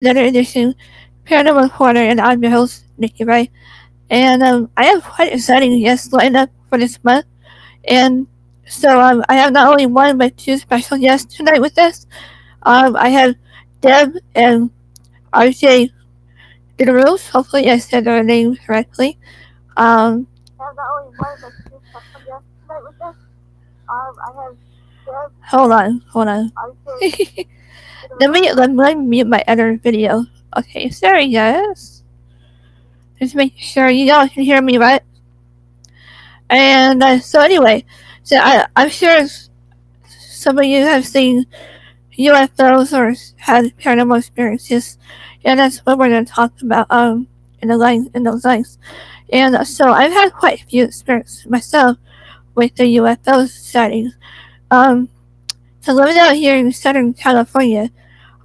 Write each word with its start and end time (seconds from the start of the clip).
another 0.00 0.24
edition 0.24 0.74
Paranormal 1.26 1.72
Corner, 1.72 2.00
and 2.00 2.20
I'm 2.20 2.42
your 2.42 2.52
host, 2.52 2.84
Nikki 2.96 3.24
Rae. 3.24 3.50
And 4.10 4.42
um, 4.42 4.70
I 4.76 4.84
have 4.86 5.02
quite 5.04 5.32
exciting 5.32 5.78
guests 5.82 6.12
lined 6.12 6.36
up 6.36 6.50
for 6.68 6.78
this 6.78 7.02
month. 7.04 7.26
And 7.86 8.26
so 8.66 9.00
um, 9.00 9.24
I 9.28 9.34
have 9.34 9.52
not 9.52 9.66
only 9.68 9.86
one, 9.86 10.16
but 10.16 10.36
two 10.38 10.56
special 10.56 10.96
guests 10.96 11.36
tonight 11.36 11.60
with 11.60 11.76
us. 11.78 12.06
Um, 12.62 12.96
I 12.96 13.10
have 13.10 13.34
Deb 13.82 14.14
and 14.34 14.70
Arjay 15.34 15.90
DeRousse. 16.78 17.28
Hopefully, 17.28 17.70
I 17.70 17.78
said 17.78 18.04
their 18.04 18.22
names 18.22 18.58
correctly. 18.64 19.18
Um, 19.76 20.26
I 20.58 20.64
have 20.64 20.76
not 20.76 20.86
only 21.02 21.16
one, 21.18 21.36
but 21.42 21.52
two 21.70 21.80
special 21.90 22.20
guests 22.26 22.48
tonight 22.62 22.82
with 22.84 23.02
us. 23.02 23.16
Um, 23.90 24.14
I 24.24 24.44
have 24.44 24.56
Deb. 25.04 25.32
Hold 25.50 25.72
on, 25.72 26.02
hold 26.08 26.28
on. 26.28 26.52
let 28.20 28.30
me 28.30 28.52
let 28.52 28.70
me 28.70 28.94
mute 28.94 29.26
my 29.26 29.44
other 29.46 29.76
video. 29.76 30.24
Okay, 30.56 30.90
sorry 30.90 31.30
guys. 31.30 32.02
Just 33.18 33.34
make 33.34 33.54
sure 33.56 33.88
you 33.88 34.12
all 34.12 34.28
can 34.28 34.42
hear 34.42 34.62
me 34.62 34.78
right. 34.78 35.02
And 36.50 37.02
uh, 37.02 37.18
so 37.18 37.40
anyway, 37.40 37.84
so 38.22 38.38
I, 38.38 38.66
I'm 38.76 38.90
sure 38.90 39.26
some 40.06 40.58
of 40.58 40.64
you 40.64 40.82
have 40.82 41.06
seen 41.06 41.46
UFOs 42.18 42.96
or 42.96 43.14
had 43.36 43.76
paranormal 43.78 44.18
experiences, 44.18 44.98
and 45.44 45.60
that's 45.60 45.78
what 45.78 45.98
we're 45.98 46.08
to 46.08 46.24
talk 46.24 46.52
about 46.62 46.86
um 46.90 47.28
in 47.60 47.68
the 47.68 47.76
lines 47.76 48.08
in 48.14 48.22
those 48.22 48.44
lines. 48.44 48.78
And 49.32 49.56
uh, 49.56 49.64
so 49.64 49.90
I've 49.92 50.12
had 50.12 50.32
quite 50.32 50.62
a 50.62 50.66
few 50.66 50.84
experiences 50.84 51.46
myself 51.46 51.98
with 52.54 52.74
the 52.76 52.96
UFO 52.96 53.48
sightings. 53.48 54.16
Um, 54.70 55.08
so 55.88 55.94
living 55.94 56.18
out 56.18 56.34
here 56.34 56.54
in 56.54 56.70
Southern 56.70 57.14
California, 57.14 57.90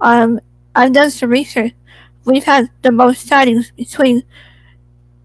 um, 0.00 0.40
I've 0.74 0.94
done 0.94 1.10
some 1.10 1.28
research. 1.28 1.74
We've 2.24 2.42
had 2.42 2.70
the 2.80 2.90
most 2.90 3.28
sightings 3.28 3.70
between 3.70 4.22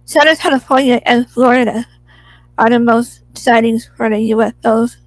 Southern 0.03 0.35
California 0.35 1.01
and 1.05 1.29
Florida 1.29 1.87
are 2.57 2.69
the 2.69 2.79
most 2.79 3.21
sightings 3.37 3.89
for 3.95 4.09
the 4.09 4.31
UFOs 4.31 4.97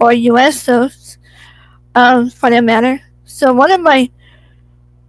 or 0.00 0.12
USOs, 0.12 1.18
um, 1.94 2.30
for 2.30 2.48
that 2.48 2.64
matter. 2.64 3.02
So 3.26 3.52
one 3.52 3.70
of 3.70 3.82
my 3.82 4.10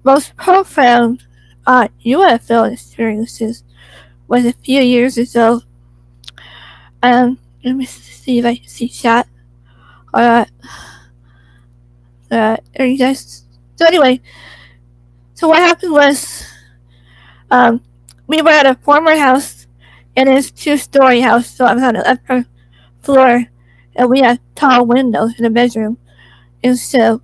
most 0.04 0.36
profound 0.36 1.24
uh, 1.66 1.88
UFO 2.06 2.74
experiences 2.74 3.64
was 4.28 4.46
a 4.46 4.52
few 4.52 4.82
years 4.82 5.18
ago. 5.18 5.62
Um, 7.02 7.40
let 7.64 7.78
me 7.78 7.86
see 7.86 8.40
if 8.40 8.46
I 8.46 8.60
see 8.66 8.90
chat. 8.90 9.30
Alright. 10.14 10.50
Uh, 12.34 12.58
are 12.80 12.86
you 12.86 12.98
guys? 12.98 13.44
So 13.76 13.86
anyway, 13.86 14.20
so 15.36 15.48
what 15.48 15.60
happened 15.60 15.92
was, 15.92 16.44
um, 17.52 17.82
we 18.26 18.42
were 18.42 18.50
at 18.50 18.66
a 18.66 18.74
former 18.74 19.16
house, 19.16 19.68
and 20.16 20.28
it's 20.28 20.50
two-story 20.50 21.22
house, 21.22 21.48
so 21.48 21.66
I 21.66 21.76
was 21.76 21.84
on 21.84 21.94
the 21.94 22.10
upper 22.10 22.46
floor, 23.02 23.46
and 23.96 24.10
we 24.10 24.22
had 24.22 24.40
tall 24.56 24.88
windows 24.88 25.34
in 25.38 25.44
the 25.44 25.52
bedroom, 25.52 25.98
and 26.64 26.78
so 26.78 27.22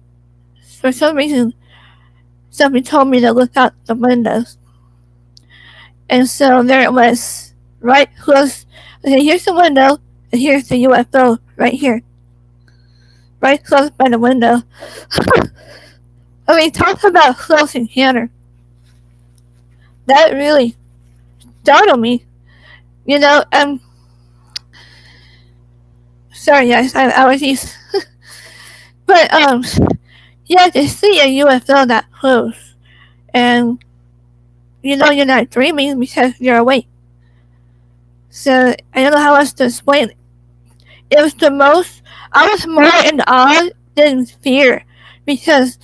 for 0.79 0.91
some 0.91 1.15
reason, 1.15 1.55
somebody 2.51 2.83
told 2.83 3.07
me 3.07 3.19
to 3.21 3.31
look 3.31 3.57
out 3.57 3.73
the 3.85 3.95
windows, 3.95 4.59
and 6.07 6.29
so 6.29 6.61
there 6.61 6.83
it 6.83 6.93
was, 6.93 7.55
right 7.79 8.09
close. 8.19 8.67
Okay, 9.03 9.23
here's 9.23 9.45
the 9.45 9.53
window, 9.55 9.97
and 10.31 10.39
here's 10.39 10.67
the 10.67 10.83
UFO 10.83 11.39
right 11.55 11.73
here, 11.73 12.03
right 13.41 13.63
close 13.63 13.89
by 13.91 14.09
the 14.09 14.19
window. 14.19 14.61
I 16.47 16.57
mean, 16.57 16.71
talk 16.71 17.03
about 17.03 17.37
close 17.37 17.75
encounter. 17.75 18.29
That 20.07 20.33
really 20.33 20.75
startled 21.61 21.99
me. 21.99 22.25
You 23.05 23.19
know, 23.19 23.43
um, 23.51 23.79
sorry 26.33 26.69
guys, 26.69 26.95
I 26.95 27.11
allergies. 27.11 27.73
but, 29.05 29.33
um, 29.33 29.63
yeah, 30.45 30.67
to 30.69 30.87
see 30.87 31.19
a 31.19 31.45
UFO 31.45 31.87
that 31.87 32.11
close, 32.11 32.75
and 33.33 33.83
you 34.81 34.97
know 34.97 35.11
you're 35.11 35.25
not 35.25 35.51
dreaming 35.51 35.99
because 35.99 36.33
you're 36.39 36.57
awake. 36.57 36.87
So, 38.31 38.73
I 38.93 39.03
don't 39.03 39.13
know 39.13 39.19
how 39.19 39.35
else 39.35 39.53
to 39.53 39.65
explain 39.65 40.09
it. 40.09 40.17
It 41.11 41.21
was 41.21 41.33
the 41.33 41.51
most, 41.51 42.01
I 42.31 42.47
was 42.47 42.65
more 42.67 42.83
in 43.05 43.21
awe 43.27 43.69
than 43.95 44.25
fear 44.25 44.83
because 45.25 45.77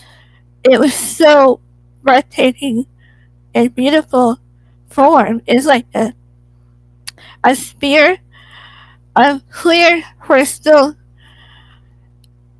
it 0.63 0.79
was 0.79 0.93
so 0.93 1.59
breathtaking 2.03 2.85
and 3.53 3.73
beautiful 3.73 4.39
form. 4.89 5.41
It's 5.47 5.65
like 5.65 5.85
a, 5.93 6.13
a 7.43 7.55
sphere 7.55 8.19
of 9.15 9.47
clear 9.49 10.03
crystal. 10.19 10.95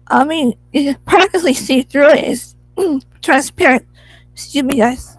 I 0.07 0.23
mean, 0.23 0.53
you 0.73 0.93
can 0.93 1.01
practically 1.05 1.53
see 1.53 1.83
through 1.83 2.11
it. 2.11 2.23
It's 2.23 2.55
transparent. 3.21 3.85
Excuse 4.33 4.63
me, 4.63 4.77
guys. 4.77 5.17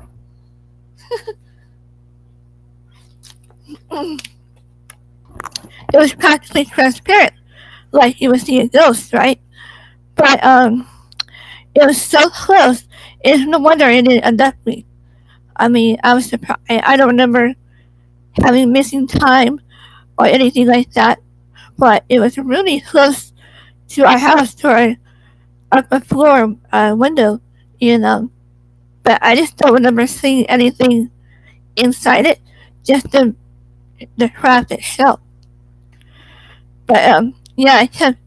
it 3.91 4.23
was 5.95 6.15
practically 6.15 6.67
transparent, 6.67 7.35
like 7.97 8.21
you 8.21 8.31
would 8.31 8.43
see 8.43 8.61
a 8.61 8.69
ghost, 8.69 9.13
right? 9.15 9.41
But 10.17 10.43
um, 10.45 10.89
it 11.75 11.87
was 11.87 12.01
so 12.01 12.29
close. 12.31 12.85
It's 13.25 13.45
no 13.47 13.59
wonder 13.59 13.89
it 13.89 14.05
didn't 14.07 14.25
abduct 14.25 14.65
me. 14.67 14.87
I 15.57 15.69
mean, 15.69 15.99
I 16.05 16.15
was 16.15 16.27
surprised. 16.27 16.61
I 16.69 16.97
don't 16.97 17.09
remember 17.09 17.55
having 18.43 18.73
missing 18.73 19.07
time 19.07 19.61
or 20.19 20.27
anything 20.27 20.67
like 20.67 20.93
that, 20.93 21.21
but 21.79 22.05
it 22.09 22.21
was 22.21 22.39
really 22.39 22.81
close 22.81 23.33
to 23.91 24.05
our 24.05 24.19
house, 24.19 24.55
to 24.57 24.69
our 24.69 24.97
upper 25.73 26.01
floor 26.01 26.57
uh, 26.73 26.95
window, 26.99 27.41
you 27.81 27.99
know. 27.99 28.31
But 29.03 29.21
I 29.23 29.37
just 29.37 29.57
don't 29.59 29.75
remember 29.75 30.07
seeing 30.07 30.47
anything 30.47 31.11
inside 31.77 32.27
it, 32.27 32.41
just 32.85 33.11
the 33.13 33.35
the 34.17 34.29
craft 34.29 34.73
itself. 34.73 35.21
But 36.87 37.05
um, 37.11 37.35
yeah, 37.57 37.77
I 37.77 37.87
kept 37.87 38.19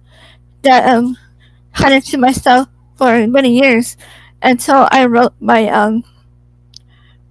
that 0.63 0.90
um 0.90 1.17
kind 1.73 1.94
of 1.95 2.06
to 2.06 2.17
myself 2.17 2.67
for 2.97 3.28
many 3.28 3.57
years 3.59 3.97
until 4.41 4.88
I 4.91 5.06
wrote 5.06 5.34
my 5.40 5.67
um 5.69 6.03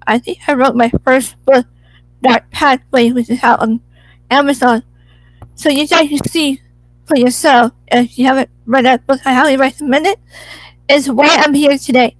I 0.06 0.18
think 0.18 0.38
I 0.48 0.54
wrote 0.54 0.74
my 0.74 0.90
first 1.04 1.36
book, 1.44 1.66
Dark 2.22 2.50
Pathway, 2.50 3.10
which 3.12 3.28
is 3.30 3.42
out 3.42 3.60
on 3.60 3.80
Amazon. 4.30 4.82
So 5.54 5.68
you 5.68 5.86
guys 5.86 6.08
can 6.08 6.24
see 6.28 6.62
for 7.06 7.16
yourself. 7.16 7.72
If 7.88 8.18
you 8.18 8.26
haven't 8.26 8.50
read 8.66 8.86
that 8.86 9.06
book, 9.06 9.20
I 9.26 9.34
highly 9.34 9.56
recommend 9.56 10.06
it. 10.06 10.18
Is 10.88 11.10
why 11.10 11.28
I'm 11.28 11.54
here 11.54 11.78
today. 11.78 12.16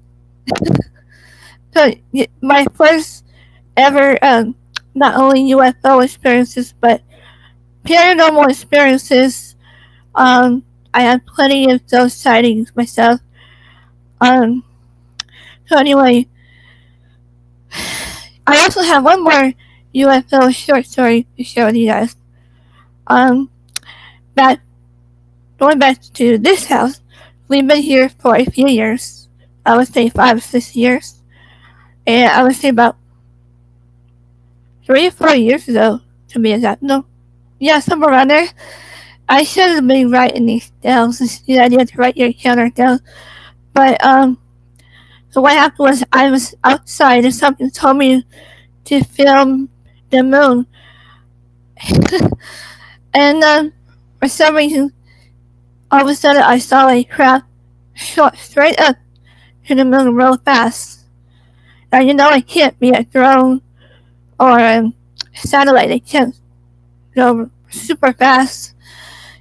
so 1.75 1.93
my 2.41 2.67
first 2.75 3.25
ever 3.77 4.19
um 4.23 4.55
not 4.95 5.15
only 5.17 5.53
UFO 5.53 6.05
experiences 6.05 6.75
but 6.81 7.03
paranormal 7.85 8.49
experiences. 8.51 9.48
Um, 10.19 10.65
I 10.93 11.03
had 11.03 11.25
plenty 11.27 11.71
of 11.71 11.87
those 11.87 12.13
sightings 12.13 12.75
myself. 12.75 13.21
Um, 14.21 14.65
so 15.67 15.79
anyway, 15.79 16.27
I 18.45 18.59
also 18.59 18.83
have 18.83 19.05
one 19.05 19.23
more 19.23 19.53
UFO 19.95 20.53
short 20.53 20.87
story 20.87 21.29
to 21.37 21.45
share 21.45 21.67
with 21.67 21.77
you 21.77 21.87
guys. 21.87 22.17
Um, 23.07 23.49
back, 24.35 24.61
going 25.57 25.79
back 25.79 26.03
to 26.15 26.37
this 26.37 26.67
house, 26.67 27.01
we've 27.47 27.67
been 27.67 27.81
here 27.81 28.09
for 28.09 28.35
a 28.35 28.45
few 28.45 28.67
years. 28.67 29.29
I 29.65 29.77
would 29.77 29.87
say 29.87 30.09
five, 30.09 30.43
six 30.43 30.75
years. 30.75 31.23
And 32.09 32.29
I 32.33 32.43
would 32.43 32.57
say 32.57 32.71
about 32.71 32.97
three 34.85 35.07
or 35.07 35.13
four 35.13 35.31
years 35.37 35.69
ago, 35.69 36.01
to 36.31 36.41
be 36.41 36.53
exact. 36.53 36.83
No, 36.83 37.07
yeah, 37.61 37.79
somewhere 37.79 38.11
around 38.11 38.31
there. 38.31 38.49
I 39.29 39.45
should 39.45 39.71
have 39.71 39.87
been 39.87 40.11
writing 40.11 40.47
these 40.47 40.71
down 40.83 41.13
since 41.13 41.41
the 41.41 41.59
idea 41.59 41.85
to 41.85 41.97
write 41.97 42.17
your 42.17 42.33
counter 42.33 42.71
down. 42.71 43.01
But 43.75 44.03
um, 44.05 44.39
so 45.31 45.43
what 45.43 45.53
happened 45.53 45.89
was 45.89 46.05
I 46.13 46.31
was 46.31 46.55
outside 46.65 47.25
and 47.25 47.35
something 47.35 47.71
told 47.71 47.99
me 47.99 48.25
to 48.87 49.05
film 49.05 49.69
the 50.11 50.23
moon. 50.23 50.67
and 53.15 53.45
um, 53.45 53.73
for 54.19 54.29
some 54.29 54.57
reason, 54.57 54.93
all 55.91 56.03
of 56.03 56.09
a 56.09 56.15
sudden 56.15 56.43
I 56.43 56.59
saw 56.59 56.89
a 56.89 57.05
craft 57.05 57.47
shot 57.95 58.37
straight 58.39 58.81
up 58.81 58.97
to 59.67 59.75
the 59.75 59.85
moon 59.85 60.15
real 60.15 60.39
fast. 60.39 61.05
Now 61.93 62.01
you 62.01 62.15
know 62.15 62.31
it 62.31 62.47
can't 62.47 62.79
be 62.79 62.91
a 62.91 63.05
drone 63.05 63.61
or 64.41 64.59
a 64.59 64.93
satellite. 65.35 65.91
It 65.91 66.07
can't 66.07 66.35
go 67.15 67.51
super 67.71 68.13
fast, 68.13 68.75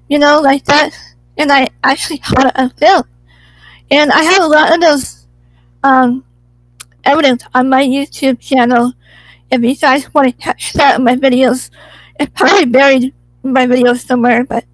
you 0.07 0.19
know, 0.19 0.42
like 0.42 0.65
that. 0.65 0.92
And 1.38 1.51
I 1.51 1.68
actually 1.83 2.18
it 2.39 2.57
on 2.57 2.69
film. 2.71 3.04
And 3.92 4.12
I 4.12 4.24
have 4.24 4.44
a 4.44 4.48
lot 4.48 4.74
of 4.74 4.81
those 4.81 5.27
um, 5.83 6.25
evidence 7.04 7.44
on 7.54 7.69
my 7.69 7.83
YouTube 7.83 8.39
channel. 8.39 8.94
If 9.50 9.62
you 9.63 9.75
guys 9.75 10.13
want 10.13 10.27
to 10.27 10.33
catch 10.33 10.74
that 10.74 10.98
in 11.00 11.06
my 11.06 11.15
videos, 11.15 11.69
it's 12.19 12.31
probably 12.36 12.65
buried 12.65 13.13
in 13.44 13.54
my 13.54 13.65
videos 13.65 14.06
somewhere, 14.06 14.44
but 14.44 14.65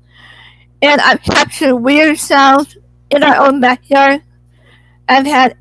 and 0.81 0.99
I've 0.99 1.21
captured 1.21 1.77
weird 1.77 2.17
sounds 2.17 2.77
in 3.09 3.23
our 3.23 3.47
own 3.47 3.61
backyard. 3.61 4.21
I've 5.07 5.25
had 5.25 5.55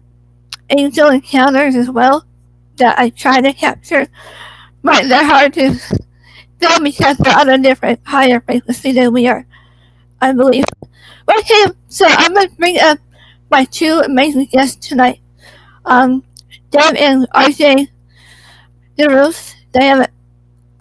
angel 0.70 1.10
encounters 1.10 1.76
as 1.76 1.90
well 1.90 2.24
that 2.76 2.98
I 2.98 3.10
try 3.10 3.40
to 3.40 3.52
capture, 3.52 4.08
but 4.82 5.08
they're 5.08 5.24
hard 5.24 5.52
to 5.54 5.74
film 6.60 6.84
because 6.84 7.18
they're 7.18 7.38
on 7.38 7.50
a 7.50 7.58
different 7.58 8.00
higher 8.04 8.40
frequency 8.40 8.92
than 8.92 9.12
we 9.12 9.28
are, 9.28 9.46
I 10.22 10.32
believe. 10.32 10.64
Okay, 11.28 11.64
so 11.88 12.06
I'm 12.08 12.32
gonna 12.32 12.48
bring 12.50 12.78
up 12.78 12.98
my 13.50 13.64
two 13.64 14.00
amazing 14.06 14.46
guests 14.46 14.88
tonight. 14.88 15.20
Um, 15.84 16.22
Deb 16.70 16.94
and 16.94 17.28
Arjay 17.34 17.88
DeRousse. 18.96 19.54
They 19.72 19.86
have 19.86 20.08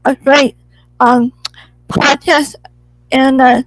a 0.05 0.15
great 0.15 0.55
um 0.99 1.33
podcast, 1.89 2.53
and 3.11 3.41
uh, 3.41 3.63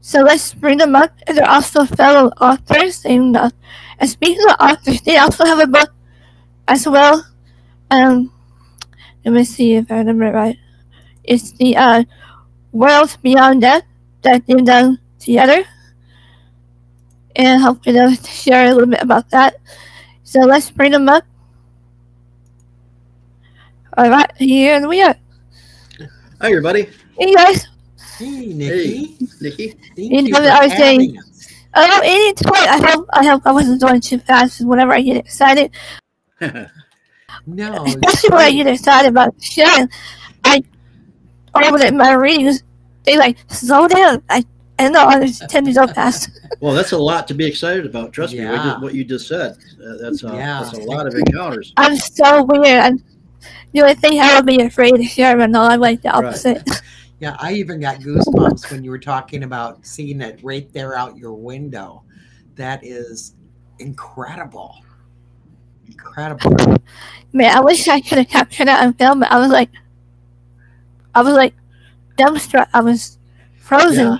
so 0.00 0.22
let's 0.22 0.54
bring 0.54 0.78
them 0.78 0.96
up. 0.96 1.12
And 1.26 1.36
they're 1.36 1.48
also 1.48 1.84
fellow 1.84 2.32
authors, 2.40 3.04
and 3.04 3.36
uh, 3.36 3.50
and 3.98 4.08
speaking 4.08 4.48
of 4.48 4.56
authors, 4.58 5.02
they 5.02 5.18
also 5.18 5.44
have 5.44 5.60
a 5.60 5.66
book 5.68 5.92
as 6.66 6.88
well. 6.88 7.20
Um, 7.90 8.32
let 9.26 9.34
me 9.34 9.44
see 9.44 9.74
if 9.74 9.92
I 9.92 9.98
remember 9.98 10.32
right. 10.32 10.56
It's 11.22 11.52
the 11.52 11.76
uh, 11.76 12.04
Worlds 12.72 13.18
Beyond 13.18 13.60
Death 13.60 13.84
that 14.26 14.42
they've 14.46 14.64
done 14.64 14.98
together. 15.18 15.64
And 17.36 17.62
hopefully 17.62 17.94
they'll 17.94 18.14
share 18.16 18.66
a 18.70 18.74
little 18.74 18.90
bit 18.90 19.02
about 19.02 19.30
that. 19.30 19.56
So 20.24 20.40
let's 20.40 20.70
bring 20.70 20.92
them 20.92 21.08
up. 21.08 21.24
All 23.96 24.10
right, 24.10 24.30
here 24.36 24.86
we 24.86 25.02
are. 25.02 25.16
Hi, 26.40 26.48
everybody. 26.50 26.88
Hey 27.18 27.32
guys. 27.34 27.66
Hey, 28.18 28.46
Nikki. 28.52 29.06
Hey, 29.06 29.16
Nikki. 29.40 29.68
Thank 29.70 29.98
You 29.98 30.04
you 30.20 30.22
know 30.30 30.36
for 30.36 30.42
that 30.42 30.60
I 30.60 30.64
was 30.66 30.72
saying- 30.76 31.00
having 31.14 31.18
us. 31.18 31.52
Oh, 31.78 32.00
any 32.04 32.32
point. 32.32 32.68
I 32.68 32.78
hope 32.90 33.06
I 33.12 33.24
hope 33.26 33.42
I 33.46 33.52
wasn't 33.52 33.80
going 33.82 34.00
too 34.00 34.18
fast. 34.18 34.64
Whenever 34.64 34.92
I 34.92 35.02
get 35.02 35.16
excited, 35.18 35.70
No, 37.46 37.84
especially 37.84 38.30
when 38.30 38.40
I 38.40 38.52
get 38.52 38.66
excited 38.66 39.08
about 39.10 39.34
sharing, 39.42 39.88
I 40.44 40.62
over 41.54 41.84
in 41.84 41.96
my 41.98 42.12
readings, 42.14 42.62
they 43.06 43.16
like 43.16 43.38
slow 43.48 43.88
down. 43.88 44.22
I 44.28 44.44
and 44.78 44.92
know 44.92 45.06
I 45.06 45.24
just 45.26 45.48
tend 45.48 45.66
to 45.66 45.72
go 45.72 45.86
fast. 45.86 46.28
well, 46.60 46.74
that's 46.74 46.92
a 46.92 46.98
lot 46.98 47.26
to 47.28 47.34
be 47.34 47.46
excited 47.46 47.86
about. 47.86 48.12
Trust 48.12 48.34
me, 48.34 48.44
what 48.44 48.64
you- 48.64 48.82
what 48.82 48.94
you 48.94 49.04
just 49.04 49.26
said. 49.28 49.52
Uh, 49.82 49.96
that's, 50.00 50.22
a, 50.22 50.26
Yeah. 50.28 50.62
that's 50.62 50.76
a 50.76 50.82
lot 50.82 51.06
of 51.06 51.14
encounters. 51.14 51.72
I'm 51.76 51.96
so 51.96 52.42
weird. 52.44 52.80
I'm, 52.82 53.02
you 53.72 53.84
would 53.84 53.98
think 53.98 54.20
I 54.20 54.36
would 54.36 54.46
be 54.46 54.60
afraid 54.62 54.96
to 54.96 55.04
share, 55.04 55.36
but 55.36 55.50
no, 55.50 55.62
I'm 55.62 55.80
like 55.80 56.02
the 56.02 56.08
Right. 56.10 56.24
opposite. 56.24 56.68
yeah, 57.20 57.36
I 57.38 57.52
even 57.54 57.80
got 57.80 58.00
goosebumps 58.00 58.70
when 58.70 58.84
you 58.84 58.90
were 58.90 58.98
talking 58.98 59.44
about 59.44 59.86
seeing 59.86 60.20
it 60.20 60.40
right 60.42 60.70
there 60.72 60.96
out 60.96 61.16
your 61.16 61.32
window. 61.34 62.02
That 62.56 62.84
is 62.84 63.34
incredible. 63.78 64.76
Incredible. 65.86 66.56
Man, 67.32 67.54
I 67.56 67.60
wish 67.60 67.86
I 67.88 68.00
could 68.00 68.18
have 68.18 68.28
captured 68.28 68.66
that 68.68 68.84
on 68.84 68.94
film, 68.94 69.20
but 69.20 69.30
I 69.30 69.38
was 69.38 69.50
like, 69.50 69.70
I 71.14 71.22
was 71.22 71.34
like 71.34 71.54
dumbstruck. 72.16 72.68
I 72.74 72.80
was 72.80 73.18
frozen. 73.58 74.12
Yeah. 74.14 74.18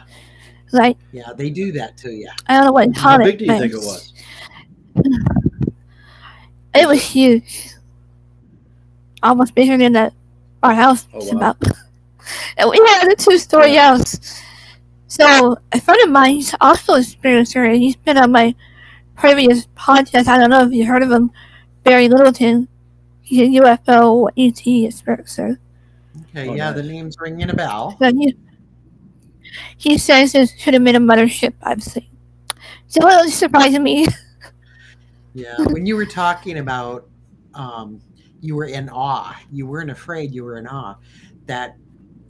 Like 0.72 0.96
Yeah, 1.12 1.32
they 1.36 1.50
do 1.50 1.72
that 1.72 1.96
to 1.98 2.10
you. 2.12 2.28
I 2.48 2.56
don't 2.56 2.66
know 2.66 2.72
what 2.72 2.94
to 2.94 3.00
How 3.00 3.16
call 3.16 3.24
big 3.26 3.34
it. 3.34 3.38
do 3.38 3.44
you 3.46 3.58
think 3.58 3.72
it 3.72 3.76
was? 3.76 4.12
It 6.74 6.86
was 6.86 7.02
huge. 7.02 7.70
Almost 9.22 9.54
bigger 9.54 9.78
than 9.78 9.92
the, 9.94 10.12
our 10.62 10.74
house 10.74 11.06
Oh, 11.14 11.18
is 11.18 11.30
wow. 11.32 11.36
about. 11.38 11.56
And 12.58 12.68
we 12.68 12.76
had 12.76 13.08
a 13.10 13.16
two 13.16 13.38
story 13.38 13.74
house. 13.76 14.42
So 15.08 15.56
a 15.72 15.80
friend 15.80 16.00
of 16.04 16.10
mine, 16.10 16.34
he's 16.34 16.54
also 16.60 16.94
a 16.94 16.98
experiencer, 16.98 17.66
and 17.66 17.80
he's 17.80 17.96
been 17.96 18.18
on 18.18 18.32
my 18.32 18.54
previous 19.16 19.66
podcast. 19.76 20.26
I 20.26 20.36
don't 20.38 20.50
know 20.50 20.66
if 20.66 20.72
you 20.72 20.84
heard 20.84 21.02
of 21.02 21.10
him, 21.10 21.30
Barry 21.84 22.08
Littleton. 22.08 22.68
He's 23.22 23.42
a 23.56 23.60
UFO 23.62 24.28
ET 24.36 24.56
experiencer. 24.56 25.58
Okay, 26.36 26.50
Oh, 26.50 26.54
yeah, 26.54 26.72
the 26.72 26.82
name's 26.82 27.16
ringing 27.18 27.48
a 27.48 27.54
bell. 27.54 27.96
So 27.98 28.12
he, 28.12 28.36
he 29.78 29.96
says 29.98 30.34
it 30.34 30.52
should 30.58 30.74
have 30.74 30.84
been 30.84 30.96
a 30.96 31.00
mothership 31.00 31.54
I've 31.62 31.82
seen. 31.82 32.08
So 32.88 33.00
it 33.08 33.24
was 33.24 33.34
surprising 33.34 33.82
me. 33.82 34.06
Yeah, 35.34 35.54
when 35.66 35.84
you 35.84 35.96
were 35.96 36.06
talking 36.06 36.60
about 36.60 37.10
um, 37.52 38.00
you 38.40 38.56
were 38.56 38.64
in 38.64 38.88
awe, 38.88 39.38
you 39.52 39.66
weren't 39.66 39.90
afraid, 39.90 40.32
you 40.34 40.42
were 40.44 40.56
in 40.56 40.66
awe. 40.66 40.96
That 41.44 41.76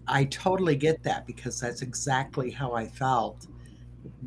I 0.09 0.25
totally 0.25 0.75
get 0.75 1.05
that 1.05 1.25
because 1.25 1.61
that's 1.61 1.83
exactly 1.83 2.51
how 2.51 2.73
I 2.73 2.85
felt 2.89 3.47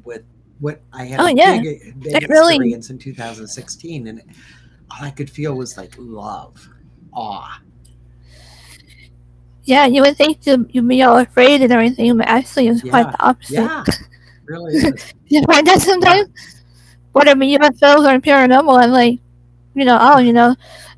with 0.06 0.24
what 0.62 0.80
I 0.94 1.04
had 1.08 1.20
Oh, 1.20 1.26
a 1.26 1.34
yeah. 1.34 1.60
big, 1.60 2.00
big 2.00 2.24
It 2.24 2.30
really- 2.30 2.56
experience 2.56 2.90
in 2.90 2.98
2016, 3.00 4.08
and 4.08 4.22
all 4.92 5.04
I 5.06 5.12
could 5.12 5.30
feel 5.30 5.56
was 5.56 5.76
like 5.76 5.94
love, 5.98 6.66
awe. 7.12 7.60
Yeah, 9.70 9.86
you 9.86 10.02
would 10.02 10.18
think 10.18 10.48
you- 10.48 10.66
you'd 10.72 10.88
be 10.88 11.04
all 11.04 11.20
afraid 11.20 11.62
and 11.62 11.72
everything, 11.72 12.18
but 12.18 12.28
actually 12.28 12.70
it's 12.70 12.82
was 12.82 12.90
quite 12.90 13.12
the 13.12 13.24
opposite. 13.24 13.54
Yeah, 13.54 13.84
really 14.46 14.74
is. 14.78 15.14
You 15.28 15.44
find 15.44 15.68
that 15.68 15.80
sometimes? 15.80 16.30
Whatever 17.12 17.44
UFOs 17.44 18.02
or 18.02 18.18
paranormal, 18.20 18.82
I'm 18.82 18.90
like, 18.90 19.20
you 19.76 19.86
know, 19.86 20.00
oh, 20.02 20.18
you 20.18 20.34
know, 20.34 20.56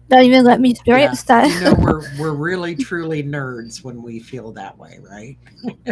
don't 0.10 0.24
even 0.24 0.46
let 0.46 0.62
me 0.62 0.72
experience 0.72 1.22
that. 1.24 1.52
You 1.52 1.60
know, 1.66 1.74
we're 1.84 2.02
we're 2.20 2.32
really 2.32 2.74
truly 2.74 3.22
nerds 3.22 3.84
when 3.84 4.02
we 4.02 4.20
feel 4.22 4.54
that 4.54 4.78
way, 4.78 5.00
right? 5.04 5.36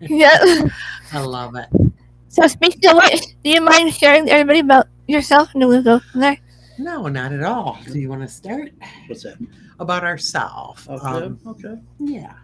yeah. 0.00 0.68
I 1.12 1.20
love 1.20 1.54
it. 1.56 1.68
So 2.28 2.46
speaking 2.46 2.88
of 2.88 2.96
which, 2.96 3.20
do 3.44 3.50
you 3.50 3.60
mind 3.60 3.92
sharing 3.92 4.30
everybody 4.30 4.60
about 4.60 4.86
yourself 5.06 5.52
and 5.52 5.60
then 5.60 5.68
we'll 5.68 5.82
go 5.82 5.98
from 6.00 6.20
there? 6.22 6.38
No, 6.78 7.08
not 7.08 7.32
at 7.32 7.42
all. 7.42 7.78
Do 7.86 7.98
you 7.98 8.08
want 8.08 8.22
to 8.22 8.28
start 8.28 8.72
What's 9.06 9.24
that? 9.24 9.36
about 9.80 10.04
ourselves? 10.04 10.88
Okay. 10.88 11.06
Um, 11.06 11.40
okay. 11.46 11.80
Yeah. 11.98 12.34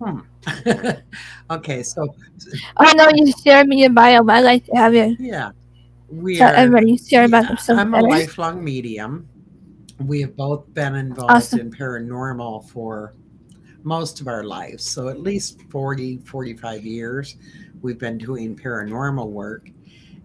Hmm. 0.00 0.20
okay, 1.50 1.82
so 1.84 2.14
I 2.76 2.92
know 2.94 3.08
you 3.14 3.32
share 3.44 3.64
me 3.64 3.82
your 3.82 3.90
bio, 3.90 4.24
but 4.24 4.36
I'd 4.36 4.44
like 4.44 4.66
to 4.66 4.72
have 4.74 4.94
you 4.94 5.16
yeah, 5.20 5.52
we 6.10 6.38
tell 6.38 6.50
are. 6.50 6.56
everybody 6.56 6.96
share 6.96 7.24
about 7.24 7.44
yeah, 7.44 7.48
themselves 7.48 7.80
I'm 7.80 7.94
a 7.94 7.98
better. 7.98 8.08
lifelong 8.08 8.64
medium. 8.64 9.28
We 10.00 10.20
have 10.22 10.36
both 10.36 10.72
been 10.74 10.96
involved 10.96 11.30
Awesome. 11.30 11.60
in 11.60 11.70
paranormal 11.70 12.68
for 12.70 13.14
most 13.84 14.20
of 14.20 14.26
our 14.26 14.42
lives. 14.42 14.84
So 14.84 15.08
at 15.08 15.20
least 15.20 15.62
40, 15.70 16.18
45 16.18 16.84
years 16.84 17.36
we've 17.80 17.98
been 17.98 18.18
doing 18.18 18.56
paranormal 18.56 19.28
work. 19.28 19.68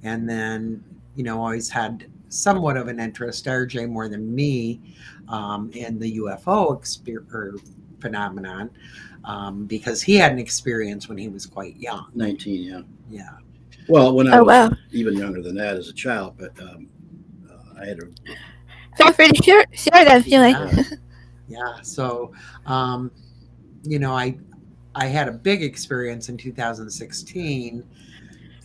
And 0.03 0.27
then, 0.27 0.83
you 1.17 1.23
know, 1.23 1.39
always 1.41 1.69
had 1.69 2.09
somewhat 2.29 2.77
of 2.77 2.87
an 2.87 2.99
interest, 2.99 3.45
Arjay 3.45 3.89
more 3.89 4.07
than 4.07 4.33
me, 4.33 4.79
um, 5.27 5.69
in 5.73 5.99
the 5.99 6.17
UFO 6.19 6.79
exper- 6.79 7.59
phenomenon 7.99 8.69
um, 9.25 9.65
because 9.65 10.01
he 10.01 10.15
had 10.15 10.31
an 10.31 10.39
experience 10.39 11.09
when 11.09 11.17
he 11.17 11.27
was 11.27 11.45
quite 11.45 11.75
young. 11.77 12.07
19, 12.13 12.63
yeah. 12.63 12.81
Yeah. 13.09 13.37
Well, 13.89 14.15
when 14.15 14.27
I 14.27 14.37
Oh, 14.37 14.43
was 14.43 14.71
wow. 14.71 14.77
even 14.91 15.15
younger 15.17 15.41
than 15.41 15.55
that 15.55 15.75
as 15.75 15.89
a 15.89 15.93
child, 15.93 16.35
but 16.37 16.51
um, 16.61 16.87
uh, 17.49 17.81
I 17.81 17.85
had 17.85 17.99
a 17.99 18.07
Feel 18.97 19.11
free 19.13 19.27
to 19.29 19.43
share, 19.43 19.65
share 19.73 20.05
that 20.05 20.17
if 20.21 20.27
you 20.27 20.39
like. 20.39 20.55
Yeah. 20.55 20.83
yeah 21.49 21.81
so 21.81 22.33
um 22.65 23.09
you 23.83 23.99
know 23.99 24.11
i 24.11 24.37
i 24.95 25.05
had 25.05 25.29
a 25.29 25.31
big 25.31 25.63
experience 25.63 26.27
in 26.27 26.35
2016 26.35 27.83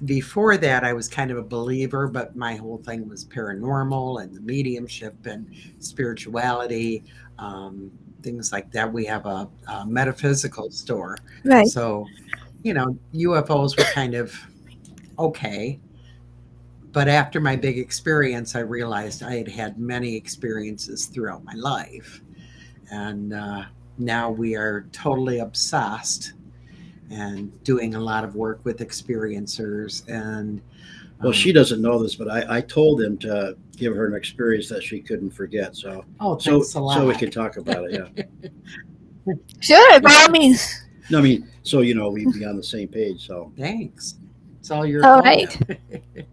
before 0.05 0.57
that 0.57 0.85
i 0.85 0.93
was 0.93 1.09
kind 1.09 1.31
of 1.31 1.37
a 1.37 1.43
believer 1.43 2.09
but 2.09 2.35
my 2.35 2.55
whole 2.57 2.79
thing 2.79 3.09
was 3.09 3.25
paranormal 3.25 4.23
and 4.23 4.35
the 4.35 4.41
mediumship 4.41 5.15
and 5.27 5.47
spirituality 5.79 7.05
um, 7.39 7.91
things 8.23 8.53
like 8.53 8.71
that 8.73 8.93
we 8.93 9.05
have 9.05 9.27
a, 9.27 9.49
a 9.69 9.87
metaphysical 9.87 10.71
store 10.71 11.17
Right. 11.45 11.67
so 11.67 12.07
you 12.63 12.75
know 12.75 12.97
ufos 13.15 13.77
were 13.79 13.85
kind 13.93 14.15
of 14.15 14.35
okay 15.19 15.79
but 16.93 17.09
after 17.09 17.41
my 17.41 17.57
big 17.57 17.79
experience, 17.79 18.55
I 18.55 18.61
realized 18.61 19.23
I 19.23 19.37
had 19.37 19.49
had 19.49 19.79
many 19.79 20.15
experiences 20.15 21.07
throughout 21.07 21.43
my 21.43 21.55
life. 21.55 22.21
And 22.91 23.33
uh, 23.33 23.65
now 23.97 24.31
we 24.31 24.55
are 24.57 24.87
totally 24.93 25.39
obsessed 25.39 26.35
and 27.11 27.63
doing 27.65 27.95
a 27.95 28.01
lot 28.01 28.25
of 28.25 28.35
work 28.35 28.65
with 28.65 28.79
experiencers. 28.79 30.07
And 30.09 30.61
well, 31.21 31.29
um, 31.29 31.33
she 31.33 31.53
doesn't 31.53 31.81
know 31.81 32.03
this, 32.03 32.15
but 32.15 32.31
I, 32.31 32.59
I 32.59 32.61
told 32.61 33.01
him 33.01 33.19
to 33.19 33.57
give 33.77 33.95
her 33.95 34.07
an 34.07 34.15
experience 34.15 34.69
that 34.69 34.83
she 34.83 35.01
couldn't 35.01 35.31
forget. 35.31 35.77
So, 35.77 36.05
oh, 36.21 36.39
so, 36.39 36.57
a 36.57 36.81
lot. 36.81 36.95
so 36.97 37.07
we 37.07 37.15
could 37.15 37.33
talk 37.33 37.57
about 37.57 37.91
it. 37.91 38.11
Yeah. 38.17 38.49
Sure, 39.61 40.01
by 40.01 40.13
all 40.21 40.31
means. 40.31 40.69
No, 41.09 41.21
I 41.21 41.23
mean, 41.23 41.49
so 41.63 41.81
you 41.81 41.95
know, 41.95 42.11
we'd 42.11 42.33
be 42.33 42.45
on 42.45 42.57
the 42.57 42.63
same 42.63 42.89
page. 42.89 43.25
So, 43.25 43.53
Thanks. 43.57 44.17
It's 44.59 44.71
all 44.71 44.87
your 44.87 45.05
All 45.05 45.23
fault. 45.23 45.25
right. 45.25 45.59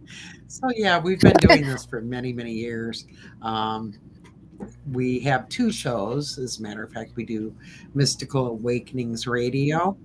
so 0.46 0.68
yeah, 0.76 1.00
we've 1.00 1.20
been 1.20 1.36
doing 1.40 1.66
this 1.66 1.84
for 1.84 2.00
many, 2.00 2.32
many 2.32 2.52
years. 2.52 3.06
Um, 3.42 3.94
we 4.92 5.18
have 5.20 5.48
two 5.48 5.72
shows. 5.72 6.38
As 6.38 6.60
a 6.60 6.62
matter 6.62 6.84
of 6.84 6.92
fact, 6.92 7.12
we 7.16 7.24
do 7.24 7.54
Mystical 7.94 8.46
Awakenings 8.46 9.26
Radio. 9.26 9.96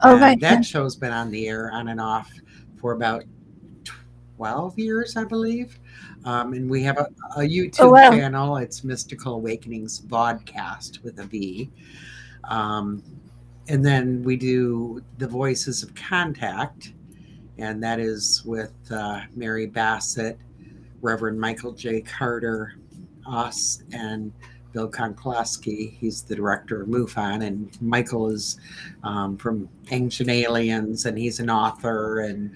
Oh, 0.00 0.18
right. 0.18 0.38
That 0.40 0.64
show's 0.64 0.96
been 0.96 1.12
on 1.12 1.30
the 1.30 1.48
air 1.48 1.70
on 1.72 1.88
and 1.88 2.00
off 2.00 2.30
for 2.80 2.92
about 2.92 3.24
12 4.36 4.78
years, 4.78 5.16
I 5.16 5.24
believe. 5.24 5.78
Um, 6.24 6.52
and 6.54 6.68
we 6.68 6.82
have 6.82 6.98
a, 6.98 7.06
a 7.36 7.40
YouTube 7.40 7.80
Oh, 7.80 7.90
wow. 7.90 8.10
channel. 8.10 8.56
It's 8.56 8.82
Mystical 8.84 9.34
Awakenings 9.34 10.00
Vodcast 10.02 11.02
with 11.02 11.18
a 11.20 11.24
V. 11.24 11.70
Um, 12.44 13.02
and 13.68 13.84
then 13.84 14.22
we 14.22 14.36
do 14.36 15.02
the 15.18 15.26
Voices 15.26 15.82
of 15.82 15.94
Contact, 15.94 16.92
and 17.58 17.82
that 17.82 17.98
is 18.00 18.42
with 18.44 18.72
uh, 18.90 19.22
Mary 19.34 19.66
Bassett, 19.66 20.38
Reverend 21.00 21.40
Michael 21.40 21.72
J. 21.72 22.00
Carter, 22.02 22.74
us, 23.26 23.82
and 23.92 24.32
Bill 24.74 24.90
Konkolesky. 24.90 25.96
He's 25.98 26.22
the 26.22 26.34
director 26.34 26.82
of 26.82 26.88
MUFON, 26.88 27.46
and 27.46 27.80
Michael 27.80 28.28
is 28.28 28.58
um, 29.04 29.38
from 29.38 29.68
Ancient 29.92 30.28
Aliens, 30.28 31.06
and 31.06 31.16
he's 31.16 31.38
an 31.40 31.48
author 31.48 32.20
and 32.20 32.50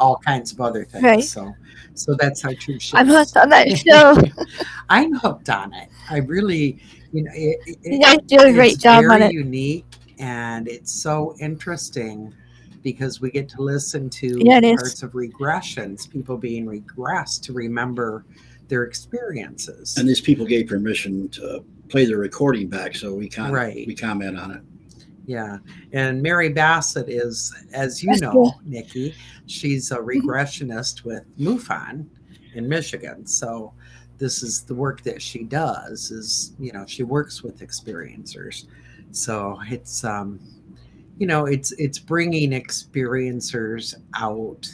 all 0.00 0.16
kinds 0.18 0.52
of 0.52 0.60
other 0.60 0.84
things. 0.84 1.04
Right. 1.04 1.22
So, 1.24 1.54
so 1.94 2.14
that's 2.18 2.44
our 2.44 2.54
true. 2.54 2.78
shows. 2.80 2.98
I'm 2.98 3.06
hooked 3.06 3.36
on 3.36 3.48
that 3.50 3.68
show. 3.78 4.20
I'm 4.88 5.14
hooked 5.14 5.48
on 5.48 5.72
it. 5.72 5.88
I 6.10 6.18
really, 6.18 6.78
you 7.12 7.22
know, 7.22 7.30
it, 7.32 7.58
it, 7.66 7.78
You 7.84 8.00
guys 8.00 8.18
do 8.26 8.40
a 8.40 8.52
great 8.52 8.72
it's 8.72 8.82
job 8.82 9.04
on 9.08 9.22
it. 9.22 9.32
unique 9.32 9.86
and 10.18 10.66
it's 10.66 10.90
so 10.92 11.36
interesting 11.38 12.34
because 12.82 13.20
we 13.20 13.30
get 13.30 13.48
to 13.50 13.62
listen 13.62 14.08
to 14.10 14.40
Yeah, 14.44 14.60
is. 14.60 14.76
parts 14.80 15.02
of 15.02 15.12
regressions, 15.12 16.08
people 16.10 16.36
being 16.36 16.66
regressed 16.66 17.42
to 17.42 17.52
remember 17.52 18.24
their 18.68 18.84
experiences. 18.84 19.96
And 19.96 20.08
these 20.08 20.20
people 20.20 20.46
gave 20.46 20.66
permission 20.68 21.28
to 21.30 21.64
play 21.88 22.04
the 22.04 22.16
recording 22.16 22.68
back, 22.68 22.94
so 22.96 23.14
we 23.14 23.28
kind 23.28 23.52
Right. 23.52 23.86
we 23.86 23.94
comment 23.94 24.38
on 24.38 24.50
it. 24.50 24.62
Yeah. 25.26 25.58
And 25.92 26.22
Mary 26.22 26.48
Bassett 26.48 27.08
is, 27.08 27.54
as 27.72 28.02
you 28.02 28.16
know, 28.18 28.30
cool. 28.32 28.60
Nikki, 28.64 29.14
she's 29.46 29.90
a 29.90 29.98
regressionist 29.98 31.04
with 31.04 31.24
MUFON 31.38 32.06
in 32.54 32.68
Michigan. 32.68 33.26
So 33.26 33.72
this 34.18 34.42
is 34.42 34.62
the 34.62 34.74
work 34.74 35.02
that 35.02 35.20
she 35.20 35.42
does 35.42 36.10
is, 36.10 36.52
you 36.58 36.72
know, 36.72 36.84
she 36.86 37.02
works 37.02 37.42
with 37.42 37.58
experiencers. 37.58 38.66
So 39.10 39.58
it's 39.66 40.04
um 40.04 40.40
you 41.18 41.26
know, 41.26 41.46
it's 41.46 41.72
it's 41.72 41.98
bringing 41.98 42.50
experiencers 42.50 43.94
out. 44.14 44.68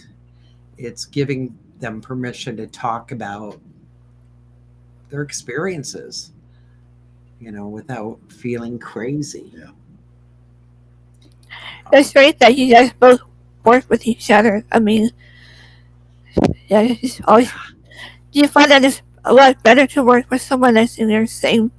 It's 0.77 1.05
giving 1.05 1.57
them 1.79 2.01
permission 2.01 2.57
to 2.59 2.67
talk 2.67 3.13
about 3.13 3.61
their 5.13 5.23
experiences, 5.23 6.33
you 7.39 7.53
know, 7.53 7.69
without 7.69 8.19
feeling 8.29 8.79
crazy. 8.79 9.53
Yeah. 9.55 9.71
It's 11.93 12.13
great 12.13 12.39
that 12.41 12.57
you 12.57 12.73
guys 12.73 12.93
both 12.95 13.21
work 13.63 13.85
with 13.89 14.07
each 14.07 14.31
other. 14.31 14.65
I 14.73 14.79
mean, 14.79 15.11
yeah, 16.69 16.81
it's 16.81 17.21
always. 17.27 17.53
Do 18.33 18.41
you 18.41 18.49
find 18.49 18.71
that 18.71 18.83
it's 18.83 19.03
a 19.27 19.33
lot 19.33 19.63
better 19.63 19.87
to 19.89 20.03
work 20.03 20.31
with 20.31 20.41
someone 20.41 20.75
that's 20.75 20.97
in 20.97 21.11
your 21.11 21.27
same 21.27 21.71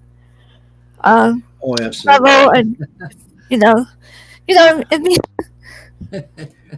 um, 1.01 1.43
Oh, 1.61 1.75
absolutely. 1.81 2.29
level 2.29 2.51
and 2.51 2.87
you 3.49 3.57
know, 3.57 3.85
you 4.47 4.55
know, 4.55 4.83
I 4.91 4.97
mean, 4.99 5.17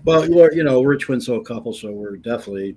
Well, 0.06 0.26
you 0.54 0.64
know, 0.64 0.80
we're 0.80 0.94
a 0.94 0.98
twin 0.98 1.20
soul 1.20 1.42
couple, 1.42 1.74
so 1.74 1.92
we're 1.92 2.16
definitely 2.16 2.76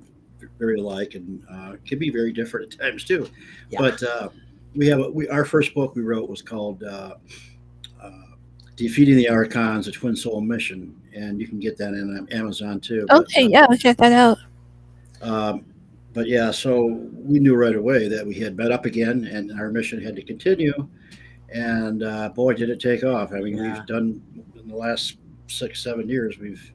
very 0.58 0.78
alike 0.78 1.14
and 1.14 1.42
uh, 1.50 1.74
can 1.86 1.98
be 1.98 2.10
very 2.10 2.32
different 2.32 2.74
at 2.74 2.80
times 2.80 3.04
too. 3.04 3.28
Yeah. 3.70 3.78
But 3.80 4.02
uh, 4.02 4.28
we 4.74 4.86
have 4.88 5.00
a, 5.00 5.10
we 5.10 5.28
our 5.28 5.44
first 5.44 5.74
book 5.74 5.94
we 5.96 6.02
wrote 6.02 6.28
was 6.28 6.42
called 6.42 6.82
uh, 6.82 7.14
uh, 8.02 8.10
"Defeating 8.76 9.16
the 9.16 9.28
Archons: 9.28 9.88
A 9.88 9.92
Twin 9.92 10.16
Soul 10.16 10.40
Mission," 10.40 10.94
and 11.14 11.40
you 11.40 11.48
can 11.48 11.58
get 11.60 11.76
that 11.78 11.94
in 11.94 12.18
um, 12.18 12.28
Amazon 12.30 12.80
too. 12.80 13.06
But, 13.08 13.22
okay, 13.22 13.44
uh, 13.44 13.48
yeah, 13.48 13.66
I'll 13.68 13.76
check 13.76 13.96
that 13.98 14.12
out. 14.12 14.38
Um, 15.22 15.64
but 16.12 16.26
yeah, 16.26 16.50
so 16.50 16.86
we 17.12 17.38
knew 17.38 17.54
right 17.54 17.76
away 17.76 18.08
that 18.08 18.26
we 18.26 18.34
had 18.34 18.56
met 18.56 18.72
up 18.72 18.84
again, 18.86 19.24
and 19.24 19.52
our 19.58 19.70
mission 19.70 20.00
had 20.02 20.16
to 20.16 20.22
continue. 20.22 20.88
And 21.50 22.02
uh, 22.02 22.28
boy, 22.30 22.54
did 22.54 22.70
it 22.70 22.80
take 22.80 23.04
off! 23.04 23.32
I 23.32 23.40
mean, 23.40 23.56
Yeah. 23.56 23.74
we've 23.74 23.86
done 23.86 24.20
in 24.56 24.68
the 24.68 24.76
last 24.76 25.16
six, 25.46 25.82
seven 25.82 26.08
years, 26.08 26.38
we've 26.38 26.72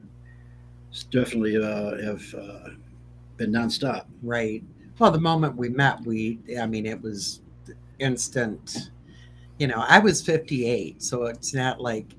definitely 1.12 1.58
uh, 1.58 1.98
have 2.04 2.36
uh, 2.36 2.70
been 3.44 3.52
nonstop. 3.54 4.06
Right. 4.22 4.64
Well, 5.00 5.12
the 5.12 5.20
moment 5.20 5.56
we 5.56 5.70
met, 5.70 6.02
we, 6.06 6.40
I 6.60 6.66
mean, 6.66 6.86
it 6.86 7.02
was 7.02 7.42
instant. 8.00 8.90
You 9.60 9.68
know, 9.68 9.84
I 9.88 10.00
was 10.00 10.22
58, 10.22 11.02
so 11.04 11.26
it's 11.26 11.54
not 11.54 11.82
like, 11.82 12.14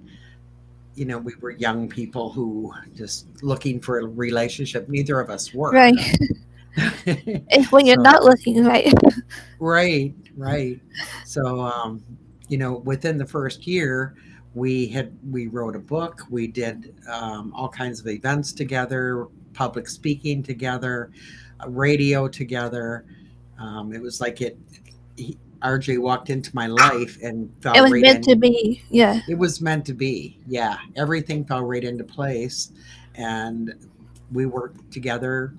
you 0.94 1.04
know, 1.04 1.18
we 1.18 1.34
were 1.40 1.52
young 1.52 1.88
people 1.88 2.30
who 2.30 2.72
just 2.94 3.26
looking 3.42 3.80
for 3.80 3.98
a 4.00 4.06
relationship. 4.06 4.88
Neither 4.88 5.18
of 5.20 5.30
us 5.30 5.52
were. 5.54 5.70
Right. 5.72 5.94
It's 7.06 7.70
when 7.70 7.86
you're 7.86 7.94
So- 7.96 8.02
not 8.02 8.24
looking 8.24 8.64
right. 8.64 8.92
Right, 9.60 10.12
right. 10.36 10.80
So, 11.24 11.60
um, 11.60 12.02
you 12.48 12.58
know, 12.58 12.78
within 12.78 13.16
the 13.16 13.24
first 13.26 13.64
year, 13.64 14.16
we 14.54 14.88
had 14.88 15.16
we 15.30 15.46
wrote 15.46 15.76
a 15.76 15.78
book. 15.78 16.22
We 16.30 16.48
did 16.48 16.96
um, 17.08 17.52
all 17.54 17.68
kinds 17.68 18.00
of 18.00 18.08
events 18.08 18.52
together, 18.52 19.28
public 19.54 19.88
speaking 19.88 20.42
together, 20.42 21.10
uh, 21.60 21.68
radio 21.70 22.28
together. 22.28 23.04
Um, 23.58 23.92
it 23.92 24.02
was 24.02 24.20
like 24.20 24.40
it. 24.40 24.58
He, 25.16 25.38
Arjay 25.62 25.98
walked 25.98 26.28
into 26.28 26.50
my 26.54 26.66
life 26.66 27.16
and 27.22 27.50
fell 27.62 27.74
It 27.74 27.80
was 27.80 27.92
right 27.92 28.02
meant 28.02 28.24
to 28.24 28.36
be. 28.36 28.82
Yeah. 28.90 29.20
It 29.26 29.38
was 29.38 29.62
meant 29.62 29.86
to 29.86 29.94
be. 29.94 30.38
Yeah, 30.46 30.76
everything 30.96 31.44
fell 31.46 31.62
right 31.62 31.82
into 31.82 32.04
place, 32.04 32.72
and 33.14 33.72
we 34.32 34.44
worked 34.46 34.90
together 34.92 35.54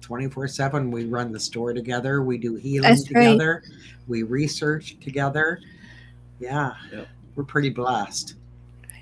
24 0.00 0.48
7 0.48 0.90
we 0.90 1.04
run 1.04 1.30
the 1.32 1.38
store 1.40 1.72
together 1.72 2.22
we 2.22 2.36
do 2.38 2.54
healing 2.56 2.88
That's 2.90 3.06
great. 3.06 3.26
together 3.32 3.62
we 4.08 4.22
research 4.22 4.96
together 5.00 5.60
yeah 6.40 6.72
Yep. 6.92 7.08
we're 7.36 7.44
pretty 7.44 7.70
blessed 7.70 8.34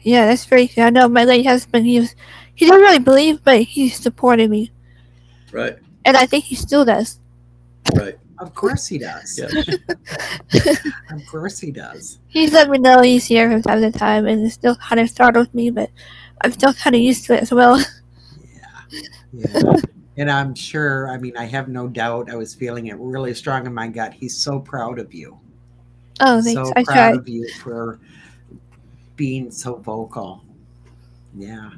Yeah, 0.03 0.27
that's 0.27 0.45
very 0.45 0.71
I 0.77 0.91
know 0.91 1.09
my 1.09 1.25
late 1.25 1.47
husband, 1.47 1.87
he 1.87 2.01
was, 2.01 2.15
he 2.57 2.65
didn't 2.67 2.81
really 2.81 2.99
believe, 2.99 3.45
but 3.45 3.63
he 3.63 3.89
supported 3.89 4.51
me. 4.51 4.73
Right, 5.53 5.79
And 6.05 6.17
I 6.17 6.27
think 6.27 6.45
he 6.45 6.57
still 6.57 6.85
does. 6.85 7.21
right. 7.95 8.19
of 8.41 8.53
course 8.55 8.87
he 8.89 8.99
does 8.99 9.39
Yes. 9.39 9.53
of 11.11 11.25
course 11.31 11.59
he 11.61 11.71
does 11.71 12.19
He's 12.29 12.53
let 12.53 12.69
me 12.69 12.79
know 12.79 13.01
he's 13.01 13.25
here 13.25 13.49
from 13.51 13.63
time 13.63 13.81
to 13.81 13.93
time, 13.97 14.27
and 14.27 14.45
it 14.45 14.51
still 14.51 14.75
kind 14.77 15.01
of 15.01 15.09
startles 15.09 15.49
me, 15.55 15.71
but 15.71 15.89
I'm 16.43 16.51
still 16.53 16.75
kind 16.75 16.97
of 16.97 17.01
used 17.03 17.25
to 17.27 17.35
it 17.35 17.43
as 17.43 17.53
well. 17.53 17.83
Yeah. 19.33 19.53
Yeah 19.53 19.73
and 20.19 20.31
i'm 20.31 20.55
sure 20.55 21.11
i 21.11 21.19
mean 21.19 21.37
i 21.37 21.45
have 21.45 21.69
no 21.69 21.87
doubt 21.89 22.31
i 22.31 22.37
was 22.37 22.55
feeling 22.55 22.87
it 22.87 22.97
really 22.99 23.35
strong 23.35 23.67
in 23.67 23.75
my 23.75 23.87
gut 23.87 24.15
he's 24.15 24.35
so 24.35 24.59
proud 24.59 24.99
of 24.99 25.13
you 25.13 25.39
Oh, 26.21 26.41
thanks. 26.41 26.55
so 26.69 26.73
I 26.75 26.85
proud 26.85 26.95
tried. 26.95 27.17
of 27.17 27.29
you 27.29 27.47
for 27.61 27.99
being 29.17 29.51
so 29.51 29.75
vocal 29.77 30.43
yeah 31.37 31.71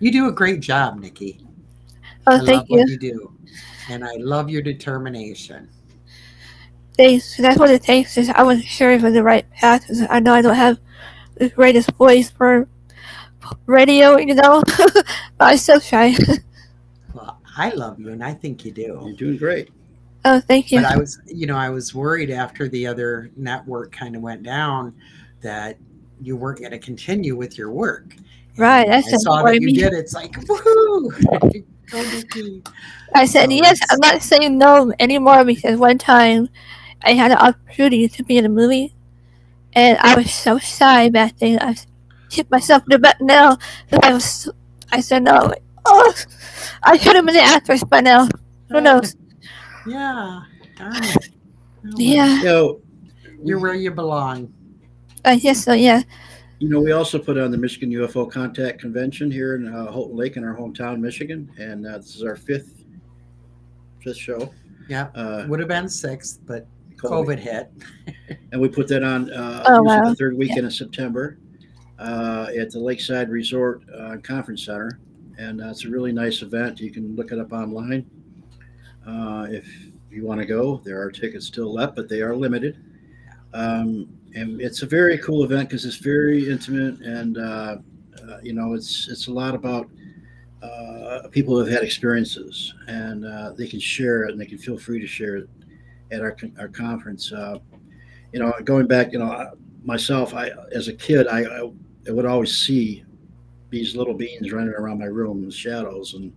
you 0.00 0.10
do 0.12 0.28
a 0.28 0.32
great 0.32 0.60
job 0.60 0.98
nikki 0.98 1.40
Oh, 2.26 2.36
I 2.36 2.38
thank 2.38 2.48
love 2.48 2.66
you. 2.70 2.78
what 2.78 2.88
you 2.88 2.98
do. 2.98 3.32
And 3.90 4.02
I 4.02 4.14
love 4.16 4.48
your 4.48 4.62
determination. 4.62 5.68
Thanks. 6.96 7.36
That's 7.36 7.58
what 7.58 7.70
it 7.70 7.82
takes. 7.82 8.16
Is 8.16 8.30
I 8.30 8.42
wasn't 8.42 8.66
sure 8.66 8.92
if 8.92 9.02
it 9.02 9.04
was 9.04 9.12
the 9.14 9.22
right 9.22 9.48
path. 9.50 9.84
I 10.08 10.20
know 10.20 10.32
I 10.32 10.40
don't 10.40 10.54
have 10.54 10.78
the 11.34 11.50
greatest 11.50 11.90
voice 11.92 12.30
for 12.30 12.66
radio, 13.66 14.16
you 14.16 14.34
know, 14.34 14.62
but 14.78 15.04
I 15.38 15.56
still 15.56 15.80
try. 15.80 16.14
Well, 17.12 17.38
I 17.56 17.70
love 17.70 17.98
you 18.00 18.08
and 18.10 18.24
I 18.24 18.32
think 18.32 18.64
you 18.64 18.72
do. 18.72 19.00
You're 19.04 19.12
doing 19.12 19.36
great. 19.36 19.70
oh, 20.24 20.40
thank 20.40 20.72
you. 20.72 20.80
But 20.80 20.92
I 20.92 20.96
was, 20.96 21.20
you 21.26 21.46
know, 21.46 21.56
I 21.56 21.68
was 21.68 21.94
worried 21.94 22.30
after 22.30 22.68
the 22.68 22.86
other 22.86 23.30
network 23.36 23.92
kind 23.92 24.16
of 24.16 24.22
went 24.22 24.42
down 24.42 24.94
that 25.42 25.76
you 26.22 26.36
weren't 26.36 26.60
going 26.60 26.70
to 26.70 26.78
continue 26.78 27.36
with 27.36 27.58
your 27.58 27.70
work. 27.70 28.16
Right, 28.56 28.86
that's 28.86 29.12
I 29.12 29.16
saw 29.16 29.36
that 29.36 29.42
what 29.44 29.54
you 29.54 29.66
mean. 29.66 29.74
did. 29.74 29.92
It's 29.92 30.14
like, 30.14 30.32
woohoo! 30.32 31.62
I 33.14 33.26
said 33.26 33.50
So 33.50 33.54
yes. 33.54 33.80
I'm 33.90 33.98
not 34.00 34.22
saying 34.22 34.58
no 34.58 34.92
anymore 34.98 35.44
because 35.44 35.78
one 35.78 35.98
time 35.98 36.48
I 37.02 37.12
had 37.12 37.30
an 37.30 37.38
opportunity 37.38 38.08
to 38.08 38.24
be 38.24 38.38
in 38.38 38.44
a 38.44 38.48
movie, 38.48 38.94
and 39.72 39.98
I 39.98 40.14
was 40.16 40.32
so 40.32 40.58
shy 40.58 41.10
back 41.10 41.36
then. 41.38 41.58
I 41.60 41.76
hit 42.30 42.50
myself 42.50 42.82
in 42.84 42.90
the 42.90 42.98
butt 42.98 43.20
now. 43.20 43.58
I 44.02 44.12
was. 44.12 44.48
I 44.92 45.00
said 45.00 45.24
no. 45.24 45.52
Oh, 45.84 46.14
I 46.82 46.96
could 46.98 47.16
have 47.16 47.26
been 47.26 47.36
an 47.36 47.42
actress 47.42 47.84
by 47.84 48.00
now. 48.00 48.26
Who 48.70 48.76
oh. 48.76 48.80
knows? 48.80 49.16
Yeah. 49.86 50.42
Darn 50.76 51.04
it. 51.04 51.28
Oh, 51.86 51.90
Yeah. 51.96 52.42
Know, 52.42 52.80
You're 53.42 53.58
where 53.58 53.74
you 53.74 53.90
belong. 53.90 54.52
I 55.24 55.36
guess 55.36 55.64
so. 55.64 55.72
Yeah. 55.72 56.02
You 56.60 56.68
know, 56.68 56.80
we 56.80 56.92
also 56.92 57.18
put 57.18 57.36
on 57.36 57.50
the 57.50 57.58
Michigan 57.58 57.90
UFO 57.90 58.30
Contact 58.30 58.80
Convention 58.80 59.30
here 59.30 59.56
in 59.56 59.66
uh, 59.68 59.90
Houghton 59.90 60.16
Lake 60.16 60.36
in 60.36 60.44
our 60.44 60.56
hometown, 60.56 61.00
Michigan, 61.00 61.50
and 61.58 61.86
uh, 61.86 61.98
this 61.98 62.14
is 62.14 62.22
our 62.22 62.36
fifth 62.36 62.84
fifth 64.02 64.16
show. 64.16 64.52
Yeah, 64.88 65.08
Uh, 65.14 65.46
would 65.48 65.58
have 65.60 65.68
been 65.68 65.88
sixth, 65.88 66.40
but 66.46 66.66
COVID 66.96 67.38
hit. 67.38 67.70
and 68.52 68.60
we 68.60 68.68
put 68.68 68.86
that 68.88 69.02
on 69.02 69.30
uh, 69.32 69.64
Oh, 69.66 69.82
wow. 69.82 70.08
the 70.10 70.14
third 70.14 70.36
weekend 70.36 70.66
of 70.66 70.72
September 70.72 71.38
uh, 71.98 72.48
at 72.56 72.70
the 72.70 72.78
Lakeside 72.78 73.30
Resort 73.30 73.82
uh, 73.94 74.16
Conference 74.22 74.64
Center, 74.64 75.00
and 75.38 75.60
uh, 75.60 75.68
it's 75.68 75.84
a 75.84 75.88
really 75.88 76.12
nice 76.12 76.42
event. 76.42 76.80
You 76.80 76.90
can 76.90 77.16
look 77.16 77.32
it 77.32 77.38
up 77.38 77.52
online 77.52 78.06
uh, 79.06 79.46
if 79.50 79.66
you 80.10 80.24
want 80.24 80.40
to 80.40 80.46
go. 80.46 80.80
There 80.84 81.00
are 81.02 81.10
tickets 81.10 81.46
still 81.46 81.72
left, 81.72 81.96
but 81.96 82.08
they 82.08 82.20
are 82.22 82.36
limited. 82.36 82.78
Um, 83.54 84.08
and 84.34 84.60
it's 84.60 84.82
a 84.82 84.86
very 84.86 85.18
cool 85.18 85.44
event 85.44 85.68
because 85.68 85.84
it's 85.84 85.96
very 85.96 86.48
intimate, 86.48 87.00
and 87.00 87.38
uh, 87.38 87.76
uh, 88.22 88.38
you 88.42 88.52
know, 88.52 88.74
it's 88.74 89.08
it's 89.08 89.28
a 89.28 89.32
lot 89.32 89.54
about 89.54 89.88
uh, 90.62 91.28
people 91.30 91.54
who 91.54 91.60
have 91.60 91.68
had 91.68 91.82
experiences, 91.82 92.74
and 92.88 93.24
uh, 93.24 93.52
they 93.52 93.66
can 93.66 93.80
share 93.80 94.24
it, 94.24 94.32
and 94.32 94.40
they 94.40 94.46
can 94.46 94.58
feel 94.58 94.78
free 94.78 95.00
to 95.00 95.06
share 95.06 95.36
it 95.36 95.48
at 96.10 96.20
our 96.20 96.36
our 96.58 96.68
conference. 96.68 97.32
Uh, 97.32 97.58
you 98.32 98.40
know, 98.40 98.52
going 98.64 98.86
back, 98.86 99.12
you 99.12 99.18
know, 99.18 99.52
myself, 99.84 100.34
I 100.34 100.50
as 100.72 100.88
a 100.88 100.94
kid, 100.94 101.28
I, 101.28 101.44
I, 101.44 101.70
would 102.10 102.26
always 102.26 102.56
see 102.56 103.04
these 103.70 103.94
little 103.94 104.14
beings 104.14 104.52
running 104.52 104.74
around 104.74 104.98
my 104.98 105.06
room 105.06 105.38
in 105.38 105.46
the 105.46 105.54
shadows, 105.54 106.14
and 106.14 106.32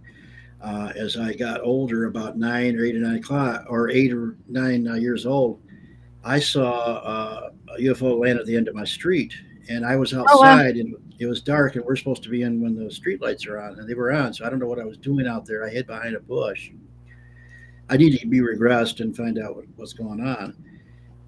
uh, 0.62 0.92
as 0.96 1.18
I 1.18 1.34
got 1.34 1.62
older, 1.62 2.06
about 2.06 2.38
nine 2.38 2.76
or 2.76 2.86
eight 2.86 2.96
or 2.96 3.00
nine 3.00 3.18
o'clock, 3.18 3.66
or 3.70 3.90
eight 3.90 4.14
or 4.14 4.38
nine 4.48 4.86
years 5.02 5.26
old, 5.26 5.62
I 6.24 6.40
saw 6.40 6.72
uh, 6.72 7.50
a 7.76 7.82
UFO 7.82 8.20
land 8.20 8.40
at 8.40 8.46
the 8.46 8.56
end 8.56 8.68
of 8.68 8.76
my 8.76 8.86
street, 8.86 9.34
and 9.70 9.86
I 9.86 9.96
was 9.96 10.14
wow. 10.14 10.26
outside, 10.28 10.78
and 10.78 10.96
it 11.20 11.26
was 11.26 11.42
dark, 11.42 11.76
and 11.76 11.86
we're 11.86 11.96
supposed 11.96 12.24
to 12.24 12.30
be 12.30 12.44
in 12.44 12.62
when 12.62 12.76
the 12.76 12.92
street 12.92 13.22
lights 13.22 13.46
are 13.48 13.60
on, 13.60 13.80
and 13.80 13.90
they 13.90 13.94
were 13.94 14.12
on, 14.12 14.34
so 14.34 14.46
I 14.46 14.50
don't 14.50 14.60
know 14.60 14.68
what 14.68 14.80
I 14.80 14.86
was 14.86 14.98
doing 14.98 15.28
out 15.28 15.46
there. 15.46 15.66
I 15.66 15.70
hid 15.70 15.88
behind 15.88 16.16
a 16.16 16.20
bush. 16.20 16.72
I 17.90 17.98
need 17.98 18.18
to 18.20 18.28
be 18.28 18.40
regressed 18.40 19.00
and 19.00 19.16
find 19.16 19.40
out 19.40 19.56
what, 19.56 19.66
what's 19.78 19.94
going 19.94 20.22
on. 20.22 20.56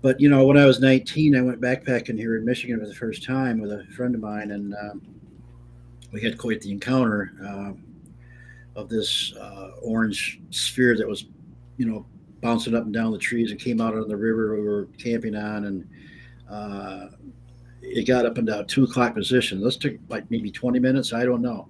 But 0.01 0.19
you 0.19 0.29
know, 0.29 0.45
when 0.45 0.57
I 0.57 0.65
was 0.65 0.79
19, 0.79 1.35
I 1.35 1.41
went 1.41 1.61
backpacking 1.61 2.17
here 2.17 2.37
in 2.37 2.45
Michigan 2.45 2.79
for 2.79 2.87
the 2.87 2.95
first 2.95 3.23
time 3.23 3.59
with 3.59 3.71
a 3.71 3.85
friend 3.95 4.15
of 4.15 4.21
mine, 4.21 4.51
and 4.51 4.73
um, 4.75 5.01
we 6.11 6.21
had 6.21 6.37
quite 6.37 6.61
the 6.61 6.71
encounter 6.71 7.33
um, 7.45 7.83
of 8.75 8.89
this 8.89 9.33
uh, 9.35 9.71
orange 9.81 10.39
sphere 10.51 10.97
that 10.97 11.07
was, 11.07 11.25
you 11.77 11.85
know, 11.85 12.05
bouncing 12.41 12.75
up 12.75 12.83
and 12.83 12.93
down 12.93 13.11
the 13.11 13.17
trees 13.17 13.51
and 13.51 13.59
came 13.59 13.81
out 13.81 13.95
on 13.95 14.07
the 14.07 14.17
river 14.17 14.55
we 14.55 14.61
were 14.61 14.87
camping 14.97 15.35
on, 15.35 15.65
and 15.65 15.89
uh, 16.49 17.07
it 17.81 18.07
got 18.07 18.25
up 18.25 18.37
into 18.37 18.63
two 18.67 18.83
o'clock 18.83 19.13
position. 19.13 19.61
This 19.61 19.77
took 19.77 19.93
like 20.09 20.29
maybe 20.29 20.51
20 20.51 20.79
minutes. 20.79 21.13
I 21.13 21.25
don't 21.25 21.41
know. 21.41 21.67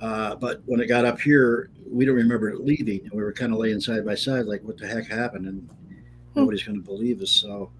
Uh, 0.00 0.36
but 0.36 0.62
when 0.66 0.80
it 0.80 0.86
got 0.86 1.04
up 1.04 1.20
here, 1.20 1.70
we 1.90 2.04
don't 2.04 2.14
remember 2.14 2.48
it 2.50 2.60
leaving. 2.60 3.08
We 3.12 3.22
were 3.22 3.32
kind 3.32 3.52
of 3.52 3.58
laying 3.58 3.80
side 3.80 4.04
by 4.04 4.14
side, 4.14 4.46
like, 4.46 4.62
what 4.62 4.78
the 4.78 4.86
heck 4.86 5.06
happened? 5.06 5.46
And 5.46 5.68
nobody's 6.36 6.62
going 6.62 6.80
to 6.80 6.84
believe 6.84 7.20
us. 7.20 7.30
So 7.30 7.70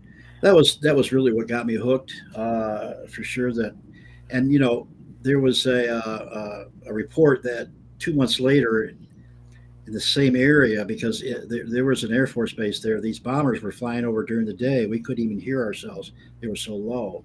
that 0.43 0.55
was 0.55 0.79
that 0.79 0.95
was 0.95 1.13
really 1.13 1.33
what 1.33 1.49
got 1.49 1.67
me 1.67 1.75
hooked, 1.75 2.13
uh, 2.35 3.07
for 3.09 3.23
sure. 3.23 3.53
That, 3.53 3.75
and 4.31 4.53
you 4.53 4.59
know, 4.59 4.89
there 5.23 5.41
was 5.41 5.67
a 5.67 5.95
uh, 5.95 6.65
a 6.87 6.93
report 6.93 7.43
that 7.45 7.69
two 7.99 8.15
months 8.15 8.41
later, 8.41 8.93
in 9.89 9.93
the 9.93 10.01
same 10.01 10.37
area, 10.37 10.85
because 10.85 11.23
it, 11.23 11.49
there, 11.49 11.65
there 11.67 11.85
was 11.85 12.05
an 12.05 12.13
air 12.13 12.27
force 12.27 12.53
base 12.53 12.81
there. 12.81 13.01
These 13.01 13.19
bombers 13.19 13.63
were 13.63 13.73
flying 13.73 14.05
over 14.05 14.25
during 14.25 14.47
the 14.47 14.53
day. 14.53 14.87
We 14.87 15.01
couldn't 15.01 15.25
even 15.25 15.41
hear 15.41 15.63
ourselves; 15.63 16.13
they 16.41 16.47
were 16.47 16.57
so 16.57 16.75
low. 16.75 17.25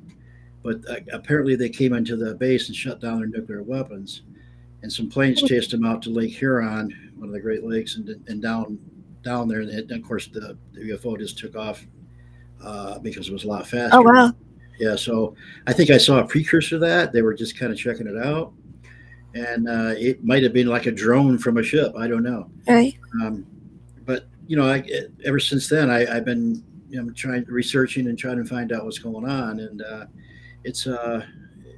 But 0.63 0.77
uh, 0.89 1.01
apparently, 1.11 1.55
they 1.55 1.69
came 1.69 1.93
into 1.93 2.15
the 2.15 2.33
base 2.33 2.67
and 2.67 2.75
shut 2.75 2.99
down 2.99 3.19
their 3.19 3.27
nuclear 3.27 3.61
weapons 3.61 4.23
and 4.83 4.91
some 4.91 5.09
planes 5.09 5.41
chased 5.41 5.71
them 5.71 5.85
out 5.85 6.01
to 6.03 6.09
Lake 6.09 6.33
Huron, 6.37 7.13
one 7.15 7.29
of 7.29 7.33
the 7.33 7.39
Great 7.39 7.63
Lakes, 7.63 7.95
and, 7.95 8.09
and 8.27 8.41
down 8.41 8.77
down 9.23 9.47
there. 9.47 9.61
And 9.61 9.91
of 9.91 10.03
course, 10.03 10.27
the, 10.27 10.57
the 10.73 10.81
UFO 10.91 11.17
just 11.17 11.37
took 11.37 11.55
off 11.55 11.87
uh, 12.61 12.99
because 12.99 13.29
it 13.29 13.33
was 13.33 13.45
a 13.45 13.47
lot 13.47 13.65
faster. 13.65 13.97
Oh 13.97 14.01
wow. 14.01 14.33
Yeah, 14.79 14.95
so 14.95 15.35
I 15.67 15.73
think 15.73 15.89
I 15.89 15.97
saw 15.97 16.19
a 16.19 16.25
precursor 16.25 16.71
to 16.71 16.79
that. 16.79 17.13
They 17.13 17.21
were 17.21 17.33
just 17.33 17.57
kind 17.57 17.71
of 17.71 17.77
checking 17.77 18.07
it 18.07 18.17
out, 18.17 18.51
and 19.33 19.67
uh, 19.67 19.93
it 19.97 20.23
might 20.23 20.43
have 20.43 20.53
been 20.53 20.67
like 20.67 20.85
a 20.85 20.91
drone 20.91 21.37
from 21.37 21.57
a 21.57 21.63
ship. 21.63 21.93
I 21.97 22.07
don't 22.07 22.23
know. 22.23 22.49
Right. 22.67 22.95
Um, 23.21 23.45
but 24.05 24.27
you 24.47 24.55
know, 24.55 24.65
I, 24.65 24.83
ever 25.25 25.39
since 25.39 25.67
then, 25.67 25.89
I, 25.89 26.15
I've 26.15 26.25
been 26.25 26.63
you 26.89 27.01
know 27.01 27.11
trying 27.11 27.45
researching 27.47 28.07
and 28.07 28.17
trying 28.17 28.37
to 28.37 28.45
find 28.45 28.71
out 28.71 28.85
what's 28.85 28.99
going 28.99 29.29
on, 29.29 29.59
and 29.59 29.81
uh, 29.81 30.05
it's 30.63 30.87
uh, 30.87 31.25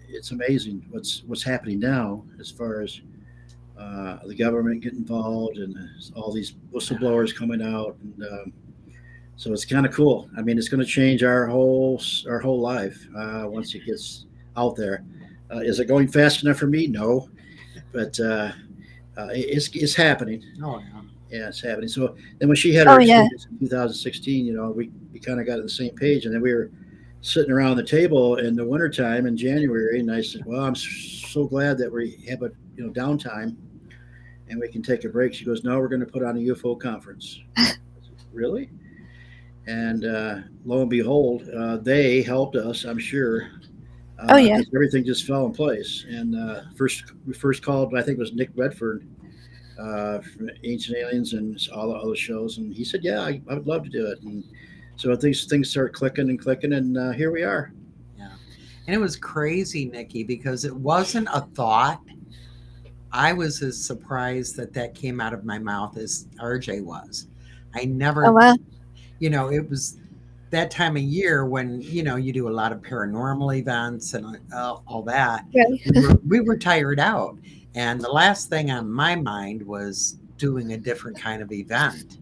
it's 0.10 0.32
amazing 0.32 0.86
what's 0.90 1.24
what's 1.26 1.44
happening 1.44 1.80
now 1.80 2.24
as 2.40 2.52
far 2.52 2.82
as 2.82 3.02
uh, 3.80 4.20
the 4.26 4.36
government 4.36 4.82
getting 4.82 5.00
involved 5.00 5.58
and 5.58 5.78
all 6.16 6.32
these 6.32 6.56
whistleblowers 6.74 7.36
coming 7.36 7.62
out, 7.62 7.96
and 8.02 8.24
um, 8.24 8.54
so 9.38 9.52
it's 9.52 9.66
kind 9.66 9.86
of 9.86 9.94
cool. 9.94 10.30
I 10.38 10.42
mean, 10.42 10.58
it's 10.58 10.70
going 10.70 10.84
to 10.84 10.90
change 10.90 11.24
our 11.24 11.48
whole 11.48 12.02
our 12.28 12.40
whole 12.40 12.60
life 12.60 13.08
uh, 13.16 13.44
once 13.46 13.74
it 13.76 13.86
gets 13.86 14.26
out 14.58 14.76
there. 14.76 15.04
Uh, 15.52 15.60
is 15.60 15.80
it 15.80 15.86
going 15.86 16.08
fast 16.08 16.44
enough 16.44 16.58
for 16.58 16.68
me? 16.68 16.88
No, 16.88 17.30
but 17.96 18.20
uh, 18.20 18.52
uh, 19.18 19.30
it's 19.32 19.70
it's 19.70 19.96
happening. 19.96 20.44
Oh 20.62 20.80
yeah. 20.80 21.02
Yeah, 21.32 21.48
it's 21.48 21.62
happening. 21.62 21.90
So 21.90 22.16
then 22.40 22.48
when 22.50 22.56
she 22.56 22.74
had 22.74 22.88
Oh, 22.88 22.96
her 22.96 23.02
yeah. 23.02 23.24
in 23.24 23.60
2016, 23.60 24.46
you 24.46 24.54
know, 24.54 24.70
we, 24.70 24.92
we 25.12 25.20
kind 25.20 25.40
of 25.40 25.48
got 25.48 25.58
on 25.58 25.64
the 25.64 25.70
same 25.70 25.94
page. 25.96 26.26
And 26.26 26.34
then 26.34 26.42
we 26.42 26.54
were 26.54 26.72
sitting 27.22 27.52
around 27.52 27.78
the 27.78 27.84
table 27.84 28.36
in 28.38 28.56
the 28.56 28.64
wintertime 28.66 29.26
in 29.26 29.36
January. 29.36 30.00
And 30.00 30.12
I 30.12 30.22
said, 30.22 30.46
well, 30.46 30.64
I'm 30.64 30.76
so 30.76 31.46
glad 31.46 31.80
that 31.80 31.92
we 31.92 32.24
have 32.30 32.44
a, 32.44 32.52
you 32.78 32.86
know, 32.86 32.94
downtime 32.94 33.58
and 34.50 34.60
we 34.60 34.72
can 34.72 34.84
take 34.84 35.04
a 35.04 35.10
break. 35.10 35.34
She 35.34 35.46
goes, 35.46 35.64
no, 35.64 35.80
we're 35.80 35.88
going 35.88 36.02
to 36.02 36.06
put 36.06 36.24
on 36.24 36.38
a 36.38 36.40
UFO 36.42 36.80
conference. 36.80 37.42
Said, 37.58 37.78
really? 38.32 38.70
And 39.66 40.06
uh, 40.06 40.38
lo 40.64 40.82
and 40.82 40.90
behold, 40.90 41.50
uh, 41.50 41.78
they 41.78 42.22
helped 42.22 42.56
us, 42.56 42.84
I'm 42.84 43.00
sure. 43.00 43.50
Uh, 44.20 44.28
Oh, 44.30 44.38
yeah, 44.38 44.62
Everything 44.74 45.04
just 45.04 45.26
fell 45.26 45.46
in 45.46 45.52
place. 45.54 46.06
And 46.08 46.36
uh, 46.36 46.62
first, 46.76 47.04
we 47.28 47.34
first 47.34 47.62
called, 47.64 47.94
I 47.96 48.02
think 48.02 48.18
it 48.18 48.22
was 48.22 48.34
Nick 48.34 48.50
Redfern 48.56 49.08
uh, 49.80 50.20
from 50.22 50.50
Ancient 50.64 50.98
Aliens 50.98 51.34
and 51.34 51.60
all 51.74 51.90
the 51.90 51.96
other 51.96 52.16
shows, 52.16 52.58
and 52.58 52.74
he 52.74 52.86
said, 52.86 53.04
"Yeah, 53.04 53.22
I, 53.22 53.42
I 53.50 53.56
would 53.56 53.68
love 53.68 53.84
to 53.84 53.90
do 53.90 54.08
it." 54.08 54.22
And 54.22 54.44
so 54.96 55.14
these 55.16 55.46
things 55.46 55.70
start 55.70 55.94
clicking 55.94 56.30
and 56.30 56.40
clicking, 56.40 56.74
and 56.74 56.98
uh, 56.98 57.12
here 57.12 57.32
we 57.32 57.44
are. 57.44 57.74
Yeah, 58.18 58.30
and 58.88 58.96
it 58.96 59.00
was 59.00 59.18
crazy, 59.18 59.86
Nikki, 59.86 60.24
because 60.24 60.64
it 60.66 60.76
wasn't 60.76 61.28
a 61.34 61.42
thought. 61.56 62.02
I 63.12 63.34
was 63.34 63.62
as 63.62 63.82
surprised 63.82 64.56
that 64.58 64.74
that 64.74 64.96
came 64.96 65.20
out 65.22 65.34
of 65.34 65.46
my 65.46 65.60
mouth 65.60 65.98
as 65.98 66.28
Arjay 66.42 66.82
was. 66.82 67.28
I 67.74 67.86
never, 67.86 68.26
Oh 68.26 68.32
wow. 68.34 68.56
you 69.20 69.30
know, 69.30 69.50
it 69.52 69.70
was 69.70 70.00
that 70.56 70.72
time 70.72 70.96
of 70.96 71.04
year 71.04 71.46
when, 71.46 71.82
you 71.82 72.02
know, 72.04 72.16
you 72.16 72.34
do 72.34 72.48
a 72.48 72.52
lot 72.52 72.72
of 72.72 72.82
paranormal 72.82 73.58
events 73.58 74.14
and 74.14 74.38
uh, 74.54 74.78
all 74.88 75.04
that. 75.04 75.46
Right. 75.54 75.82
We 75.94 76.08
were, 76.08 76.20
we 76.28 76.40
were 76.40 76.58
tired 76.58 77.00
out. 77.00 77.38
And 77.76 78.00
the 78.02 78.12
last 78.12 78.50
thing 78.50 78.72
on 78.72 78.90
my 78.90 79.16
mind 79.16 79.62
was 79.62 80.18
doing 80.38 80.74
a 80.74 80.78
different 80.78 81.20
kind 81.20 81.42
of 81.42 81.52
event. 81.52 82.20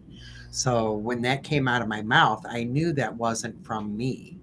So 0.50 0.92
when 0.92 1.22
that 1.22 1.42
came 1.42 1.66
out 1.66 1.82
of 1.82 1.88
my 1.88 2.02
mouth, 2.02 2.44
I 2.48 2.64
knew 2.64 2.92
that 2.92 3.14
wasn't 3.14 3.64
from 3.64 3.96
me. 3.96 4.38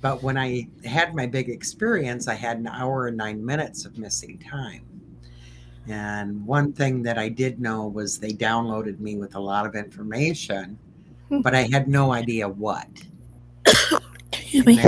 But 0.00 0.22
when 0.22 0.36
I 0.36 0.68
had 0.84 1.14
my 1.14 1.26
big 1.26 1.48
experience, 1.48 2.26
I 2.26 2.34
had 2.34 2.58
an 2.58 2.66
hour 2.66 3.06
and 3.06 3.16
nine 3.16 3.44
minutes 3.44 3.84
of 3.84 3.98
missing 3.98 4.38
time. 4.38 4.84
And 5.88 6.44
one 6.46 6.72
thing 6.72 7.02
that 7.04 7.18
I 7.18 7.28
did 7.28 7.60
know 7.60 7.86
was 7.86 8.18
they 8.18 8.30
downloaded 8.30 9.00
me 9.00 9.16
with 9.16 9.34
a 9.34 9.40
lot 9.40 9.66
of 9.66 9.74
information, 9.74 10.78
but 11.30 11.54
I 11.54 11.62
had 11.62 11.88
no 11.88 12.12
idea 12.12 12.48
what. 12.48 12.88
Excuse 14.32 14.66
me. 14.66 14.80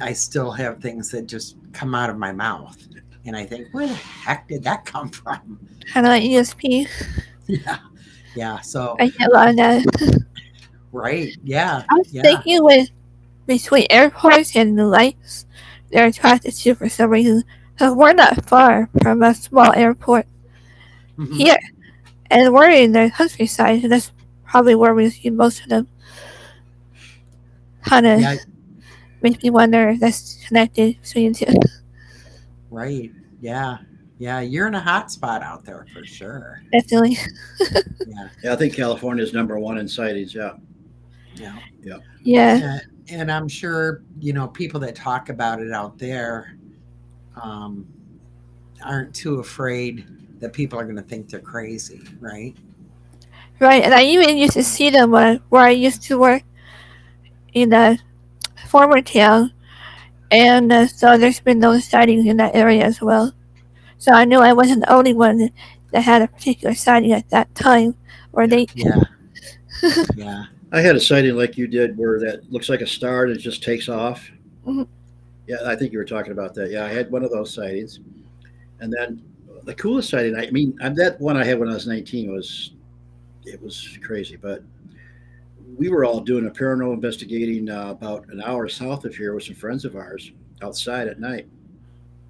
I, 0.00 0.12
still 0.12 0.50
have 0.50 0.78
things 0.80 1.10
that 1.10 1.26
just 1.26 1.56
come 1.72 1.94
out 1.94 2.10
of 2.10 2.18
my 2.18 2.32
mouth. 2.32 2.76
And 3.24 3.36
I 3.36 3.44
think, 3.44 3.68
where 3.72 3.86
the 3.86 3.94
heck 3.94 4.48
did 4.48 4.64
that 4.64 4.84
come 4.84 5.08
from? 5.10 5.58
Kind 5.92 6.06
of 6.06 6.10
like 6.10 6.22
ESP. 6.22 6.88
Yeah. 7.46 7.78
Yeah. 8.34 8.60
So, 8.60 8.96
I 8.98 9.08
get 9.08 9.28
a 9.28 9.32
lot 9.32 9.48
of 9.48 9.56
that. 9.56 10.24
right. 10.92 11.36
Yeah. 11.44 11.82
I 11.90 11.94
was 11.94 12.12
Yeah. 12.12 12.22
thinking 12.22 12.64
with 12.64 12.88
between 13.46 13.86
airports 13.90 14.56
and 14.56 14.78
the 14.78 14.86
lights 14.86 15.46
they're 15.90 16.06
attracted 16.06 16.54
to 16.54 16.74
for 16.74 16.88
some 16.88 17.10
reason. 17.10 17.44
Because 17.74 17.94
we're 17.94 18.12
not 18.14 18.46
far 18.48 18.88
from 19.02 19.22
a 19.22 19.34
small 19.34 19.72
airport 19.74 20.26
Mhm. 21.18 21.34
here. 21.36 21.58
And 22.30 22.52
we're 22.54 22.70
in 22.70 22.92
the 22.92 23.12
countryside, 23.14 23.82
and 23.82 23.92
that's 23.92 24.10
probably 24.46 24.74
where 24.74 24.94
we 24.94 25.10
see 25.10 25.28
most 25.30 25.62
of 25.62 25.68
them. 25.68 25.86
Kind 27.84 28.06
of 28.06 28.20
Yeah. 28.20 28.36
makes 29.22 29.42
me 29.42 29.50
wonder 29.50 29.90
if 29.90 30.00
that's 30.00 30.44
connected 30.46 31.00
between 31.02 31.32
the 31.32 31.46
two. 31.46 31.52
Right. 32.70 33.10
Yeah. 33.40 33.78
Yeah. 34.18 34.40
You're 34.40 34.66
in 34.68 34.74
a 34.74 34.80
hot 34.80 35.10
spot 35.10 35.42
out 35.42 35.64
there 35.64 35.86
for 35.92 36.04
sure. 36.04 36.62
Definitely. 36.72 37.18
Yeah. 38.06 38.28
Yeah, 38.42 38.52
I 38.52 38.56
think 38.56 38.74
California 38.74 39.22
is 39.22 39.32
number 39.32 39.58
one 39.58 39.78
in 39.78 39.88
sightings. 39.88 40.34
Yeah, 40.34 40.54
Yeah. 41.36 41.58
Yeah. 42.22 42.54
And, 42.56 42.82
and 43.08 43.32
I'm 43.32 43.48
sure, 43.48 44.02
you 44.20 44.32
know, 44.32 44.48
people 44.48 44.80
that 44.80 44.94
talk 44.94 45.28
about 45.28 45.60
it 45.60 45.72
out 45.72 45.98
there, 45.98 46.56
um, 47.42 47.86
aren't 48.84 49.14
too 49.14 49.38
afraid 49.38 50.06
that 50.40 50.52
people 50.52 50.78
are 50.78 50.84
going 50.84 50.96
to 50.96 51.02
think 51.02 51.28
they're 51.28 51.40
crazy, 51.40 52.02
right? 52.20 52.54
Right, 53.60 53.84
and 53.84 53.94
I 53.94 54.02
even 54.04 54.36
used 54.36 54.54
to 54.54 54.64
see 54.64 54.90
them 54.90 55.12
when, 55.12 55.40
where 55.50 55.62
I 55.62 55.70
used 55.70 56.02
to 56.04 56.18
work 56.18 56.42
in 57.52 57.70
the 57.70 57.98
former 58.68 59.00
town, 59.02 59.52
and 60.30 60.72
uh, 60.72 60.86
so 60.86 61.18
there's 61.18 61.40
been 61.40 61.60
those 61.60 61.84
sightings 61.84 62.26
in 62.26 62.36
that 62.38 62.54
area 62.54 62.84
as 62.84 63.00
well. 63.00 63.32
So 63.98 64.12
I 64.12 64.24
knew 64.24 64.40
I 64.40 64.52
wasn't 64.52 64.80
the 64.80 64.92
only 64.92 65.14
one 65.14 65.50
that 65.92 66.00
had 66.00 66.22
a 66.22 66.28
particular 66.28 66.74
sighting 66.74 67.12
at 67.12 67.28
that 67.30 67.54
time, 67.54 67.94
or 68.32 68.46
they. 68.46 68.66
Yeah. 68.74 69.00
yeah. 70.16 70.44
I 70.72 70.80
had 70.80 70.96
a 70.96 71.00
sighting 71.00 71.36
like 71.36 71.58
you 71.58 71.66
did 71.66 71.98
where 71.98 72.18
that 72.20 72.50
looks 72.50 72.70
like 72.70 72.80
a 72.80 72.86
star 72.86 73.24
and 73.24 73.36
it 73.36 73.40
just 73.40 73.62
takes 73.62 73.88
off. 73.90 74.30
Mhm. 74.66 74.88
Yeah, 75.46 75.58
I 75.66 75.76
think 75.76 75.92
you 75.92 75.98
were 75.98 76.04
talking 76.04 76.32
about 76.32 76.54
that. 76.54 76.70
Yeah, 76.70 76.84
I 76.84 76.88
had 76.88 77.10
one 77.10 77.22
of 77.22 77.30
those 77.30 77.52
sightings. 77.52 78.00
And 78.80 78.92
then 78.92 79.22
the 79.64 79.74
coolest 79.74 80.08
sighting, 80.08 80.34
I 80.34 80.50
mean, 80.50 80.76
that 80.80 81.20
one 81.20 81.36
I 81.36 81.44
had 81.44 81.58
when 81.58 81.68
I 81.68 81.74
was 81.74 81.86
19 81.86 82.32
was, 82.32 82.72
it 83.44 83.60
was 83.62 83.98
crazy, 84.02 84.36
but 84.36 84.62
we 85.76 85.88
were 85.88 86.04
all 86.04 86.20
doing 86.20 86.46
a 86.46 86.50
paranormal 86.50 86.92
investigating 86.94 87.68
uh, 87.68 87.90
about 87.90 88.26
an 88.28 88.42
hour 88.42 88.68
south 88.68 89.04
of 89.04 89.14
here 89.14 89.34
with 89.34 89.44
some 89.44 89.54
friends 89.54 89.84
of 89.84 89.96
ours 89.96 90.32
outside 90.62 91.08
at 91.08 91.18
night. 91.20 91.46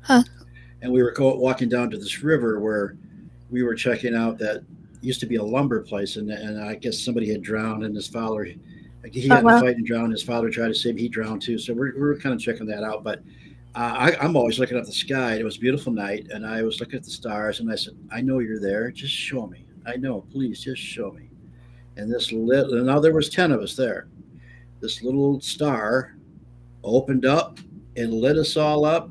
Huh. 0.01 0.23
And 0.81 0.93
we 0.93 1.03
were 1.03 1.13
go- 1.13 1.37
walking 1.37 1.69
down 1.69 1.91
to 1.91 1.99
this 1.99 2.23
river 2.23 2.61
where 2.61 2.97
we 3.51 3.63
were 3.63 3.75
checking 3.75 4.15
out 4.15 4.39
that 4.39 4.65
used 5.01 5.21
to 5.21 5.27
be 5.27 5.37
a 5.37 5.43
lumber 5.43 5.81
place, 5.81 6.17
and, 6.17 6.31
and 6.31 6.63
I 6.63 6.75
guess 6.77 6.99
somebody 7.01 7.29
had 7.31 7.43
drowned, 7.43 7.85
and 7.85 7.95
his 7.95 8.07
father, 8.09 8.45
he 8.45 8.59
Oh, 9.05 9.29
got 9.29 9.43
wow. 9.43 9.57
a 9.59 9.61
fight 9.61 9.77
and 9.77 9.85
drowned. 9.85 10.13
His 10.13 10.23
father 10.23 10.49
tried 10.49 10.69
to 10.69 10.75
save 10.75 10.93
him; 10.93 10.99
he 10.99 11.09
drowned 11.09 11.43
too. 11.43 11.59
So 11.59 11.75
we're, 11.75 11.93
we're 11.99 12.17
kind 12.17 12.33
of 12.35 12.41
checking 12.41 12.67
that 12.67 12.85
out. 12.85 13.03
But 13.03 13.19
uh, 13.75 13.79
I, 13.99 14.17
I'm 14.21 14.37
always 14.37 14.61
looking 14.61 14.79
at 14.79 14.87
the 14.87 14.93
sky. 14.93 15.35
It 15.35 15.45
was 15.45 15.57
a 15.57 15.61
beautiful 15.61 15.93
night, 15.93 16.29
and 16.31 16.47
I 16.47 16.63
was 16.63 16.79
looking 16.79 16.97
at 16.97 17.03
the 17.03 17.11
stars, 17.11 17.59
and 17.59 17.71
I 17.71 17.75
said, 17.75 17.95
"I 18.13 18.21
know 18.21 18.39
you're 18.39 18.61
there. 18.61 18.93
Just 18.93 19.13
show 19.13 19.49
me. 19.49 19.65
I 19.87 19.97
know. 19.97 20.21
Please, 20.31 20.61
just 20.63 20.81
show 20.81 21.11
me." 21.11 21.31
And 21.97 22.13
this 22.13 22.33
little, 22.33 22.75
and 22.75 22.87
now 22.87 22.99
there 22.99 23.13
was 23.13 23.29
ten 23.29 23.53
of 23.53 23.61
us 23.61 23.77
there. 23.77 24.09
This 24.81 25.03
little 25.03 25.41
star 25.41 26.17
opened 26.83 27.27
up 27.27 27.59
and 27.97 28.13
lit 28.13 28.37
us 28.37 28.57
all 28.57 28.85
up 28.85 29.11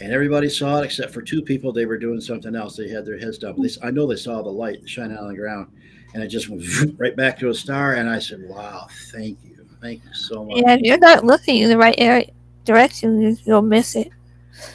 and 0.00 0.12
everybody 0.12 0.48
saw 0.48 0.80
it 0.80 0.84
except 0.84 1.12
for 1.12 1.22
two 1.22 1.42
people. 1.42 1.72
They 1.72 1.86
were 1.86 1.98
doing 1.98 2.20
something 2.20 2.54
else. 2.54 2.76
They 2.76 2.88
had 2.88 3.04
their 3.04 3.18
heads 3.18 3.38
down. 3.38 3.60
They, 3.60 3.70
I 3.82 3.90
know 3.90 4.06
they 4.06 4.16
saw 4.16 4.42
the 4.42 4.50
light 4.50 4.88
shining 4.88 5.16
on 5.16 5.28
the 5.28 5.36
ground, 5.36 5.70
and 6.14 6.22
it 6.22 6.28
just 6.28 6.48
went 6.48 6.64
right 6.98 7.16
back 7.16 7.38
to 7.40 7.50
a 7.50 7.54
star. 7.54 7.94
And 7.94 8.08
I 8.08 8.18
said, 8.18 8.40
"Wow, 8.48 8.88
thank 9.12 9.38
you, 9.44 9.66
thank 9.80 10.04
you 10.04 10.14
so 10.14 10.44
much." 10.44 10.58
Yeah, 10.58 10.74
if 10.74 10.80
you're 10.80 10.98
not 10.98 11.24
looking 11.24 11.58
in 11.58 11.68
the 11.68 11.78
right 11.78 11.94
area, 11.98 12.30
direction, 12.64 13.38
you'll 13.44 13.62
miss 13.62 13.94
it. 13.96 14.10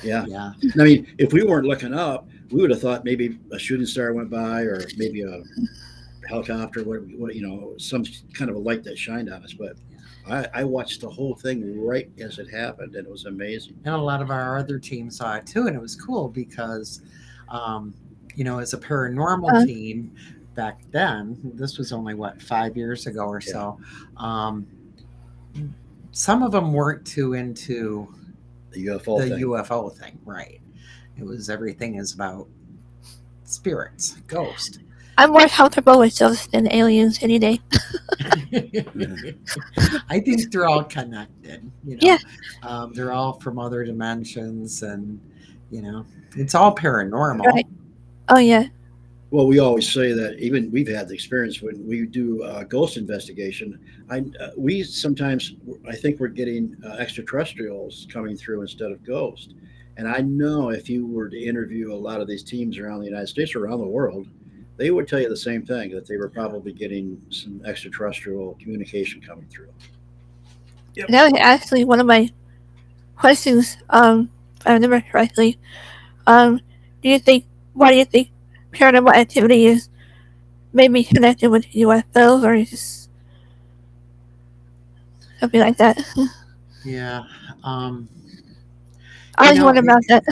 Yeah. 0.04 0.26
Yeah. 0.28 0.54
I 0.80 0.84
mean, 0.84 1.08
if 1.18 1.34
we 1.34 1.44
weren't 1.44 1.66
looking 1.66 1.94
up, 1.94 2.28
we 2.52 2.62
would 2.62 2.70
have 2.72 2.82
thought 2.82 3.06
maybe 3.06 3.38
a 3.52 3.60
shooting 3.60 3.86
star 3.86 4.14
went 4.14 4.30
by, 4.30 4.62
or 4.62 4.86
maybe 4.98 5.22
a 5.24 5.44
helicopter, 6.30 6.84
what, 6.84 7.02
what 7.18 7.36
you 7.36 7.42
know, 7.46 7.74
some 7.78 8.04
kind 8.34 8.50
of 8.50 8.56
a 8.56 8.60
light 8.60 8.84
that 8.84 8.98
shined 8.98 9.32
on 9.32 9.44
us. 9.44 9.54
But 9.54 9.76
I, 10.28 10.48
I 10.54 10.64
watched 10.64 11.02
the 11.02 11.10
whole 11.10 11.36
thing 11.36 11.82
right 11.84 12.10
as 12.20 12.38
it 12.40 12.48
happened, 12.50 12.96
and 12.96 13.06
it 13.08 13.12
was 13.12 13.26
amazing. 13.26 13.76
And 13.86 13.96
a 13.96 13.98
lot 13.98 14.22
of 14.22 14.30
our 14.30 14.58
other 14.58 14.78
teams 14.80 15.18
saw 15.18 15.36
it 15.36 15.46
too. 15.48 15.68
And 15.68 15.76
it 15.76 15.82
was 15.82 15.96
cool 15.96 16.30
because, 16.30 17.02
um, 17.50 17.94
you 18.36 18.44
know, 18.44 18.60
as 18.60 18.74
a 18.74 18.78
paranormal 18.78 19.64
Uh. 19.64 19.66
team 19.66 20.12
back 20.56 20.82
then, 20.92 21.38
this 21.56 21.78
was 21.78 21.92
only 21.92 22.14
what, 22.14 22.42
five 22.42 22.78
years 22.78 23.08
ago 23.08 23.26
or 23.26 23.42
so, 23.42 23.80
um, 24.18 24.68
some 26.12 26.44
of 26.44 26.52
them 26.52 26.74
weren't 26.74 27.06
too 27.06 27.34
into 27.34 28.14
The 28.72 28.86
UFO 28.88 29.20
the 29.22 29.30
thing. 29.30 29.40
UFO 29.40 29.90
thing, 29.96 30.20
right? 30.26 30.60
It 31.18 31.24
was 31.26 31.50
everything 31.50 31.96
is 31.96 32.14
about 32.14 32.48
spirits, 33.46 34.18
ghost. 34.28 34.80
I'm 35.20 35.32
more 35.34 35.50
comfortable 35.50 36.00
with 36.00 36.18
those 36.18 36.48
than 36.48 36.72
aliens 36.72 37.20
any 37.22 37.40
day. 37.40 37.60
I 40.10 40.20
think 40.22 40.50
they're 40.50 40.66
all 40.66 40.86
connected. 40.86 41.70
You 41.84 41.96
know, 41.96 42.00
Yeah. 42.02 42.18
um, 42.64 42.94
they're 42.94 43.12
all 43.12 43.38
from 43.42 43.60
other 43.60 43.84
dimensions, 43.84 44.82
and 44.82 45.20
you 45.72 45.82
know, 45.82 46.06
it's 46.38 46.56
all 46.56 46.74
paranormal. 46.74 47.44
Right. 47.44 47.68
Oh 48.30 48.40
yeah, 48.40 48.68
Well, 49.32 49.46
we 49.46 49.60
always 49.60 49.92
say 49.92 50.14
that 50.14 50.40
even 50.40 50.72
we've 50.72 50.88
had 50.88 51.10
the 51.10 51.16
experience 51.16 51.62
when 51.62 51.86
we 51.86 52.06
do 52.06 52.42
uh, 52.44 52.64
ghost 52.64 52.96
investigation. 52.96 53.78
I 54.10 54.20
uh, 54.40 54.52
we 54.56 54.84
sometimes 54.84 55.56
I 55.86 55.96
think 55.98 56.22
we're 56.22 56.30
getting 56.30 56.78
uh, 56.86 56.92
extraterrestrials 56.94 58.08
coming 58.10 58.38
through 58.38 58.62
instead 58.62 58.92
of 58.92 59.04
ghosts. 59.04 59.54
And 59.98 60.08
I 60.08 60.22
know 60.22 60.70
if 60.70 60.90
you 60.90 61.06
were 61.06 61.28
to 61.28 61.38
interview 61.38 61.92
a 61.94 62.00
lot 62.08 62.22
of 62.22 62.28
these 62.28 62.42
teams 62.42 62.78
around 62.78 63.00
the 63.02 63.08
United 63.08 63.28
States 63.28 63.54
or 63.54 63.66
around 63.66 63.80
the 63.80 63.88
world, 63.88 64.28
they 64.80 64.92
would 64.92 65.08
tell 65.10 65.20
you 65.20 65.28
the 65.28 65.36
same 65.38 65.66
thing 65.66 65.92
that 65.92 66.08
they 66.08 66.16
were 66.16 66.30
probably 66.30 66.72
getting 66.72 67.22
some 67.30 67.62
extraterrestrial 67.66 68.58
communication 68.62 69.20
coming 69.20 69.46
through. 69.50 69.68
that 71.10 71.32
was 71.32 71.34
actually 71.40 71.84
one 71.84 72.00
of 72.00 72.08
my 72.08 72.30
questions. 73.18 73.78
Um, 73.90 74.32
if 74.58 74.66
I 74.66 74.74
remember 74.74 75.02
correctly. 75.02 75.60
Um, 76.26 76.62
do 77.02 77.10
you 77.10 77.20
think? 77.20 77.46
Why 77.74 77.92
do 77.92 77.98
you 77.98 78.06
think 78.06 78.32
paranormal 78.72 79.14
activity 79.14 79.66
is 79.66 79.90
maybe 80.72 81.04
connected 81.04 81.50
with 81.50 81.66
UFOs 81.74 82.44
or 82.44 82.64
just 82.64 83.10
something 85.42 85.60
like 85.60 85.78
that? 85.78 86.00
Yeah. 86.86 87.24
Um, 87.64 88.08
I 89.38 89.52
You 89.52 89.60
always 89.60 89.60
know, 89.60 89.66
wonder 89.66 89.82
about 89.82 90.04
that. 90.08 90.24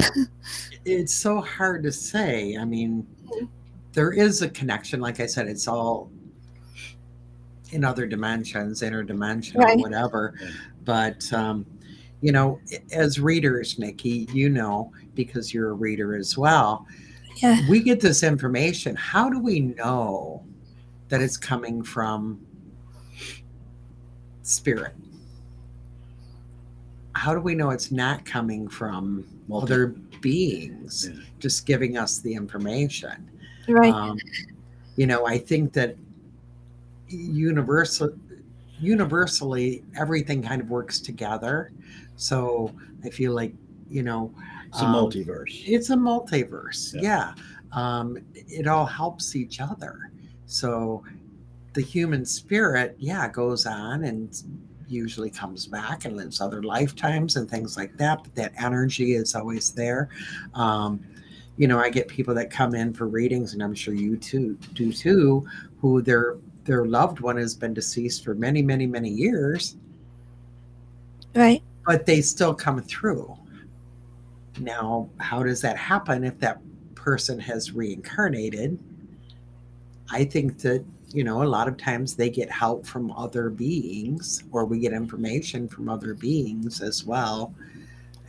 it's 0.86 1.13
so 1.13 1.41
hard 1.41 1.83
to 1.83 1.91
say. 1.91 2.55
I 2.57 2.63
mean, 2.65 3.05
there 3.97 4.12
is 4.12 4.43
a 4.43 4.49
connection. 4.49 5.01
Like 5.01 5.19
I 5.19 5.25
said, 5.25 5.47
it's 5.47 5.67
all 5.67 6.12
in 7.71 7.83
other 7.83 8.05
dimensions, 8.05 8.83
interdimensional, 8.83 9.55
Right. 9.63 9.79
whatever. 9.79 10.36
But, 10.86 11.33
um, 11.33 11.65
you 12.21 12.31
know, 12.31 12.60
as 12.93 13.19
readers, 13.19 13.79
Nikki, 13.79 14.29
you 14.31 14.49
know, 14.49 14.91
because 15.15 15.51
you're 15.51 15.71
a 15.71 15.73
reader 15.73 16.15
as 16.15 16.38
well, 16.38 16.86
yeah, 17.41 17.67
we 17.67 17.79
get 17.81 17.99
this 17.99 18.21
information. 18.21 18.95
How 18.95 19.31
do 19.31 19.39
we 19.39 19.62
know 19.62 20.45
that 21.10 21.19
it's 21.19 21.36
coming 21.36 21.81
from 21.81 22.39
spirit? 24.43 24.93
How 27.13 27.33
do 27.33 27.41
we 27.41 27.55
know 27.55 27.71
it's 27.71 27.91
not 27.91 28.25
coming 28.25 28.67
from 28.67 29.25
Multi- 29.47 29.63
other 29.73 29.88
beings 30.21 31.10
Yeah. 31.12 31.19
just 31.39 31.65
giving 31.65 31.97
us 31.97 32.19
the 32.19 32.36
information? 32.36 33.31
Right. 33.67 33.93
Um, 33.93 34.19
you 34.95 35.06
know, 35.08 35.25
I 35.27 35.38
think 35.38 35.73
that 35.73 35.95
universal, 37.10 38.10
universally, 38.80 39.84
everything 39.97 40.41
kind 40.41 40.62
of 40.62 40.69
works 40.69 40.99
together. 40.99 41.71
So 42.15 42.73
I 43.03 43.10
feel 43.10 43.34
like, 43.34 43.53
you 43.89 44.03
know, 44.03 44.34
It's 44.67 44.82
a 44.82 44.86
um, 44.86 44.93
multiverse. 44.95 45.63
it's 45.67 45.89
a 45.89 45.95
multiverse. 45.95 46.93
Yeah. 46.95 47.01
Yeah. 47.01 47.34
Um, 47.73 48.17
it 48.34 48.67
all 48.67 48.86
helps 48.86 49.36
each 49.36 49.60
other. 49.60 50.12
So 50.45 51.03
the 51.73 51.82
human 51.82 52.25
spirit, 52.25 52.95
yeah, 52.97 53.30
goes 53.30 53.65
on 53.65 54.06
and 54.06 54.41
usually 54.88 55.30
comes 55.30 55.67
back 55.67 56.06
and 56.06 56.15
lives 56.15 56.39
other 56.39 56.63
lifetimes 56.63 57.36
and 57.36 57.49
things 57.49 57.75
like 57.77 57.95
that. 57.97 58.23
But 58.23 58.34
that 58.36 58.53
energy 58.58 59.13
is 59.15 59.36
always 59.36 59.71
there. 59.71 60.10
Um, 60.53 61.01
you 61.57 61.67
know, 61.67 61.79
I 61.79 61.89
get 61.89 62.07
people 62.07 62.33
that 62.35 62.51
come 62.51 62.75
in 62.75 62.93
for 62.93 63.07
readings, 63.07 63.53
and 63.53 63.63
I'm 63.63 63.73
sure 63.73 63.93
you 63.93 64.15
too 64.15 64.57
do 64.73 64.93
too, 64.93 65.45
who 65.81 66.01
their 66.01 66.37
their 66.63 66.85
loved 66.85 67.19
one 67.19 67.37
has 67.37 67.55
been 67.55 67.73
deceased 67.73 68.23
for 68.23 68.35
many, 68.35 68.61
many, 68.61 68.85
many 68.85 69.09
years, 69.09 69.77
right. 71.33 71.63
but 71.85 72.05
they 72.05 72.21
still 72.21 72.53
come 72.53 72.81
through. 72.81 73.35
Now, 74.59 75.09
how 75.17 75.43
does 75.43 75.61
that 75.61 75.77
happen 75.77 76.23
if 76.23 76.37
that 76.39 76.59
person 76.93 77.39
has 77.39 77.71
reincarnated? 77.71 78.77
I 80.11 80.25
think 80.25 80.57
that, 80.59 80.83
you 81.13 81.23
know, 81.23 81.41
a 81.41 81.45
lot 81.45 81.69
of 81.69 81.77
times 81.77 82.15
they 82.15 82.29
get 82.29 82.51
help 82.51 82.85
from 82.85 83.11
other 83.13 83.49
beings, 83.49 84.43
or 84.51 84.65
we 84.65 84.79
get 84.79 84.91
information 84.91 85.69
from 85.69 85.87
other 85.87 86.13
beings 86.13 86.81
as 86.81 87.05
well 87.05 87.53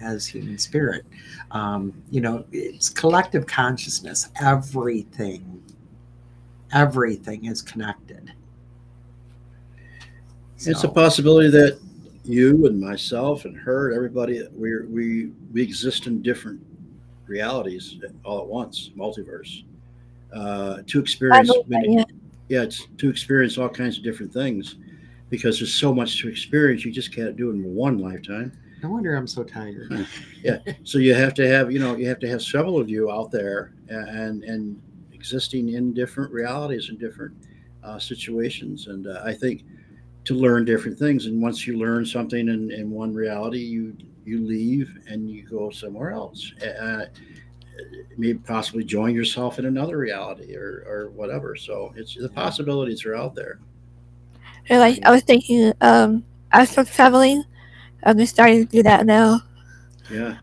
as 0.01 0.27
human 0.27 0.59
spirit. 0.59 1.05
Um, 1.51 1.93
you 2.11 2.21
know, 2.21 2.45
it's 2.53 2.89
collective 2.89 3.47
consciousness. 3.47 4.29
Everything, 4.41 5.63
everything 6.73 7.47
is 7.47 7.63
connected. 7.63 8.33
It's 10.61 10.83
a 10.83 10.89
possibility 10.89 11.51
that 11.51 11.79
you 12.25 12.67
and 12.67 12.81
myself 12.81 13.45
and 13.45 13.57
her, 13.57 13.89
and 13.89 13.97
everybody, 13.97 14.43
we 14.55 14.85
we 14.87 15.31
we 15.53 15.63
exist 15.63 16.07
in 16.07 16.21
different 16.21 16.61
realities 17.27 17.97
all 18.25 18.41
at 18.41 18.47
once, 18.47 18.91
multiverse. 18.97 19.63
Uh, 20.33 20.83
to 20.87 21.01
experience 21.01 21.49
believe 21.49 21.69
that, 21.69 21.87
yeah. 21.89 22.05
yeah, 22.49 22.63
it's 22.63 22.87
to 22.99 23.09
experience 23.09 23.57
all 23.57 23.69
kinds 23.69 23.97
of 23.97 24.05
different 24.05 24.33
things 24.33 24.77
because 25.31 25.59
there's 25.59 25.73
so 25.73 25.95
much 25.95 26.21
to 26.21 26.29
experience. 26.29 26.85
You 26.85 26.93
just 26.93 27.15
can't 27.15 27.37
do 27.37 27.51
it 27.51 27.55
in 27.55 27.75
one 27.75 27.99
lifetime. 27.99 28.53
No 28.83 28.91
wonder 28.91 29.15
I'm 29.15 29.27
so 29.27 29.45
tired. 29.45 30.07
Yeah. 30.43 30.59
So 30.85 30.99
you 30.99 31.15
have 31.15 31.35
to 31.35 31.49
have, 31.49 31.73
you 31.73 31.81
know, 31.81 31.97
you 31.97 32.07
have 32.09 32.21
to 32.21 32.29
have 32.29 32.41
several 32.41 32.79
of 32.79 32.89
you 32.89 33.11
out 33.11 33.33
there 33.33 33.73
and 33.89 34.45
and 34.45 34.81
existing 35.13 35.71
in 35.71 35.93
different 35.93 36.33
realities 36.33 36.91
and 36.91 36.99
different 36.99 37.35
uh, 37.83 37.99
situations. 37.99 38.87
And 38.87 39.09
uh, 39.09 39.21
I 39.25 39.35
think 39.35 39.65
to 40.25 40.35
learn 40.35 40.65
different 40.65 40.99
things. 40.99 41.27
And 41.27 41.43
once 41.43 41.67
you 41.67 41.77
learn 41.77 42.07
something 42.07 42.49
in, 42.49 42.71
in 42.71 42.91
one 42.91 43.13
reality, 43.13 43.59
you 43.59 43.97
you 44.25 44.47
leave 44.47 44.97
and 45.09 45.29
you 45.29 45.43
go 45.43 45.71
somewhere 45.71 46.13
else. 46.13 46.53
Uh, 46.63 47.07
maybe 48.17 48.39
possibly 48.39 48.85
join 48.85 49.15
yourself 49.15 49.59
in 49.59 49.65
another 49.67 49.97
reality 49.97 50.55
or, 50.57 50.85
or 50.87 51.11
whatever. 51.15 51.57
So 51.57 51.93
it's 51.97 52.15
the 52.15 52.29
possibilities 52.29 53.05
are 53.07 53.17
out 53.17 53.35
there. 53.35 53.59
Or 54.69 54.79
like 54.79 55.01
I 55.05 55.11
was 55.11 55.23
thinking, 55.23 55.73
um, 55.81 56.25
astral 56.53 56.85
traveling. 56.85 57.45
I'm 58.05 58.19
just 58.19 58.33
starting 58.35 58.67
to 58.67 58.71
do 58.73 58.83
that 58.85 59.07
now, 59.07 59.41
Yeah. 60.11 60.37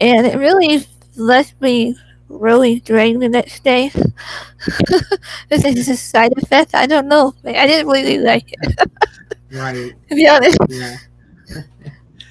and 0.00 0.26
it 0.26 0.36
really 0.36 0.86
left 1.16 1.60
me 1.60 1.96
really 2.28 2.80
drained 2.80 3.22
the 3.22 3.28
next 3.28 3.64
day. 3.64 3.88
this 5.48 5.64
is 5.64 5.74
just 5.74 5.88
a 5.88 5.96
side 5.96 6.32
effect. 6.36 6.74
I 6.74 6.86
don't 6.86 7.08
know. 7.08 7.34
I 7.44 7.66
didn't 7.66 7.88
really 7.90 8.18
like 8.18 8.52
it, 8.52 8.90
Right. 9.52 9.92
to 10.10 10.14
be 10.14 10.28
honest. 10.28 10.58
Yeah. 10.68 10.96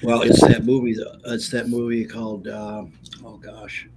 Well, 0.04 0.22
it's 0.22 0.40
that 0.42 0.64
movie. 0.64 0.94
It's 1.26 1.48
that 1.50 1.68
movie 1.68 2.04
called 2.04 2.46
um 2.46 2.92
oh 3.24 3.36
gosh, 3.38 3.88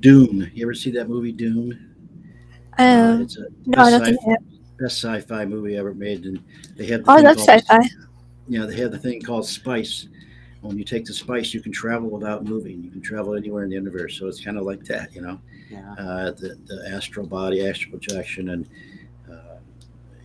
Dune. 0.00 0.50
You 0.54 0.64
ever 0.64 0.72
see 0.74 0.90
that 0.92 1.08
movie 1.10 1.32
Dune? 1.32 1.94
Uh, 2.78 2.82
Um, 3.16 3.22
it's 3.22 3.36
a 3.36 3.42
no, 3.66 3.82
I 3.82 3.90
best, 3.90 3.90
don't 3.90 4.04
think 4.06 4.20
sci- 4.22 4.26
I 4.26 4.30
have. 4.30 4.78
best 4.78 4.96
sci-fi 5.04 5.44
movie 5.44 5.76
ever 5.76 5.92
made, 5.92 6.24
and 6.24 6.42
they 6.76 6.86
have. 6.86 7.04
The 7.04 7.10
Oh, 7.12 7.16
thing 7.16 7.24
that's 7.24 7.44
called- 7.68 7.84
sci-fi. 8.50 8.60
Yeah, 8.60 8.66
they 8.66 8.76
have 8.82 8.90
the 8.92 8.98
thing 8.98 9.20
called 9.22 9.46
spice. 9.46 10.08
When 10.60 10.76
you 10.76 10.84
take 10.84 11.04
the 11.04 11.12
spice, 11.12 11.54
you 11.54 11.60
can 11.60 11.70
travel 11.72 12.08
without 12.10 12.44
moving. 12.44 12.82
You 12.82 12.90
can 12.90 13.00
travel 13.00 13.36
anywhere 13.36 13.62
in 13.62 13.70
the 13.70 13.76
universe. 13.76 14.18
So 14.18 14.26
it's 14.26 14.44
kind 14.44 14.58
of 14.58 14.64
like 14.64 14.84
that, 14.86 15.14
you 15.14 15.22
know, 15.22 15.40
Yeah. 15.70 15.92
uh, 15.98 16.30
the 16.32 16.58
the 16.66 16.90
astral 16.92 17.26
body, 17.26 17.64
astral 17.66 17.92
projection, 17.92 18.48
and 18.50 18.68
uh, 19.30 19.58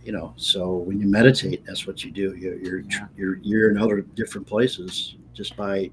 you 0.04 0.10
know. 0.12 0.32
So 0.36 0.72
when 0.78 1.00
you 1.00 1.06
meditate, 1.06 1.64
that's 1.64 1.86
what 1.86 2.04
you 2.04 2.10
do. 2.10 2.34
You're 2.36 2.56
you're 2.56 2.80
Yeah. 2.80 3.06
you're, 3.16 3.36
you're 3.42 3.70
in 3.70 3.78
other 3.78 4.00
different 4.00 4.46
places 4.46 5.14
just 5.34 5.56
by 5.56 5.90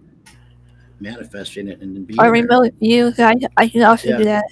manifesting 0.99 1.67
it 1.67 1.81
and 1.81 1.95
then 1.95 2.03
being 2.05 2.19
Or 2.19 2.23
there. 2.25 2.31
remote 2.31 2.73
view. 2.79 3.11
I, 3.19 3.35
I 3.57 3.67
can 3.67 3.83
also 3.83 4.09
Yeah. 4.09 4.17
do 4.17 4.23
that. 4.25 4.45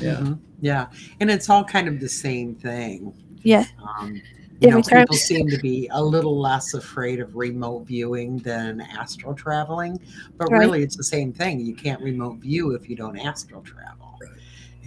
Yeah. 0.00 0.14
Mhm. 0.16 0.38
Yeah. 0.60 0.86
And 1.20 1.30
it's 1.30 1.48
all 1.50 1.64
kind 1.64 1.88
of 1.88 2.00
the 2.00 2.08
same 2.08 2.54
thing. 2.54 3.12
Yeah. 3.42 3.66
Um, 4.00 4.20
you 4.60 4.70
know, 4.70 4.80
Different 4.80 5.08
people 5.08 5.16
seem 5.16 5.48
to 5.48 5.58
be 5.58 5.88
a 5.92 6.02
little 6.02 6.38
less 6.38 6.74
afraid 6.74 7.20
of 7.20 7.34
remote 7.34 7.86
viewing 7.86 8.38
than 8.38 8.80
astral 8.80 9.34
traveling, 9.34 10.00
but 10.38 10.50
Right. 10.50 10.58
really 10.58 10.82
it's 10.82 10.96
the 10.96 11.04
same 11.04 11.32
thing. 11.32 11.60
You 11.60 11.74
can't 11.74 12.00
remote 12.00 12.38
view 12.38 12.70
if 12.72 12.88
you 12.88 12.96
don't 12.96 13.18
astral 13.18 13.62
travel. 13.62 14.16
Right. 14.20 14.30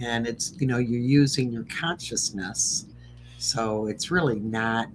And 0.00 0.26
it's, 0.26 0.54
you 0.58 0.66
know, 0.66 0.78
you're 0.78 1.00
using 1.00 1.52
your 1.52 1.64
consciousness. 1.64 2.86
So 3.38 3.86
it's 3.86 4.10
really 4.10 4.40
not 4.40 4.88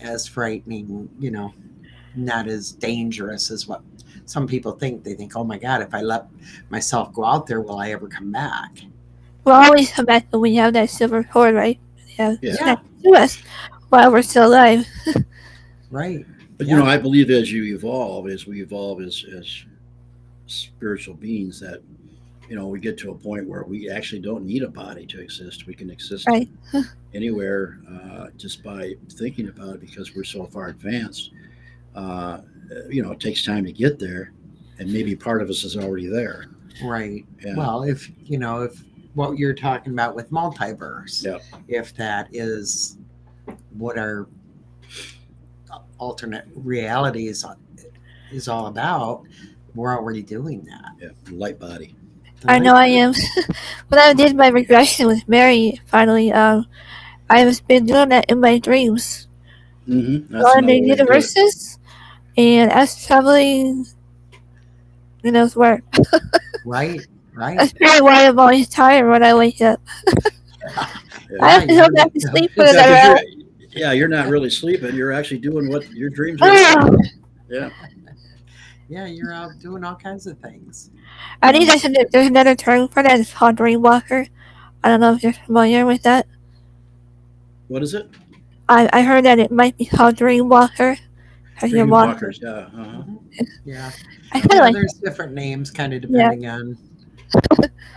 as 0.00 0.26
frightening, 0.26 1.08
you 1.18 1.30
know, 1.30 1.54
not 2.14 2.48
as 2.48 2.72
dangerous 2.72 3.50
as 3.50 3.66
what 3.68 3.82
some 4.26 4.46
people 4.46 4.72
think. 4.72 5.04
They 5.04 5.14
think, 5.14 5.36
oh 5.36 5.44
my 5.44 5.58
God, 5.58 5.82
if 5.82 5.94
I 5.94 6.02
let 6.02 6.26
myself 6.70 7.12
go 7.14 7.24
out 7.24 7.46
there, 7.46 7.60
will 7.60 7.78
I 7.78 7.90
ever 7.92 8.08
come 8.08 8.32
back? 8.32 8.76
We'll 9.44 9.54
always 9.54 9.90
come 9.90 10.04
back 10.04 10.26
when 10.30 10.42
we 10.42 10.54
have 10.56 10.72
that 10.74 10.90
silver 10.90 11.22
cord, 11.22 11.54
right? 11.54 11.78
Yeah. 12.18 12.36
Yeah. 12.42 12.76
to 13.04 13.10
us 13.14 13.38
while 13.88 14.10
we're 14.12 14.22
still 14.22 14.48
alive. 14.48 14.86
Right. 15.90 16.24
But 16.56 16.66
Yeah. 16.66 16.74
you 16.76 16.80
know, 16.80 16.86
I 16.86 16.96
believe 16.96 17.28
as 17.30 17.52
you 17.52 17.74
evolve, 17.74 18.26
as 18.28 18.46
we 18.46 18.62
evolve 18.62 19.02
as 19.02 19.24
as 19.36 19.64
spiritual 20.46 21.14
beings, 21.14 21.60
that 21.60 21.82
you 22.48 22.56
know 22.56 22.66
we 22.66 22.80
get 22.80 22.96
to 22.98 23.10
a 23.10 23.14
point 23.14 23.46
where 23.46 23.62
we 23.64 23.90
actually 23.90 24.20
don't 24.22 24.44
need 24.44 24.62
a 24.62 24.68
body 24.68 25.04
to 25.06 25.20
exist. 25.20 25.66
We 25.66 25.74
can 25.74 25.90
exist 25.90 26.26
Right. 26.26 26.48
anywhere 27.14 27.78
uh, 27.90 28.28
just 28.38 28.62
by 28.62 28.94
thinking 29.10 29.48
about 29.48 29.74
it 29.76 29.80
because 29.80 30.14
we're 30.14 30.24
so 30.24 30.46
far 30.46 30.68
advanced. 30.68 31.30
Uh, 31.94 32.40
you 32.88 33.02
know, 33.02 33.12
it 33.12 33.20
takes 33.20 33.44
time 33.44 33.64
to 33.66 33.72
get 33.72 33.98
there, 33.98 34.32
and 34.78 34.90
maybe 34.90 35.14
part 35.14 35.42
of 35.42 35.50
us 35.50 35.62
is 35.64 35.76
already 35.76 36.06
there. 36.06 36.46
Right. 36.82 37.24
Yeah. 37.44 37.54
Well, 37.54 37.82
if 37.82 38.10
you 38.24 38.38
know, 38.38 38.62
if 38.62 38.82
what 39.14 39.38
you're 39.38 39.54
talking 39.54 39.92
about 39.92 40.14
with 40.14 40.30
multiverse, 40.30 41.24
Yep. 41.24 41.42
if 41.68 41.94
that 41.96 42.28
is 42.32 42.96
what 43.76 43.98
our 43.98 44.26
alternate 45.98 46.46
reality 46.54 47.28
is 47.28 47.44
is 48.32 48.48
all 48.48 48.66
about, 48.66 49.22
we're 49.74 49.94
already 49.96 50.22
doing 50.22 50.64
that. 50.64 50.92
yeah, 51.00 51.08
light 51.30 51.58
body. 51.58 51.94
I 52.46 52.58
know 52.58 52.74
I 52.74 52.86
am. 52.86 53.12
when 53.88 54.00
I 54.00 54.12
did 54.14 54.34
my 54.36 54.48
regression 54.48 55.06
with 55.06 55.26
Mary, 55.28 55.80
finally, 55.86 56.32
um, 56.32 56.66
I 57.30 57.40
have 57.40 57.66
been 57.68 57.86
doing 57.86 58.08
that 58.08 58.30
in 58.30 58.40
my 58.40 58.58
dreams. 58.58 59.28
Mm-hmm. 59.88 60.38
Going 60.40 60.66
to 60.66 60.74
universes 60.74 61.78
and 62.36 62.70
us 62.72 63.06
traveling, 63.06 63.86
who 65.22 65.30
knows 65.30 65.54
where. 65.56 65.82
Right. 66.64 67.00
Right. 67.34 67.56
That's 67.58 67.72
probably 67.72 68.02
why 68.02 68.26
I'm 68.26 68.38
always 68.38 68.68
tired 68.68 69.08
when 69.08 69.22
I 69.22 69.34
wake 69.34 69.60
up. 69.60 69.80
I 71.40 71.50
have 71.50 71.66
to 71.66 71.72
Yeah, 71.74 71.88
go 71.88 71.94
back 71.94 72.12
to 72.12 72.20
sleep 72.20 72.52
for 72.52 72.64
Yeah, 72.64 72.70
another 72.70 72.94
'cause 72.94 73.04
hour. 73.04 73.18
you're- 73.18 73.46
yeah, 73.74 73.92
you're 73.92 74.08
not 74.08 74.28
really 74.28 74.50
sleeping. 74.50 74.94
You're 74.94 75.12
actually 75.12 75.38
doing 75.38 75.68
what 75.70 75.90
your 75.92 76.10
dreams 76.10 76.42
are. 76.42 76.48
Ah, 76.50 76.90
Yeah. 77.48 77.70
Yeah, 78.88 79.06
you're 79.06 79.32
out 79.32 79.52
doing 79.60 79.82
all 79.84 79.94
kinds 79.96 80.26
of 80.26 80.38
things. 80.40 80.90
I 81.40 81.50
think 81.52 81.66
there's, 81.68 81.84
an, 81.86 81.96
there's 82.12 82.26
another 82.26 82.54
term 82.54 82.88
for 82.88 83.02
that. 83.02 83.18
It's 83.18 83.32
called 83.32 83.56
dreamwalker. 83.56 84.28
I 84.84 84.88
don't 84.88 85.00
know 85.00 85.14
if 85.14 85.22
you're 85.22 85.32
familiar 85.32 85.86
with 85.86 86.02
that. 86.02 86.26
What 87.68 87.82
is 87.82 87.94
it? 87.94 88.10
I, 88.68 88.90
I 88.92 89.02
heard 89.02 89.24
that 89.24 89.38
it 89.38 89.50
might 89.50 89.76
be 89.78 89.86
called 89.86 90.16
dreamwalker. 90.16 90.98
Because 91.54 91.70
you're 91.70 91.80
Dream 91.86 91.90
walking. 91.90 92.32
Yeah. 92.42 92.50
Uh-huh. 92.50 93.02
Yeah. 93.64 93.90
I 94.32 94.40
kind 94.40 94.52
Yeah, 94.52 94.58
of 94.58 94.64
like 94.64 94.74
there's 94.74 94.94
different 94.94 95.32
names 95.32 95.70
kind 95.70 95.94
of 95.94 96.02
depending 96.02 96.46
on 96.46 96.76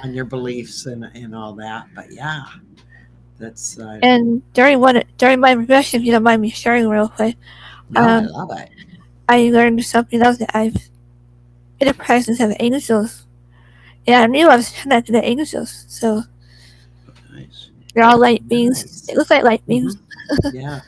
on 0.03 0.13
your 0.13 0.25
beliefs 0.25 0.85
and, 0.85 1.05
and 1.15 1.35
all 1.35 1.53
that. 1.55 1.87
But 1.95 2.11
yeah. 2.11 2.43
That's 3.37 3.77
uh, 3.77 3.99
And 4.01 4.41
during 4.53 4.79
one 4.79 5.03
during 5.17 5.39
my 5.41 5.51
regression, 5.51 5.99
if 5.99 6.05
you 6.05 6.11
don't 6.13 6.23
mind 6.23 6.41
me 6.41 6.49
sharing 6.49 6.87
real 6.87 7.09
quick, 7.09 7.35
no, 7.89 8.01
I 8.01 8.15
um, 8.15 8.25
love 8.27 8.51
it. 8.57 8.69
I 9.27 9.49
learned 9.49 9.83
something 9.83 10.21
else 10.21 10.37
that 10.37 10.55
I've 10.55 10.77
in 11.79 11.87
the 11.87 11.93
presence 11.93 12.39
of 12.39 12.55
angels. 12.59 13.25
Yeah, 14.07 14.21
I 14.21 14.27
knew 14.27 14.47
I 14.47 14.55
was 14.55 14.69
connected 14.69 15.13
to 15.13 15.19
the 15.19 15.25
angels. 15.25 15.85
So 15.89 16.23
Nice. 17.33 17.71
they're 17.93 18.05
all 18.05 18.17
light 18.19 18.47
beings. 18.47 18.83
Nice. 18.83 19.01
They 19.01 19.15
look 19.15 19.29
like 19.29 19.43
light 19.43 19.65
beings 19.67 19.97
Yeah. 20.53 20.81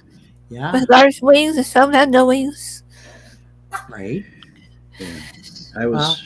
Yeah. 0.50 0.72
with 0.72 0.90
large 0.90 1.22
wings 1.22 1.58
and 1.58 1.66
some 1.66 1.92
have 1.92 2.10
no 2.10 2.28
wings. 2.28 2.84
Right. 3.90 4.24
Yeah. 5.00 5.08
I 5.78 5.86
was. 5.88 6.00
Well, 6.00 6.18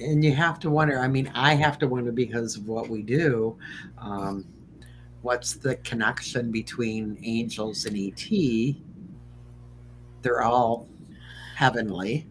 and 0.00 0.24
you 0.24 0.32
have 0.34 0.58
to 0.60 0.70
wonder 0.70 0.98
i 0.98 1.08
mean 1.08 1.30
i 1.34 1.54
have 1.54 1.78
to 1.78 1.86
wonder 1.88 2.12
because 2.12 2.56
of 2.56 2.68
what 2.68 2.88
we 2.88 3.02
do 3.02 3.56
um, 3.98 4.44
what's 5.22 5.54
the 5.54 5.76
connection 5.76 6.50
between 6.50 7.18
angels 7.22 7.84
and 7.86 7.96
et 7.96 8.28
they're 10.22 10.42
all 10.42 10.88
heavenly 11.54 12.26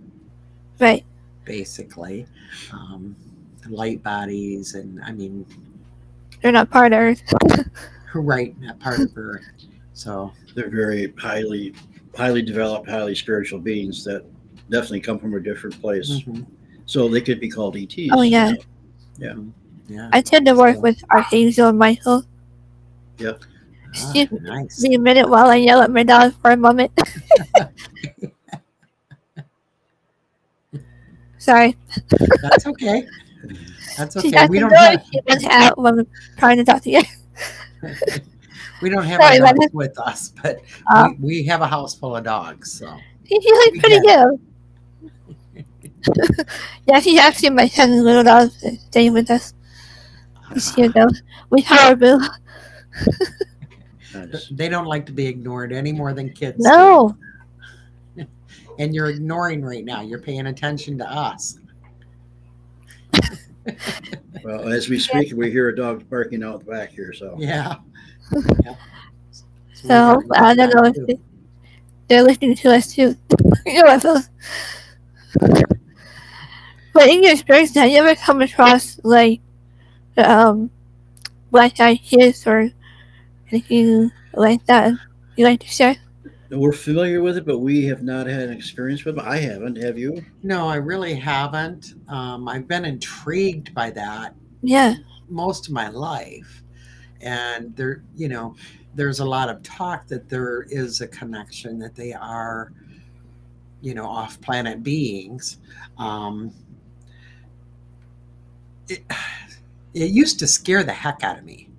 Right. 0.80 1.04
basically 1.46 2.26
um, 2.72 3.16
light 3.70 4.02
bodies 4.04 4.76
and 4.76 5.02
i 5.04 5.12
mean 5.12 5.46
They're 6.42 6.52
not 6.52 6.70
part 6.70 6.94
of 6.94 7.00
Earth. 7.00 7.24
right 8.14 8.60
not 8.62 8.80
part 8.80 9.00
of 9.00 9.12
earth 9.18 9.44
so 9.94 10.32
they're 10.54 10.70
very 10.70 11.12
highly, 11.18 11.74
highly 12.16 12.42
developed, 12.44 12.88
highly 12.88 13.16
spiritual 13.16 13.60
beings 13.60 14.04
that 14.06 14.24
definitely 14.70 15.00
come 15.02 15.18
from 15.18 15.34
a 15.34 15.40
different 15.40 15.80
place. 15.82 16.22
mhm, 16.22 16.46
So 16.88 17.08
they 17.08 17.22
could 17.22 17.40
be 17.40 17.50
called 17.50 17.78
ETs. 17.78 18.10
Oh, 18.12 18.24
yeah. 18.24 18.54
you 19.20 19.28
know. 19.34 19.54
yeah 19.88 20.10
I 20.12 20.22
tend 20.22 20.48
to 20.48 20.56
work 20.56 20.76
So- 20.76 20.82
with 20.82 21.04
Archangel 21.12 21.72
Michael. 21.74 22.24
Ah, 23.24 23.38
excuse 23.90 24.32
me. 24.32 24.40
nice 24.42 24.82
me 24.84 24.96
a 24.96 25.00
minute 25.00 25.30
while 25.30 25.50
I 25.50 25.56
yell 25.58 25.82
at 25.82 25.92
my 25.92 26.04
dog 26.04 26.34
for 26.42 26.52
a 26.52 26.58
moment. 26.58 26.92
Sorry. 31.38 31.78
that's 32.42 32.68
okay 32.68 33.08
that's 33.98 34.18
okay 34.18 34.32
has 34.32 34.50
we 34.50 34.60
don't 34.60 34.70
go. 34.70 34.76
have 34.76 35.04
She 35.12 35.20
went 35.28 35.44
out 35.46 35.78
when 35.78 36.00
I'm 36.00 36.08
trying 36.38 36.58
to 36.58 36.64
talk 36.64 36.82
to 36.84 36.92
you. 36.92 37.02
we 38.82 38.90
don't 38.90 39.04
have 39.04 39.22
Sorry 39.22 39.38
a 39.38 39.40
dog 39.40 39.74
with 39.74 39.98
us, 40.00 40.34
but 40.42 40.60
Uh, 40.92 41.10
we, 41.20 41.42
we 41.42 41.44
have 41.44 41.62
a 41.62 41.68
house 41.68 41.96
full 41.96 42.16
of 42.16 42.24
dogs. 42.24 42.72
So 42.72 42.96
She's 43.28 43.46
like 43.46 43.82
pretty 43.82 44.00
good. 44.02 44.40
yeah, 46.88 47.00
she's 47.00 47.20
actually 47.20 47.50
my 47.52 47.68
cousin's 47.68 48.02
little 48.04 48.24
dog 48.24 48.52
that 48.62 48.74
uh, 48.74 48.78
staying 48.90 49.14
with 49.14 49.30
us. 49.32 49.54
She's 50.54 50.74
here 50.76 50.90
though. 50.90 51.10
With 51.50 51.66
Haribo. 51.66 52.26
Nice. 54.14 54.48
they 54.52 54.70
don't 54.70 54.86
like 54.88 55.06
to 55.08 55.12
be 55.12 55.28
ignored 55.28 55.72
any 55.74 55.92
more 55.92 56.14
than 56.14 56.30
kids. 56.32 56.58
do. 56.58 56.64
No. 56.70 57.18
and 58.80 58.96
you're 58.96 59.10
ignoring 59.10 59.62
right 59.64 59.84
now. 59.84 60.02
You're 60.02 60.22
paying 60.22 60.48
attention 60.48 60.98
to 61.00 61.10
us. 61.12 61.60
Well, 64.44 64.70
as 64.70 64.88
we 64.88 64.98
speak, 64.98 65.34
we 65.36 65.52
hear 65.52 65.68
a 65.70 65.76
dog 65.76 66.10
barking 66.10 66.42
out 66.44 66.64
the 66.66 66.72
back 66.72 66.92
here. 66.92 67.12
So 67.12 67.36
Yeah. 67.38 67.76
yeah. 68.64 68.76
So 69.74 70.24
I 70.34 70.56
don't 70.56 70.74
know 70.74 70.86
if 70.86 70.96
they- 71.06 71.20
they're 72.08 72.24
listening 72.24 72.56
to 72.56 72.74
us 72.74 72.94
too. 72.94 73.18
you 73.66 73.84
UFOs. 73.84 74.30
But 76.98 77.10
in 77.10 77.22
your 77.22 77.34
experience, 77.34 77.76
have 77.76 77.92
you 77.92 77.98
ever 77.98 78.16
come 78.16 78.42
across 78.42 79.00
like 79.04 79.40
um 80.18 80.72
black 81.52 81.80
eyed 81.80 82.02
kids 82.02 82.48
or 82.48 82.72
anything 83.52 84.12
like 84.34 84.66
that 84.66 84.94
you 85.36 85.46
like 85.46 85.60
to 85.60 85.68
share? 85.68 85.96
we're 86.50 86.72
familiar 86.72 87.22
with 87.22 87.38
it, 87.38 87.46
but 87.46 87.60
we 87.60 87.86
have 87.86 88.02
not 88.02 88.26
had 88.26 88.50
an 88.50 88.52
experience 88.52 89.06
with 89.06 89.20
it. 89.20 89.24
I 89.24 89.38
haven't. 89.38 89.78
Have 89.78 90.00
you? 90.00 90.26
No, 90.42 90.68
I 90.68 90.78
really 90.78 91.14
haven't. 91.14 91.94
Um, 92.08 92.48
I've 92.48 92.68
been 92.68 92.84
intrigued 92.84 93.76
by 93.76 93.92
that 93.92 94.34
Yeah. 94.64 94.96
most 95.30 95.68
of 95.68 95.74
my 95.74 95.90
life. 95.90 96.64
And 97.22 97.76
there, 97.76 98.02
you 98.16 98.28
know, 98.28 98.56
there's 98.96 99.20
a 99.20 99.26
lot 99.26 99.50
of 99.50 99.62
talk 99.62 100.08
that 100.08 100.30
there 100.30 100.64
is 100.64 101.02
a 101.02 101.08
connection 101.08 101.78
that 101.78 101.94
they 101.94 102.14
are, 102.14 102.72
you 103.82 103.94
know, 103.94 104.08
off 104.08 104.42
planet 104.42 104.82
beings. 104.82 105.58
Um, 106.00 106.52
it, 108.90 109.04
it 109.94 110.12
used 110.12 110.40
to 110.40 110.48
scare 110.48 110.84
the 110.84 110.94
heck 110.94 111.24
out 111.24 111.38
of 111.38 111.44
me. 111.46 111.70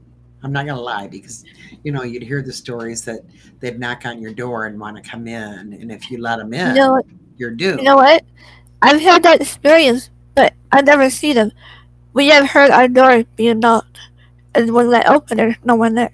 I'm 0.43 0.53
not 0.53 0.67
going 0.67 0.77
to 0.77 0.83
lie 0.83 1.09
because, 1.09 1.45
you 1.83 1.91
know, 1.91 2.05
you'd 2.05 2.23
hear 2.23 2.43
the 2.43 2.53
stories 2.53 3.05
that 3.05 3.23
they'd 3.61 3.79
knock 3.79 4.07
on 4.07 4.21
your 4.23 4.33
door 4.33 4.67
and 4.67 4.79
want 4.79 4.97
to 5.03 5.09
come 5.09 5.27
in. 5.27 5.73
And 5.73 5.91
if 5.91 6.11
you 6.11 6.19
let 6.19 6.39
them 6.39 6.55
in, 6.55 6.77
You 6.77 6.83
know 6.83 7.03
you're 7.37 7.51
doomed. 7.51 7.81
You 7.81 7.85
know 7.85 7.97
what? 7.97 8.25
I've 8.83 9.01
had 9.01 9.25
that 9.25 9.41
experience, 9.41 10.11
but 10.35 10.55
I've 10.71 10.87
never 10.87 11.11
see 11.11 11.33
them. 11.33 11.51
We 12.13 12.29
have 12.29 12.49
heard 12.49 12.71
our 12.71 12.89
door 12.89 13.25
being 13.37 13.61
knocked, 13.61 13.99
and 14.55 14.73
when 14.73 14.93
I 14.95 15.03
open, 15.05 15.37
there's 15.37 15.57
no 15.65 15.75
one 15.75 15.95
there. 15.95 16.13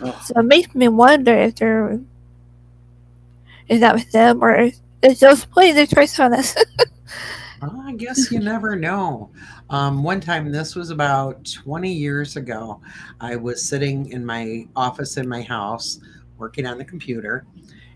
Oh, 0.00 0.20
So 0.24 0.40
it 0.40 0.44
makes 0.44 0.74
me 0.74 0.88
wonder 0.88 1.34
if 1.34 1.56
they're 1.56 2.00
is 3.68 3.80
that 3.80 3.94
with 3.94 4.10
them 4.12 4.42
or 4.42 4.70
is 5.02 5.20
those 5.20 5.44
playing 5.44 5.76
their 5.76 5.86
choice 5.86 6.18
on 6.18 6.34
us? 6.34 6.54
Well, 7.62 7.80
I 7.86 7.92
guess 7.92 8.32
you 8.32 8.40
never 8.40 8.74
know. 8.74 9.30
Um, 9.72 10.02
one 10.02 10.20
time, 10.20 10.52
this 10.52 10.74
was 10.74 10.90
about 10.90 11.50
20 11.50 11.90
years 11.90 12.36
ago, 12.36 12.78
I 13.22 13.36
was 13.36 13.66
sitting 13.66 14.12
in 14.12 14.24
my 14.24 14.68
office 14.76 15.16
in 15.16 15.26
my 15.26 15.40
house 15.40 15.98
working 16.36 16.66
on 16.66 16.76
the 16.76 16.84
computer, 16.84 17.46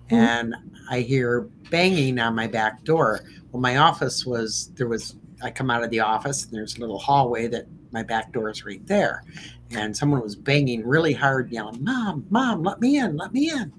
and 0.09 0.55
I 0.89 1.01
hear 1.01 1.43
banging 1.71 2.19
on 2.19 2.35
my 2.35 2.47
back 2.47 2.83
door. 2.85 3.21
Well, 3.53 3.61
my 3.61 3.77
office 3.77 4.25
was 4.25 4.71
there 4.77 4.89
was 4.89 5.17
I 5.43 5.51
come 5.51 5.71
out 5.71 5.85
of 5.85 5.91
the 5.91 6.01
office 6.01 6.45
and 6.45 6.55
there's 6.55 6.79
a 6.79 6.81
little 6.81 6.99
hallway 6.99 7.47
that 7.49 7.67
my 7.93 8.03
back 8.03 8.33
door 8.33 8.49
is 8.49 8.65
right 8.65 8.85
there, 8.87 9.23
and 9.71 9.95
someone 9.95 10.23
was 10.23 10.35
banging 10.35 10.87
really 10.87 11.13
hard, 11.13 11.53
yelling, 11.53 11.85
"Mom, 11.85 12.25
mom, 12.31 12.63
let 12.63 12.81
me 12.81 12.97
in, 12.97 13.19
let 13.19 13.35
me 13.35 13.51
in," 13.51 13.71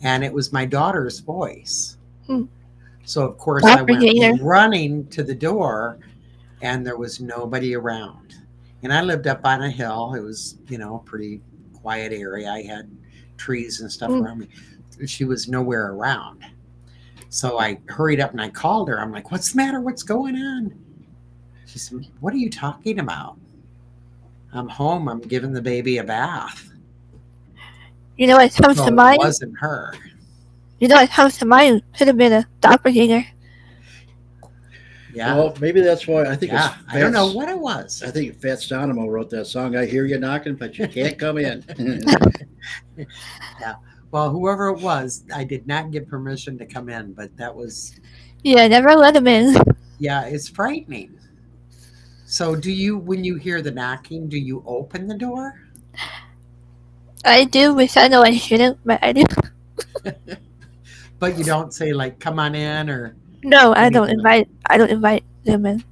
and 0.00 0.24
it 0.24 0.32
was 0.32 0.50
my 0.50 0.64
daughter's 0.64 1.20
voice. 1.20 1.98
Hmm. 2.26 2.44
So 3.04 3.28
of 3.28 3.36
course 3.36 3.64
I 3.64 3.82
went 3.82 4.40
running 4.40 5.06
to 5.08 5.22
the 5.22 5.34
door, 5.34 5.98
and 6.62 6.86
there 6.86 6.96
was 6.96 7.20
nobody 7.20 7.74
around. 7.74 8.34
And 8.82 8.92
I 8.92 9.02
lived 9.02 9.26
up 9.26 9.44
on 9.44 9.62
a 9.62 9.70
hill. 9.70 10.14
It 10.14 10.20
was 10.20 10.56
you 10.68 10.78
know 10.78 10.96
a 10.96 11.00
pretty 11.00 11.40
quiet 11.74 12.12
area. 12.12 12.50
I 12.50 12.62
had 12.62 12.90
trees 13.36 13.80
and 13.80 13.90
stuff 13.92 14.10
Hmm. 14.10 14.22
around 14.24 14.38
me. 14.38 14.48
She 15.06 15.24
was 15.24 15.48
nowhere 15.48 15.92
around. 15.92 16.44
So 17.28 17.58
I 17.58 17.78
hurried 17.88 18.20
up 18.20 18.30
and 18.32 18.40
I 18.40 18.48
called 18.48 18.88
her. 18.88 19.00
I'm 19.00 19.10
like, 19.12 19.30
"What's 19.30 19.52
the 19.52 19.56
matter? 19.56 19.80
What's 19.80 20.02
going 20.02 20.36
on?" 20.36 20.72
She 21.66 21.78
said, 21.78 22.06
"What 22.20 22.32
are 22.34 22.38
you 22.38 22.50
talking 22.50 22.98
about?" 23.00 23.36
I'm 24.52 24.68
home. 24.68 25.08
I'm 25.08 25.20
giving 25.20 25.52
the 25.52 25.62
baby 25.62 25.98
a 25.98 26.04
bath. 26.04 26.68
you 28.18 28.26
know 28.26 28.36
what 28.36 28.54
comes 28.54 28.76
So 28.76 28.84
to 28.84 28.92
it 28.92 28.94
mind? 28.94 29.18
wasn't 29.18 29.58
her. 29.58 29.94
You 30.78 30.88
know 30.88 30.96
what 30.96 31.10
comes 31.10 31.38
to 31.38 31.46
mind? 31.46 31.82
Could 31.96 32.08
have 32.08 32.18
been 32.18 32.32
a 32.32 32.46
doppelganger. 32.60 33.24
Yeah. 35.14 35.34
Well, 35.36 35.54
maybe 35.60 35.80
that's 35.82 36.06
why 36.06 36.24
I 36.24 36.36
think 36.36 36.52
yeah. 36.52 36.74
it's. 36.84 36.94
I 36.94 36.98
don't 36.98 37.12
know 37.12 37.30
what 37.32 37.48
it 37.48 37.58
was. 37.58 38.02
I 38.02 38.10
think 38.10 38.40
Fats 38.40 38.66
Domino 38.66 39.08
wrote 39.08 39.28
that 39.30 39.46
song. 39.46 39.76
I 39.76 39.84
hear 39.84 40.06
you 40.06 40.18
knocking, 40.18 40.54
but 40.54 40.78
you 40.78 40.88
can't 40.88 41.18
come 41.18 41.38
in. 41.38 41.64
Yeah. 43.60 43.74
Well, 44.10 44.30
whoever 44.30 44.68
it 44.68 44.80
was, 44.80 45.24
I 45.34 45.42
did 45.44 45.66
not 45.66 45.90
give 45.90 46.06
permission 46.06 46.58
to 46.58 46.66
come 46.66 46.88
in, 46.90 47.12
but 47.14 47.34
that 47.38 47.54
was 47.54 47.98
Yeah, 48.42 48.68
never 48.68 48.94
let 48.94 49.16
him 49.16 49.26
in. 49.26 49.56
yeah, 49.98 50.26
it's 50.26 50.48
frightening. 50.48 51.18
So, 52.26 52.54
do 52.54 52.70
you 52.70 52.96
when 52.98 53.24
you 53.24 53.36
hear 53.36 53.60
the 53.62 53.70
knocking, 53.70 54.28
do 54.28 54.38
you 54.38 54.62
open 54.66 55.06
the 55.08 55.16
door? 55.16 55.60
I 57.24 57.44
do, 57.44 57.74
which 57.74 57.96
I 57.96 58.08
know 58.08 58.22
I 58.22 58.36
shouldn't, 58.36 58.78
but 58.84 58.98
I 59.02 59.12
do. 59.12 59.24
But 61.18 61.38
you 61.38 61.44
don't 61.44 61.72
say 61.72 61.92
like 61.92 62.18
"come 62.18 62.40
on 62.40 62.54
in" 62.56 62.90
or 62.90 63.14
No, 63.42 63.74
I 63.74 63.90
don't 63.90 64.08
invite. 64.10 64.48
I 64.66 64.78
don't 64.78 64.90
invite 64.90 65.24
them 65.44 65.66
in. 65.66 65.82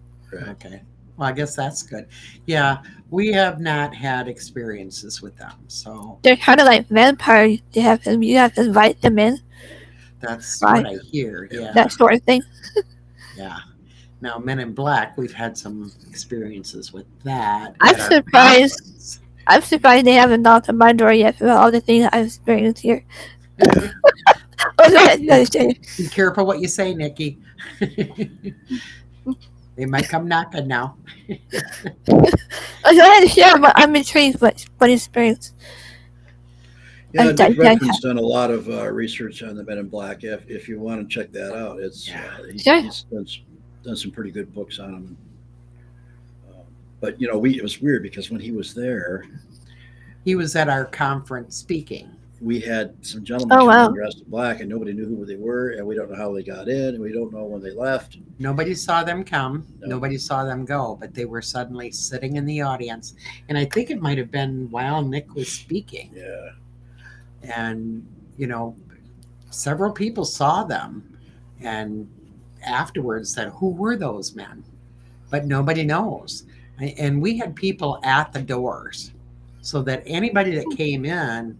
okay. 0.50 0.82
Well, 1.16 1.28
I 1.28 1.32
guess 1.32 1.54
that's 1.56 1.82
good. 1.82 2.06
Yeah, 2.46 2.78
we 3.10 3.30
have 3.32 3.60
not 3.60 3.94
had 3.94 4.28
experiences 4.28 5.20
with 5.20 5.36
them, 5.36 5.52
so 5.68 6.18
They're 6.22 6.36
kind 6.36 6.60
of 6.60 6.66
like 6.66 6.86
vampires. 6.88 7.58
You 7.72 7.82
have 7.82 8.02
to, 8.04 8.24
you 8.24 8.36
have 8.38 8.54
to 8.54 8.62
invite 8.62 9.00
them 9.02 9.18
in, 9.18 9.38
that's 10.20 10.62
Right. 10.62 10.84
what 10.84 10.94
I 10.94 10.98
hear. 11.04 11.48
Yeah, 11.50 11.72
that 11.74 11.92
sort 11.92 12.14
of 12.14 12.22
thing. 12.22 12.42
yeah. 13.36 13.58
Now, 14.22 14.38
Men 14.38 14.60
in 14.60 14.72
Black, 14.72 15.16
we've 15.18 15.32
had 15.32 15.56
some 15.58 15.92
experiences 16.08 16.92
with 16.92 17.06
that. 17.24 17.74
I'm 17.80 17.94
at 17.96 18.00
our 18.00 18.10
surprised. 18.10 18.78
conference. 18.80 19.20
I'm 19.46 19.62
surprised 19.62 20.06
they 20.06 20.12
haven't 20.12 20.42
knocked 20.42 20.68
on 20.68 20.78
my 20.78 20.92
door 20.92 21.12
yet 21.12 21.36
for 21.36 21.48
all 21.50 21.70
the 21.70 21.80
things 21.80 22.08
I've 22.12 22.26
experienced 22.26 22.80
here. 22.82 23.04
Oh, 24.78 24.88
go 24.90 24.96
ahead, 24.96 25.24
go 25.26 25.32
ahead, 25.32 25.50
Jay. 25.52 25.78
Be 25.96 26.08
careful 26.10 26.46
what 26.46 26.60
you 26.60 26.68
say, 26.68 26.94
Nikki. 26.94 27.38
they 29.76 29.86
might 29.86 30.08
come 30.08 30.26
knocking 30.28 30.66
now. 30.68 30.96
Oh, 32.08 32.20
go 32.84 32.98
ahead, 32.98 33.30
share. 33.30 33.58
but 33.58 33.72
I'm 33.76 33.94
intrigued 33.96 34.40
what 34.40 34.64
what 34.78 34.90
experience. 34.90 35.52
Yeah, 37.12 37.22
I- 37.22 37.26
Nick 37.32 37.40
I- 37.40 37.46
I- 37.46 37.50
Redfern's 37.50 38.00
done 38.00 38.18
a 38.18 38.22
lot 38.22 38.50
of 38.50 38.68
uh, 38.68 38.90
research 38.92 39.42
on 39.42 39.56
the 39.56 39.64
Men 39.64 39.78
in 39.78 39.88
Black. 39.88 40.22
If, 40.24 40.48
if 40.48 40.68
you 40.68 40.78
want 40.78 41.08
to 41.08 41.12
check 41.12 41.32
that 41.32 41.54
out, 41.56 41.80
it's 41.80 42.08
Yeah. 42.08 42.24
uh, 42.40 42.44
he- 42.44 42.58
Sure. 42.58 42.80
he's 42.80 43.02
done, 43.04 43.26
done 43.82 43.96
some 43.96 44.10
pretty 44.10 44.30
good 44.30 44.52
books 44.54 44.78
on 44.78 44.92
them. 44.92 45.16
Um, 46.50 46.62
but 47.00 47.20
you 47.20 47.26
know, 47.28 47.38
we 47.38 47.56
it 47.56 47.62
was 47.62 47.80
weird 47.80 48.02
because 48.02 48.30
when 48.30 48.40
he 48.40 48.52
was 48.52 48.74
there, 48.74 49.24
He 50.24 50.34
was 50.34 50.54
at 50.54 50.68
our 50.68 50.84
conference 50.84 51.56
speaking. 51.56 52.10
We 52.40 52.58
had 52.58 52.94
some 53.04 53.22
gentlemen 53.22 53.58
Oh, 53.58 53.66
wow. 53.66 53.88
dressed 53.88 54.20
in 54.20 54.30
black, 54.30 54.60
and 54.60 54.68
nobody 54.68 54.92
knew 54.94 55.04
who 55.04 55.26
they 55.26 55.36
were, 55.36 55.70
and 55.70 55.86
we 55.86 55.94
don't 55.94 56.10
know 56.10 56.16
how 56.16 56.32
they 56.32 56.42
got 56.42 56.68
in, 56.68 56.94
and 56.94 57.00
we 57.00 57.12
don't 57.12 57.32
know 57.32 57.44
when 57.44 57.62
they 57.62 57.72
left. 57.72 58.16
Nobody 58.38 58.74
saw 58.74 59.04
them 59.04 59.24
come. 59.24 59.66
No. 59.80 59.88
Nobody 59.88 60.16
saw 60.16 60.44
them 60.44 60.64
go, 60.64 60.96
but 60.98 61.12
they 61.14 61.26
were 61.26 61.42
suddenly 61.42 61.90
sitting 61.90 62.36
in 62.36 62.46
the 62.46 62.62
audience. 62.62 63.14
And 63.48 63.58
I 63.58 63.66
think 63.66 63.90
it 63.90 64.00
might 64.00 64.16
have 64.16 64.30
been 64.30 64.70
while 64.70 65.02
Nick 65.02 65.34
was 65.34 65.52
speaking. 65.52 66.10
Yeah, 66.14 66.50
And, 67.42 68.06
you 68.38 68.46
know, 68.46 68.74
several 69.50 69.92
people 69.92 70.24
saw 70.24 70.64
them 70.64 71.18
and 71.60 72.08
afterwards 72.64 73.34
said, 73.34 73.48
Who 73.48 73.70
were 73.70 73.96
those 73.96 74.34
men? 74.34 74.64
But 75.28 75.44
nobody 75.44 75.84
knows. 75.84 76.44
And 76.80 77.20
we 77.20 77.36
had 77.36 77.54
people 77.54 78.00
at 78.02 78.32
the 78.32 78.40
doors 78.40 79.12
so 79.60 79.82
that 79.82 80.02
anybody 80.06 80.54
that 80.54 80.64
hmm. 80.64 80.74
came 80.74 81.04
in 81.04 81.58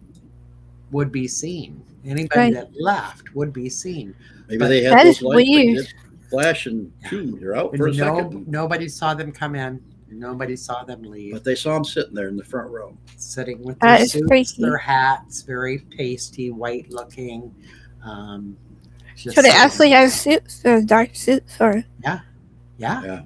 would 0.91 1.11
be 1.11 1.27
seen. 1.27 1.83
Anybody 2.05 2.39
Right. 2.39 2.53
that 2.53 2.69
left 2.79 3.33
would 3.35 3.53
be 3.53 3.69
seen. 3.69 4.13
maybe 4.47 4.57
But 4.59 4.67
they 4.69 4.83
had 4.83 4.93
that 4.99 5.03
those 5.05 5.17
is 5.17 5.21
lights 5.21 5.37
that 5.49 5.55
weird. 5.55 5.77
did 5.77 5.93
flash 6.29 6.65
and 6.65 6.91
shoot, 7.09 7.39
they're 7.39 7.55
out 7.55 7.71
And 7.71 7.77
for 7.79 7.87
a 7.87 7.93
no, 7.93 8.17
second. 8.17 8.47
nobody 8.47 8.87
saw 8.87 9.13
them 9.13 9.31
come 9.31 9.55
in. 9.55 9.79
Nobody 10.13 10.55
saw 10.57 10.83
them 10.83 11.03
leave. 11.03 11.31
But 11.33 11.43
they 11.45 11.55
saw 11.55 11.77
him 11.77 11.85
sitting 11.85 12.13
there 12.13 12.27
in 12.27 12.35
the 12.35 12.43
front 12.43 12.69
row. 12.69 12.97
sitting 13.17 13.61
with 13.63 13.79
their 13.79 13.99
suits, 14.05 14.27
freaky. 14.27 14.61
their 14.63 14.77
hats, 14.77 15.43
very 15.43 15.77
pasty, 15.95 16.49
white 16.51 16.91
looking. 16.91 17.53
Um, 18.03 18.57
just 19.15 19.35
So 19.35 19.41
they 19.41 19.49
sitting- 19.49 19.61
actually 19.63 19.89
have 19.91 20.11
suits 20.11 20.65
or 20.65 20.81
dark 20.81 21.11
suits 21.15 21.55
or 21.61 21.83
yeah, 22.03 22.19
Yeah, 22.79 23.21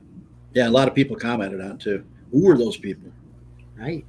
yeah. 0.53 0.67
a 0.67 0.69
lot 0.69 0.87
of 0.89 0.93
people 0.93 1.15
commented 1.15 1.61
on 1.61 1.77
too. 1.77 2.03
Who 2.31 2.43
were 2.45 2.57
those 2.57 2.75
people? 2.77 3.09
right. 3.79 4.05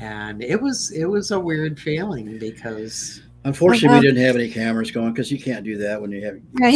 And 0.00 0.42
it 0.42 0.60
was 0.60 0.90
it 0.92 1.04
was 1.04 1.30
a 1.30 1.38
weird 1.38 1.78
feeling 1.78 2.38
because 2.38 3.22
Unfortunately, 3.44 3.88
Uh-huh. 3.88 4.00
we 4.00 4.06
didn't 4.06 4.24
have 4.24 4.36
any 4.36 4.50
cameras 4.50 4.90
going 4.90 5.12
because 5.12 5.32
you 5.32 5.38
can't 5.38 5.64
do 5.64 5.78
that 5.78 6.00
when 6.00 6.10
you 6.10 6.22
have 6.24 6.38
right. 6.60 6.74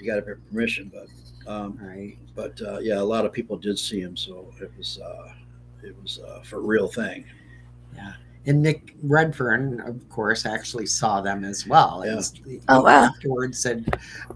you 0.00 0.06
got 0.06 0.14
to 0.16 0.22
get 0.22 0.50
permission. 0.50 0.90
But 0.92 1.50
um, 1.50 1.78
right, 1.80 2.16
but 2.34 2.58
uh, 2.62 2.78
yeah, 2.78 3.00
a 3.00 3.04
lot 3.04 3.26
of 3.26 3.32
people 3.32 3.58
did 3.58 3.78
see 3.78 4.00
him, 4.00 4.16
so 4.16 4.50
it 4.62 4.70
was 4.78 4.98
uh, 4.98 5.32
it 5.82 5.94
was 6.02 6.20
uh, 6.20 6.40
for 6.42 6.60
real 6.62 6.88
thing. 6.88 7.24
Yeah 7.94 8.14
and 8.46 8.62
Nick 8.62 8.94
Redfern, 9.02 9.80
of 9.80 10.06
course, 10.08 10.44
actually 10.44 10.86
saw 10.86 11.20
them 11.20 11.44
as 11.44 11.66
well. 11.66 12.02
Yeah. 12.04 12.20
And 12.46 12.60
Oh, 12.68 12.82
wow. 12.82 13.04
Afterwards, 13.04 13.58
said, 13.58 13.86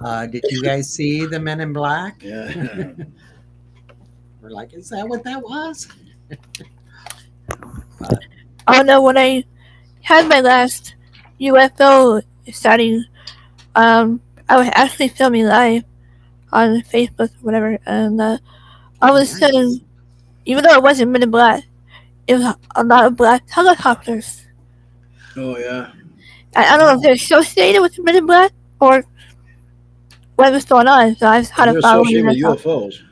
uh, 0.01 0.27
"Did 0.27 0.45
you 0.49 0.63
guys 0.63 0.91
see 0.91 1.27
the 1.27 1.39
Men 1.39 1.61
in 1.61 1.73
Black?" 1.73 2.23
Yeah. 2.23 2.93
We're 4.41 4.51
like, 4.51 4.73
"Is 4.73 4.89
that 4.91 5.07
what 5.07 5.25
that 5.25 5.43
was?" 5.43 5.89
I 8.67 8.77
don't 8.77 8.87
know 8.87 9.03
when 9.03 9.19
I 9.19 9.45
had 10.03 10.29
my 10.29 10.41
last 10.41 10.95
UFO 11.41 12.23
sighting, 12.53 13.05
um, 13.75 14.21
I 14.49 14.57
was 14.57 14.69
actually 14.73 15.09
filming 15.09 15.47
live 15.47 15.85
on 16.53 16.81
Facebook 16.83 17.31
or 17.31 17.41
whatever, 17.43 17.79
and 17.87 18.21
uh, 18.21 18.39
all 19.01 19.17
of 19.17 19.23
a 19.23 19.27
sudden, 19.27 19.81
even 20.47 20.65
though 20.65 20.75
it 20.75 20.83
wasn't 20.83 21.11
Men 21.11 21.23
in 21.23 21.31
Black, 21.31 21.65
it 22.27 22.35
was 22.35 22.55
a 22.75 22.85
lot 22.85 23.07
of 23.07 23.17
black 23.17 23.49
helicopters. 23.49 24.47
oh 25.37 25.57
yeah. 25.57 25.93
I, 26.57 26.75
I 26.75 26.77
don't 26.77 26.87
know 26.87 26.95
if 26.95 27.03
they're 27.03 27.13
associated 27.13 27.81
with 27.81 27.99
Men 28.03 28.17
in 28.17 28.27
Black 28.27 28.53
or 28.81 29.05
what 30.37 30.53
was 30.53 30.65
going 30.65 30.89
on, 30.89 31.17
so 31.17 31.27
I 31.27 31.39
was 31.39 31.51
had 31.51 31.67
to 31.67 31.81
follow. 31.81 32.05
UFOs. 32.05 33.03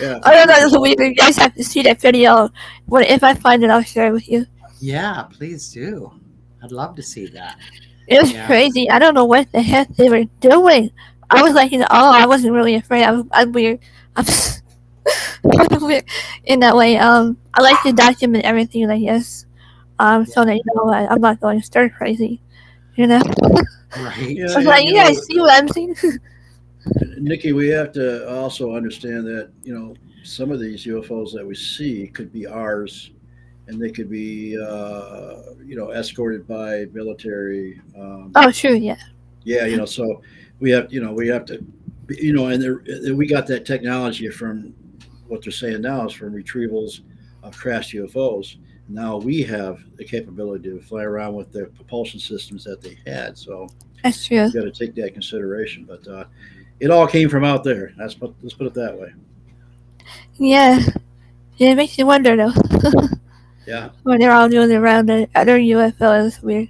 Yeah. 0.00 0.18
I 0.22 0.34
don't 0.34 0.48
know, 0.48 0.54
it's 0.58 0.78
weird. 0.78 0.98
You 0.98 1.14
guys 1.14 1.36
have 1.36 1.54
to 1.54 1.64
see 1.64 1.82
that 1.82 2.00
video. 2.00 2.50
What 2.86 3.06
if 3.08 3.22
I 3.22 3.34
find 3.34 3.62
it, 3.64 3.70
I'll 3.70 3.82
share 3.82 4.08
it 4.08 4.12
with 4.12 4.28
you. 4.28 4.46
Yeah, 4.80 5.24
please 5.32 5.70
do. 5.72 6.12
I'd 6.62 6.72
love 6.72 6.96
to 6.96 7.02
see 7.02 7.26
that. 7.28 7.58
It 8.06 8.20
was 8.20 8.32
Yeah. 8.32 8.46
crazy. 8.46 8.88
I 8.90 8.98
don't 8.98 9.14
know 9.14 9.24
what 9.24 9.50
the 9.52 9.62
heck 9.62 9.88
they 9.96 10.08
were 10.10 10.24
doing. 10.40 10.90
I 11.30 11.42
was 11.42 11.54
like, 11.54 11.72
you 11.72 11.78
know, 11.78 11.86
oh, 11.90 12.12
I 12.12 12.26
wasn't 12.26 12.52
really 12.52 12.74
afraid. 12.74 13.04
I'm, 13.04 13.28
I'm 13.32 13.52
weird. 13.52 13.78
I'm 14.16 14.24
I'm 15.58 15.82
weird 15.84 16.04
in 16.44 16.60
that 16.60 16.76
way. 16.76 16.96
Um, 16.96 17.36
I 17.54 17.62
like 17.62 17.82
to 17.82 17.92
document 17.92 18.44
everything, 18.44 18.90
I 18.90 18.98
guess. 19.00 19.46
Um, 19.98 20.26
so 20.26 20.44
that 20.44 20.54
you 20.54 20.62
know, 20.74 20.90
I, 20.90 21.06
I'm 21.06 21.20
not 21.20 21.40
going 21.40 21.62
stir 21.62 21.88
crazy. 21.88 22.40
You 22.96 23.06
know, 23.06 23.20
Right? 23.96 24.30
Yeah. 24.30 24.46
I 24.52 24.56
was 24.56 24.66
like, 24.66 24.84
you 24.84 24.90
you 24.90 24.96
know- 24.96 25.04
guys 25.04 25.26
see 25.26 25.40
what 25.40 25.62
I'm 25.62 25.68
seeing? 25.68 25.94
Nikki, 27.18 27.52
we 27.52 27.68
have 27.68 27.92
to 27.92 28.28
also 28.30 28.74
understand 28.74 29.26
that 29.26 29.50
you 29.62 29.74
know 29.74 29.94
some 30.22 30.50
of 30.50 30.60
these 30.60 30.84
UFOs 30.86 31.32
that 31.32 31.46
we 31.46 31.54
see 31.54 32.08
could 32.08 32.32
be 32.32 32.46
ours, 32.46 33.10
and 33.66 33.80
they 33.80 33.90
could 33.90 34.10
be 34.10 34.58
uh, 34.58 35.54
you 35.64 35.76
know 35.76 35.92
escorted 35.92 36.46
by 36.46 36.86
military. 36.92 37.80
Um, 37.98 38.32
oh, 38.34 38.50
true, 38.50 38.74
yeah. 38.74 38.98
Yeah, 39.44 39.66
you 39.66 39.76
know, 39.76 39.84
so 39.84 40.22
we 40.60 40.70
have 40.70 40.92
you 40.92 41.02
know 41.02 41.12
we 41.12 41.28
have 41.28 41.44
to 41.46 41.64
you 42.08 42.32
know, 42.32 42.48
and 42.48 42.62
there, 42.62 42.82
we 43.14 43.26
got 43.26 43.46
that 43.46 43.64
technology 43.64 44.28
from 44.28 44.74
what 45.26 45.42
they're 45.42 45.52
saying 45.52 45.82
now 45.82 46.06
is 46.06 46.12
from 46.12 46.32
retrievals 46.32 47.00
of 47.42 47.56
crashed 47.56 47.94
UFOs. 47.94 48.56
Now 48.88 49.16
we 49.16 49.42
have 49.42 49.80
the 49.96 50.04
capability 50.04 50.70
to 50.70 50.80
fly 50.80 51.02
around 51.02 51.34
with 51.34 51.52
the 51.52 51.66
propulsion 51.66 52.20
systems 52.20 52.64
that 52.64 52.82
they 52.82 52.98
had. 53.06 53.38
So 53.38 53.68
That's 54.02 54.26
true. 54.26 54.44
you 54.44 54.52
got 54.52 54.64
to 54.64 54.70
take 54.70 54.94
that 54.96 55.14
consideration. 55.14 55.84
But 55.84 56.06
uh, 56.06 56.24
it 56.80 56.90
all 56.90 57.06
came 57.06 57.28
from 57.28 57.44
out 57.44 57.64
there. 57.64 57.92
That's 57.96 58.14
put, 58.14 58.34
let's 58.42 58.54
put 58.54 58.66
it 58.66 58.74
that 58.74 58.98
way. 58.98 59.12
Yeah. 60.36 60.80
Yeah, 61.56 61.70
it 61.70 61.76
makes 61.76 61.96
you 61.98 62.06
wonder 62.06 62.36
though. 62.36 62.52
Yeah. 63.66 63.92
when 64.02 64.20
they're 64.20 64.30
all 64.30 64.50
doing 64.50 64.70
around 64.72 65.06
the 65.08 65.26
other 65.34 65.58
UFOs, 65.58 66.42
weird. 66.42 66.68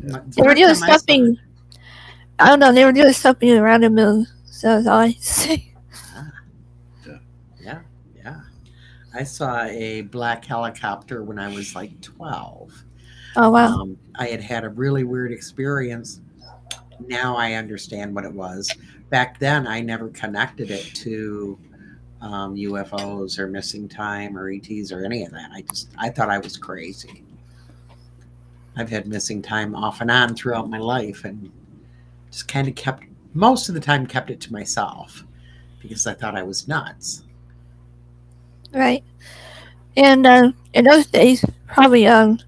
They 0.00 0.42
were 0.42 0.54
doing 0.54 0.74
something. 0.74 1.38
I 2.38 2.46
don't 2.46 2.60
know. 2.60 2.72
They 2.72 2.84
were 2.84 2.92
doing 2.92 3.12
something 3.12 3.50
around 3.50 3.82
the 3.82 3.90
moon. 3.90 4.26
So 4.46 4.68
that's 4.68 4.86
all 4.86 5.00
I 5.00 5.12
can 5.12 5.20
say. 5.22 5.74
Yeah, 7.60 7.80
yeah. 8.16 8.40
I 9.14 9.22
saw 9.22 9.64
a 9.64 10.02
black 10.02 10.44
helicopter 10.46 11.22
when 11.22 11.38
I 11.38 11.48
was 11.48 11.74
like 11.74 12.00
12. 12.00 12.84
Oh 13.36 13.50
wow. 13.50 13.82
Um, 13.82 13.98
I 14.14 14.28
had 14.28 14.40
had 14.40 14.64
a 14.64 14.68
really 14.70 15.04
weird 15.04 15.30
experience. 15.30 16.20
Now 17.06 17.36
I 17.36 17.54
understand 17.54 18.14
what 18.14 18.24
it 18.24 18.32
was. 18.32 18.70
Back 19.10 19.38
then, 19.38 19.66
I 19.66 19.80
never 19.80 20.08
connected 20.08 20.70
it 20.70 20.84
to 20.96 21.58
um, 22.20 22.56
UFOs 22.56 23.38
or 23.38 23.46
missing 23.46 23.88
time 23.88 24.36
or 24.36 24.50
ETs 24.50 24.92
or 24.92 25.04
any 25.04 25.24
of 25.24 25.32
that. 25.32 25.50
I 25.52 25.62
just 25.62 25.90
I 25.98 26.10
thought 26.10 26.30
I 26.30 26.38
was 26.38 26.56
crazy. 26.56 27.24
I've 28.76 28.90
had 28.90 29.06
missing 29.06 29.42
time 29.42 29.74
off 29.74 30.00
and 30.00 30.10
on 30.10 30.34
throughout 30.34 30.70
my 30.70 30.78
life, 30.78 31.24
and 31.24 31.50
just 32.30 32.48
kind 32.48 32.68
of 32.68 32.74
kept 32.74 33.04
most 33.34 33.68
of 33.68 33.74
the 33.74 33.80
time 33.80 34.06
kept 34.06 34.30
it 34.30 34.40
to 34.40 34.52
myself 34.52 35.24
because 35.80 36.06
I 36.06 36.14
thought 36.14 36.36
I 36.36 36.42
was 36.42 36.68
nuts. 36.68 37.24
Right. 38.72 39.02
And 39.96 40.26
um, 40.26 40.54
in 40.74 40.84
those 40.84 41.06
days, 41.06 41.44
probably 41.66 42.06
um, 42.06 42.38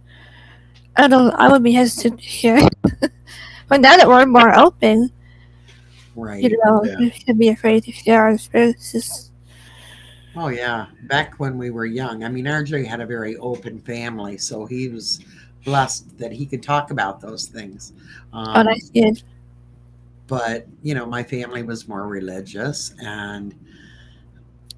I 0.97 1.09
don't. 1.09 1.33
I 1.35 1.51
would 1.51 1.63
be 1.63 1.73
hesitant 1.73 2.21
to 2.21 2.29
share. 2.29 2.61
but 3.71 3.81
now 3.81 3.97
that 3.97 4.07
we're 4.07 4.27
more 4.27 4.55
open, 4.59 5.11
Right. 6.17 6.43
you 6.43 6.59
know, 6.65 6.85
Yeah. 6.85 6.99
we 6.99 7.11
should 7.11 7.39
be 7.39 7.49
afraid 7.49 7.85
to 7.85 7.93
share 7.93 8.25
our 8.25 8.31
experiences. 8.33 9.31
Oh 10.37 10.49
yeah, 10.49 10.87
back 11.05 11.35
when 11.39 11.57
we 11.57 11.71
were 11.71 11.87
young. 11.87 12.23
I 12.25 12.29
mean, 12.29 12.45
Arjay 12.45 12.85
had 12.85 13.01
a 13.01 13.07
very 13.07 13.37
open 13.39 13.81
family, 13.81 14.37
so 14.39 14.67
he 14.67 14.89
was 14.89 15.21
blessed 15.65 16.19
that 16.19 16.33
he 16.33 16.47
could 16.47 16.63
talk 16.63 16.91
about 16.91 17.21
those 17.21 17.47
things. 17.47 17.93
Um, 18.33 18.47
oh, 18.57 18.65
that's 18.65 18.91
good. 18.91 19.23
But 20.27 20.67
you 20.83 20.95
know, 20.95 21.07
my 21.07 21.23
family 21.23 21.63
was 21.63 21.89
more 21.89 22.07
religious, 22.07 22.93
and 23.03 23.55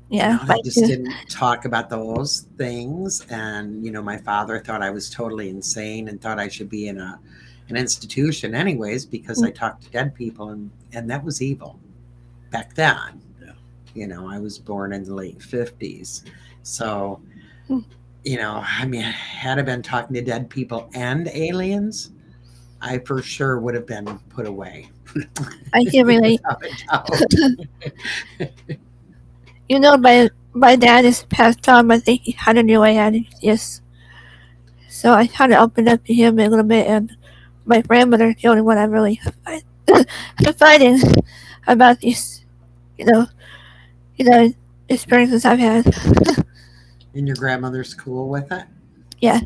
Yeah. 0.09 0.32
you 0.40 0.47
know, 0.49 0.55
they 0.55 0.62
just 0.62 0.78
too. 0.78 0.86
didn't 0.86 1.12
talk 1.30 1.64
about 1.64 1.88
those 1.90 2.47
things. 2.59 3.24
And 3.30 3.84
you 3.84 3.90
know, 3.90 4.03
my 4.03 4.18
father 4.18 4.59
thought 4.61 4.82
I 4.82 4.90
was 4.90 5.09
totally 5.11 5.49
insane 5.51 6.09
and 6.09 6.20
thought 6.20 6.38
I 6.38 6.49
should 6.49 6.68
be 6.70 6.88
in 6.88 6.99
a 6.99 7.18
an 7.72 7.80
institution, 7.80 8.54
anyways, 8.54 9.06
because 9.06 9.42
I 9.42 9.50
talked 9.50 9.84
to 9.84 9.90
dead 9.90 10.14
people, 10.14 10.50
and 10.50 10.70
and 10.92 11.10
that 11.10 11.24
was 11.24 11.40
evil 11.42 11.80
back 12.50 12.74
then. 12.74 13.20
Yeah. 13.40 13.52
You 13.94 14.06
know, 14.06 14.28
I 14.28 14.38
was 14.38 14.58
born 14.58 14.92
in 14.92 15.04
the 15.04 15.14
late 15.14 15.42
fifties, 15.42 16.24
so 16.62 17.20
Hmm. 17.68 17.80
you 18.24 18.36
know, 18.36 18.62
I 18.66 18.84
mean, 18.86 19.02
had 19.02 19.58
I 19.58 19.62
been 19.62 19.82
talking 19.82 20.14
to 20.14 20.22
dead 20.22 20.50
people 20.50 20.90
and 20.94 21.28
aliens, 21.28 22.10
I 22.80 22.98
for 22.98 23.22
sure 23.22 23.58
would 23.60 23.74
have 23.74 23.86
been 23.86 24.06
put 24.28 24.46
away. 24.46 24.90
I 25.72 25.84
can 25.90 26.06
relate. 26.06 26.40
Without. 26.60 27.08
You 29.68 29.80
know, 29.80 29.96
my 29.96 30.28
my 30.52 30.76
dad 30.76 31.06
is 31.06 31.24
passed 31.30 31.66
on, 31.68 31.88
but 31.88 31.94
I 31.94 32.00
think 32.00 32.22
he 32.24 32.32
had 32.32 32.58
a 32.58 32.62
new 32.62 32.80
way 32.80 32.98
at. 32.98 33.14
Yes. 33.40 33.80
So 34.90 35.14
I 35.14 35.26
kind 35.26 35.52
of 35.54 35.60
opened 35.60 35.88
up 35.88 36.04
to 36.04 36.12
him 36.12 36.38
a 36.38 36.48
little 36.48 36.64
bit, 36.64 36.86
and 36.86 37.16
my 37.64 37.80
grandmother, 37.82 38.34
the 38.34 38.48
only 38.48 38.62
one 38.62 38.78
I 38.78 38.84
really 38.84 39.20
find, 39.44 39.62
fighting 40.56 41.00
about 41.66 42.00
these, 42.00 42.44
you 42.98 43.04
know, 43.06 43.26
you 44.16 44.24
know, 44.24 44.52
experiences 44.88 45.44
I've 45.44 45.58
had. 45.58 45.86
and 47.14 47.26
your 47.26 47.36
grandmother's 47.36 47.94
cool 47.94 48.28
with 48.28 48.50
it? 48.52 48.64
Yeah. 49.20 49.40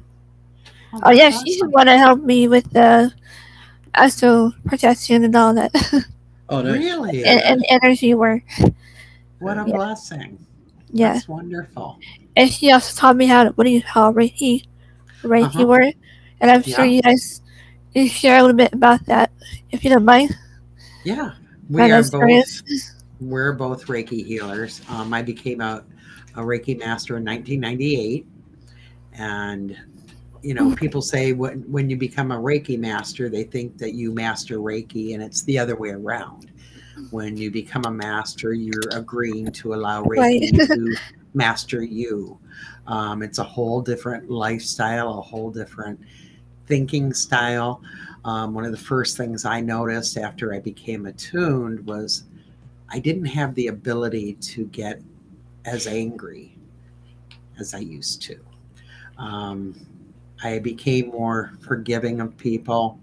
Oh, 0.93 1.01
Oh 1.03 1.11
yeah, 1.13 1.31
that's 1.31 1.33
she's 1.33 1.59
the 1.61 1.67
awesome. 1.67 1.71
one 1.71 1.87
that 1.87 1.99
helped 1.99 2.25
me 2.25 2.49
with 2.49 2.71
the 2.73 3.13
astral 3.95 4.53
protection 4.67 5.25
and 5.25 5.35
all 5.37 5.55
that, 5.55 5.73
Oh, 6.49 6.63
nice. 6.63 6.79
Really? 6.79 7.25
and, 7.25 7.41
and 7.41 7.65
energy 7.69 8.15
work. 8.15 8.43
What 9.39 9.59
a 9.59 9.65
Yeah. 9.65 9.77
blessing. 9.77 10.39
Yeah. 10.93 11.15
That's 11.15 11.29
wonderful. 11.29 11.99
And 12.37 12.51
she 12.51 12.71
also 12.71 12.99
taught 12.99 13.17
me 13.17 13.27
how 13.27 13.45
to, 13.45 13.51
what 13.51 13.65
do 13.65 13.71
you 13.71 13.83
call 13.83 14.13
Reiki, 14.13 14.67
Reiki 15.23 15.65
Uh-huh. 15.65 15.67
work. 15.67 15.95
And 16.41 16.51
I'm 16.51 16.63
sure 16.63 16.85
you 16.85 17.03
guys 17.03 17.41
can 18.05 18.09
share 18.09 18.39
a 18.39 18.43
little 18.43 18.57
bit 18.57 18.73
about 18.73 19.05
that, 19.07 19.33
if 19.71 19.85
you 19.85 19.91
don't 19.91 20.05
mind. 20.05 20.37
Yeah. 21.05 21.33
We 21.69 21.91
are 21.91 22.03
both 22.03 22.63
we're 23.21 23.53
both 23.53 23.87
Reiki 23.87 24.25
healers. 24.25 24.83
Um, 24.89 25.15
I 25.15 25.23
became 25.23 25.61
a, 25.61 25.85
a 26.35 26.41
Reiki 26.41 26.79
master 26.79 27.17
in 27.17 27.25
1998. 27.25 28.27
And, 29.15 29.77
you 30.43 30.53
know, 30.55 30.75
people 30.77 31.01
say 31.01 31.33
when, 31.33 31.61
when 31.71 31.89
you 31.89 31.97
become 31.97 32.31
a 32.31 32.37
Reiki 32.37 32.79
master, 32.79 33.29
they 33.29 33.45
think 33.45 33.79
that 33.79 33.95
you 33.95 34.13
master 34.13 34.59
Reiki, 34.59 35.15
and 35.15 35.23
it's 35.23 35.43
the 35.45 35.59
other 35.59 35.77
way 35.77 35.91
around. 35.91 36.53
When 37.11 37.37
you 37.37 37.51
become 37.51 37.85
a 37.87 37.91
master, 37.91 38.53
you're 38.53 38.89
agreeing 38.93 39.51
to 39.53 39.75
allow 39.75 40.03
Reiki 40.05 40.19
Right. 40.19 40.69
to 40.69 40.97
master 41.35 41.83
you. 41.83 42.39
Um, 42.87 43.23
it's 43.23 43.39
a 43.39 43.45
whole 43.45 43.81
different 43.81 44.31
lifestyle, 44.31 45.19
a 45.19 45.23
whole 45.23 45.51
different 45.51 45.99
thinking 46.67 47.13
style. 47.13 47.81
Um, 48.25 48.55
one 48.55 48.65
of 48.65 48.73
the 48.73 48.79
first 48.79 49.17
things 49.17 49.45
I 49.45 49.61
noticed 49.61 50.17
after 50.19 50.53
I 50.53 50.59
became 50.61 51.07
attuned 51.07 51.87
was 51.87 52.25
I 52.89 52.99
didn't 52.99 53.27
have 53.27 53.55
the 53.55 53.69
ability 53.69 54.35
to 54.35 54.67
get 54.67 55.01
as 55.65 55.87
angry 55.87 56.57
as 57.59 57.75
I 57.75 57.79
used 57.79 58.23
to. 58.23 58.39
Um, 59.19 59.75
I 60.43 60.59
became 60.59 61.09
more 61.09 61.53
forgiving 61.61 62.21
of 62.21 62.37
people. 62.37 63.01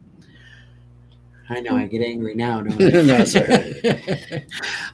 I 1.49 1.59
know 1.59 1.76
I 1.76 1.88
get 1.88 2.01
angry 2.01 2.36
now, 2.36 2.61
don't 2.61 2.80
No, 3.05 3.16
I? 3.16 3.22
it's 3.22 3.36
all 3.36 3.43
right. 3.43 4.45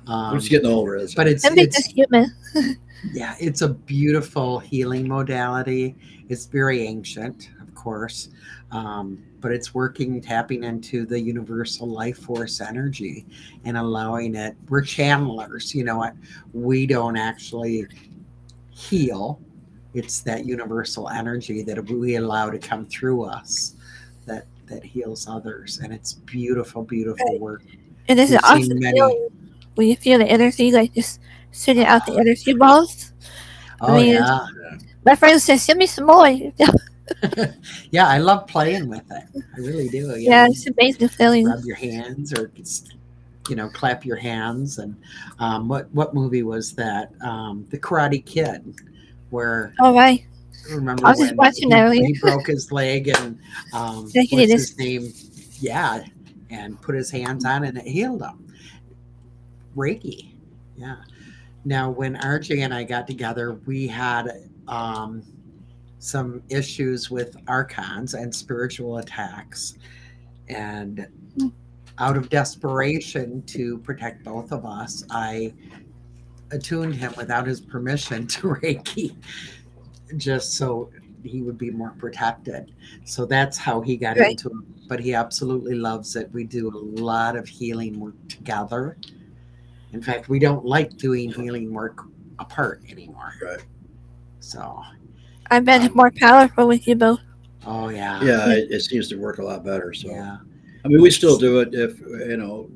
um, 0.07 0.33
I'm 0.33 0.39
just 0.39 0.49
getting 0.49 0.69
over 0.69 0.95
it. 0.97 1.13
but 1.15 1.27
it's 1.27 1.45
I 1.45 1.49
think 1.49 1.67
it's 1.67 1.75
that's 1.75 1.87
human. 1.87 2.35
yeah, 3.13 3.35
it's 3.39 3.61
a 3.61 3.69
beautiful 3.69 4.59
healing 4.59 5.07
modality. 5.07 5.95
It's 6.27 6.45
very 6.47 6.85
ancient, 6.87 7.49
of 7.61 7.68
course, 7.79 8.29
um, 8.71 9.23
but 9.39 9.51
it's 9.51 9.73
working, 9.73 10.21
tapping 10.21 10.63
into 10.63 11.05
the 11.05 11.19
universal 11.19 11.87
life 11.87 12.17
force 12.19 12.61
energy 12.61 13.25
and 13.63 13.77
allowing 13.77 14.35
it. 14.35 14.55
We're 14.67 14.81
channelers, 14.81 15.73
you 15.73 15.83
know 15.83 15.97
what? 15.97 16.13
We 16.53 16.85
don't 16.85 17.17
actually 17.17 17.87
heal. 18.71 19.39
It's 19.93 20.21
that 20.21 20.45
universal 20.45 21.09
energy 21.09 21.63
that 21.63 21.83
we 21.89 22.17
allow 22.17 22.49
to 22.49 22.59
come 22.59 22.85
through 22.85 23.23
us 23.23 23.75
that 24.25 24.45
that 24.67 24.83
heals 24.83 25.27
others, 25.27 25.79
and 25.81 25.91
it's 25.91 26.13
beautiful, 26.13 26.83
beautiful 26.83 27.39
work. 27.39 27.63
And 28.07 28.19
this 28.19 28.29
We've 28.29 28.39
seen 28.41 28.57
awesome 28.57 28.79
many- 28.79 29.27
when 29.75 29.87
you 29.87 29.95
feel 29.95 30.19
the 30.19 30.25
energy 30.25 30.71
like 30.71 30.93
just 30.93 31.21
sending 31.51 31.85
out 31.85 32.05
the 32.05 32.17
energy 32.17 32.53
balls. 32.53 33.13
Oh 33.81 33.95
mean, 33.95 34.13
yeah, 34.13 34.45
My 35.05 35.15
friend 35.15 35.41
says, 35.41 35.63
"Send 35.63 35.79
me 35.79 35.87
some 35.87 36.05
more." 36.05 36.27
Yeah. 37.91 38.07
I 38.07 38.17
love 38.19 38.47
playing 38.47 38.87
with 38.87 39.03
it. 39.11 39.43
I 39.55 39.57
really 39.59 39.89
do. 39.89 40.09
you 40.09 40.29
yeah 40.29 40.45
know. 40.45 40.51
it's 40.51 40.67
amazing 40.67 41.09
feeling. 41.09 41.45
rub 41.47 41.63
your 41.63 41.75
hands 41.75 42.33
or 42.33 42.47
just, 42.49 42.93
you 43.49 43.55
know 43.55 43.67
clap 43.69 44.05
your 44.05 44.15
hands 44.15 44.77
and 44.77 44.95
um, 45.39 45.67
what 45.67 45.91
what 45.91 46.13
movie 46.13 46.43
was 46.43 46.73
that 46.75 47.11
um, 47.21 47.65
the 47.71 47.77
karate 47.79 48.23
kid 48.23 48.75
where 49.31 49.73
All 49.79 49.93
right. 49.93 50.23
remember 50.69 51.05
I 51.07 51.09
was 51.11 51.19
just 51.19 51.35
watching 51.35 51.69
he, 51.71 51.75
that 51.75 51.93
he 51.93 52.17
broke 52.19 52.47
his 52.47 52.71
leg 52.71 53.07
and 53.07 53.39
um, 53.73 54.09
Yeah, 54.13 54.23
what's 54.29 54.51
his 54.51 54.77
name 54.77 55.11
yeah 55.59 56.03
and 56.51 56.79
put 56.81 56.95
his 56.95 57.09
hands 57.09 57.43
on 57.43 57.63
it 57.63 57.69
and 57.69 57.77
it 57.79 57.87
healed 57.87 58.21
him 58.21 58.53
reiki 59.75 60.33
yeah 60.77 60.97
now 61.65 61.89
when 61.89 62.15
Arjay 62.17 62.63
and 62.63 62.73
i 62.73 62.83
got 62.83 63.07
together 63.07 63.53
we 63.65 63.87
had 63.87 64.47
um, 64.67 65.23
some 65.99 66.41
issues 66.49 67.11
with 67.11 67.35
archons 67.47 68.13
and 68.13 68.33
spiritual 68.33 68.97
attacks 68.97 69.75
and 70.47 71.07
out 71.97 72.15
of 72.17 72.29
desperation 72.29 73.41
to 73.43 73.77
protect 73.79 74.23
both 74.23 74.51
of 74.53 74.65
us 74.65 75.03
i 75.11 75.53
attuned 76.51 76.95
him 76.95 77.13
without 77.17 77.45
his 77.45 77.59
permission 77.61 78.25
to 78.35 78.47
reiki 78.47 79.15
just 80.17 80.53
so 80.53 80.89
he 81.23 81.41
would 81.41 81.57
be 81.57 81.69
more 81.69 81.93
protected. 81.97 82.73
So 83.03 83.25
that's 83.25 83.57
how 83.57 83.81
he 83.81 83.97
got 83.97 84.17
Right. 84.17 84.31
into 84.31 84.47
it. 84.49 84.87
But 84.87 85.01
he 85.01 85.13
absolutely 85.13 85.75
loves 85.75 86.15
it. 86.15 86.31
We 86.31 86.45
do 86.45 86.69
a 86.69 87.01
lot 87.01 87.35
of 87.35 87.45
healing 87.47 87.99
work 87.99 88.15
together. 88.29 88.97
In 89.91 90.01
fact 90.01 90.29
we 90.29 90.39
don't 90.39 90.65
like 90.65 90.95
doing 90.97 91.31
healing 91.31 91.73
work 91.73 91.99
apart 92.39 92.81
anymore. 92.89 93.33
Right. 93.43 93.59
so 94.39 94.81
I 95.51 95.59
bet 95.59 95.81
it's 95.81 95.91
Um, 95.91 95.97
more 95.97 96.11
powerful 96.11 96.67
with 96.67 96.87
you 96.87 96.95
both. 96.95 97.19
oh 97.65 97.89
yeah. 97.89 98.21
Yeah, 98.23 98.51
it, 98.51 98.71
it 98.71 98.81
seems 98.81 99.07
to 99.09 99.15
work 99.17 99.39
a 99.39 99.43
lot 99.43 99.63
better. 99.63 99.93
So, 99.93 100.09
yeah. 100.09 100.37
I 100.85 100.87
mean, 100.87 101.01
we 101.01 101.11
still 101.11 101.37
do 101.37 101.59
it 101.59 101.73
if 101.73 101.99
you 101.99 102.37
know, 102.37 102.69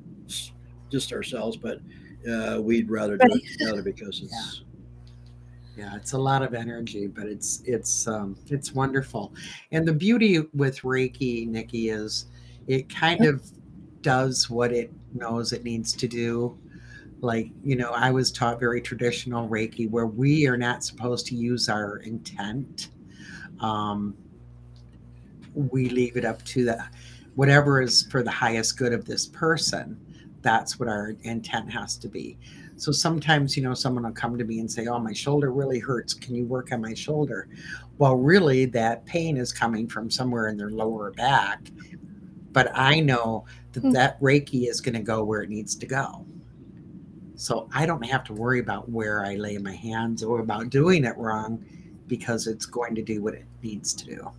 just 0.89 1.13
ourselves, 1.13 1.57
but 1.57 1.79
uh, 2.29 2.59
we'd 2.61 2.89
rather 2.89 3.17
do 3.17 3.27
it 3.29 3.57
together 3.57 3.81
because 3.81 4.21
it's 4.21 4.63
yeah. 5.77 5.95
It's 5.95 6.13
a 6.13 6.17
lot 6.17 6.43
of 6.43 6.53
energy 6.53 7.07
but 7.07 7.25
it's 7.25 7.61
it's 7.65 8.07
um 8.07 8.37
it's 8.47 8.73
wonderful. 8.73 9.33
And 9.71 9.87
the 9.87 9.93
beauty 9.93 10.39
with 10.53 10.81
reiki 10.81 11.47
nikki 11.47 11.89
is 11.89 12.27
it 12.67 12.93
kind 12.93 13.25
of 13.25 13.43
does 14.01 14.49
what 14.49 14.71
it 14.71 14.91
knows 15.13 15.51
it 15.53 15.63
needs 15.63 15.93
to 15.93 16.07
do 16.07 16.57
like 17.23 17.49
you 17.63 17.75
know 17.75 17.91
i 17.91 18.11
was 18.11 18.31
taught 18.31 18.59
very 18.59 18.81
traditional 18.81 19.47
reiki 19.47 19.89
where 19.89 20.07
we 20.07 20.47
are 20.47 20.57
not 20.57 20.83
supposed 20.83 21.25
to 21.25 21.35
use 21.35 21.69
our 21.69 21.97
intent 21.97 22.89
um 23.59 24.15
we 25.53 25.89
leave 25.89 26.17
it 26.17 26.25
up 26.25 26.43
to 26.43 26.65
the 26.65 26.83
whatever 27.35 27.81
is 27.81 28.03
for 28.11 28.23
the 28.23 28.31
highest 28.31 28.77
good 28.77 28.93
of 28.93 29.05
this 29.05 29.27
person 29.27 29.99
that's 30.41 30.79
what 30.79 30.89
our 30.89 31.15
intent 31.23 31.71
has 31.71 31.97
to 31.97 32.07
be 32.07 32.37
so 32.75 32.91
sometimes, 32.91 33.55
you 33.55 33.63
know, 33.63 33.73
someone 33.73 34.03
will 34.03 34.11
come 34.11 34.37
to 34.37 34.43
me 34.43 34.59
and 34.59 34.69
say, 34.69 34.87
Oh, 34.87 34.99
my 34.99 35.13
shoulder 35.13 35.51
really 35.51 35.79
hurts. 35.79 36.13
Can 36.13 36.35
you 36.35 36.45
work 36.45 36.71
on 36.71 36.81
my 36.81 36.93
shoulder? 36.93 37.47
Well, 37.97 38.15
really, 38.15 38.65
that 38.65 39.05
pain 39.05 39.37
is 39.37 39.53
coming 39.53 39.87
from 39.87 40.09
somewhere 40.09 40.47
in 40.47 40.57
their 40.57 40.71
lower 40.71 41.11
back. 41.11 41.69
But 42.51 42.71
I 42.73 42.99
know 42.99 43.45
that 43.73 43.81
Hmm. 43.81 43.91
that 43.91 44.19
Reiki 44.21 44.67
is 44.67 44.81
going 44.81 44.95
to 44.95 45.01
go 45.01 45.23
where 45.23 45.41
it 45.41 45.49
needs 45.49 45.75
to 45.75 45.85
go. 45.85 46.25
So 47.35 47.67
I 47.73 47.85
don't 47.85 48.03
have 48.05 48.23
to 48.25 48.33
worry 48.33 48.59
about 48.59 48.89
where 48.89 49.25
I 49.25 49.35
lay 49.35 49.57
my 49.57 49.73
hands 49.73 50.23
or 50.23 50.39
about 50.39 50.69
doing 50.69 51.03
it 51.03 51.17
wrong 51.17 51.63
because 52.07 52.47
it's 52.47 52.65
going 52.65 52.95
to 52.95 53.01
do 53.01 53.21
what 53.21 53.33
it 53.33 53.45
needs 53.61 53.93
to 53.93 54.05
do. 54.05 54.31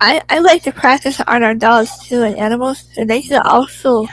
I, 0.00 0.20
I 0.28 0.40
like 0.40 0.62
to 0.64 0.72
practice 0.72 1.20
on 1.26 1.42
our 1.42 1.54
dogs 1.54 2.06
too 2.06 2.22
and 2.22 2.36
animals, 2.36 2.88
and 2.98 3.08
they 3.08 3.22
should 3.22 3.40
also 3.42 4.06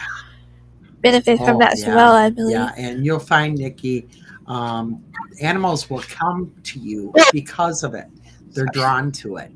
benefit 1.01 1.39
from 1.39 1.57
Oh, 1.57 1.59
that 1.59 1.73
as 1.73 1.85
well. 1.85 2.13
I 2.13 2.29
believe. 2.29 2.53
Yeah, 2.53 2.71
and 2.77 3.05
you'll 3.05 3.19
find, 3.19 3.57
Nikki, 3.57 4.07
um, 4.47 5.03
animals 5.41 5.89
will 5.89 6.03
come 6.03 6.53
to 6.63 6.79
you 6.79 7.13
because 7.33 7.83
of 7.83 7.95
it. 7.95 8.07
They're 8.51 8.65
drawn 8.67 9.11
to 9.13 9.37
it. 9.37 9.51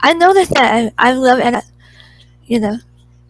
I 0.00 0.12
noticed 0.12 0.52
that. 0.54 0.92
I, 0.98 1.10
I 1.10 1.12
love 1.12 1.38
it. 1.38 1.64
You 2.44 2.60
know, 2.60 2.78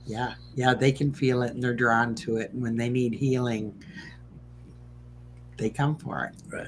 Yeah, 0.06 0.34
yeah, 0.58 0.74
they 0.74 0.90
can 0.90 1.12
feel 1.12 1.42
it 1.42 1.52
and 1.52 1.62
they're 1.62 1.72
drawn 1.72 2.16
to 2.16 2.38
it. 2.38 2.50
And 2.52 2.60
when 2.60 2.76
they 2.76 2.88
need 2.88 3.12
healing, 3.14 3.72
they 5.56 5.70
come 5.70 5.94
for 5.96 6.24
it. 6.24 6.34
Right. 6.52 6.66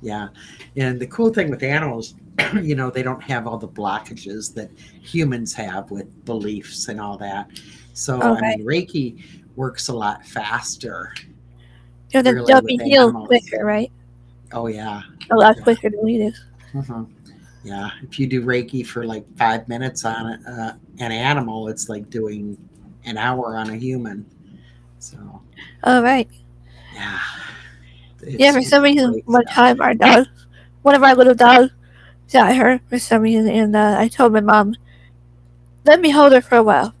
Yeah. 0.00 0.28
And 0.76 0.98
the 0.98 1.06
cool 1.06 1.32
thing 1.32 1.48
with 1.48 1.62
animals, 1.62 2.16
you 2.60 2.74
know, 2.74 2.90
they 2.90 3.04
don't 3.04 3.22
have 3.22 3.46
all 3.46 3.56
the 3.56 3.68
blockages 3.68 4.52
that 4.54 4.72
humans 4.76 5.54
have 5.54 5.88
with 5.92 6.24
beliefs 6.24 6.88
and 6.88 7.00
all 7.00 7.16
that. 7.18 7.46
So, 7.92 8.20
I 8.20 8.40
mean, 8.40 8.66
Reiki 8.66 9.22
works 9.54 9.86
a 9.86 9.94
lot 9.94 10.26
faster. 10.26 11.14
so 12.08 12.20
the, 12.22 12.34
Really 12.34 12.46
they'll 12.46 12.56
with 12.56 12.66
be 12.66 12.78
healed 12.78 13.10
animals. 13.10 13.28
quicker, 13.28 13.64
right? 13.64 13.92
Oh, 14.50 14.66
yeah. 14.66 15.02
A 15.30 15.36
lot 15.36 15.56
Yeah. 15.58 15.62
quicker 15.62 15.90
than 15.90 16.02
we 16.02 16.18
do. 16.18 16.32
Mm-hmm. 16.74 17.04
Yeah. 17.62 17.90
If 18.02 18.18
you 18.18 18.26
do 18.26 18.42
Reiki 18.44 18.84
for 18.84 19.04
like 19.06 19.24
five 19.36 19.68
minutes 19.68 20.04
on 20.04 20.26
a, 20.26 20.50
uh, 20.50 20.72
an 20.98 21.12
animal, 21.12 21.68
it's 21.68 21.88
like 21.88 22.10
doing 22.10 22.58
an 23.08 23.16
hour 23.16 23.56
on 23.56 23.70
a 23.70 23.76
human. 23.76 24.24
So, 24.98 25.16
All 25.84 26.02
right. 26.02 26.28
yeah. 26.94 27.18
yeah, 28.26 28.52
for 28.52 28.62
some 28.62 28.82
reason, 28.82 29.22
one 29.24 29.42
stuff. 29.42 29.54
time 29.54 29.80
our 29.80 29.94
dog, 29.94 30.26
one 30.82 30.94
of 30.94 31.02
our 31.02 31.14
little 31.14 31.34
dogs, 31.34 31.70
got 32.32 32.54
her 32.54 32.80
for 32.88 32.98
some 32.98 33.22
reason, 33.22 33.48
and 33.48 33.74
uh, 33.74 33.96
I 33.98 34.08
told 34.08 34.32
my 34.32 34.40
mom, 34.40 34.74
"Let 35.84 36.00
me 36.00 36.10
hold 36.10 36.32
her 36.32 36.40
for 36.42 36.56
a 36.56 36.62
while." 36.62 36.94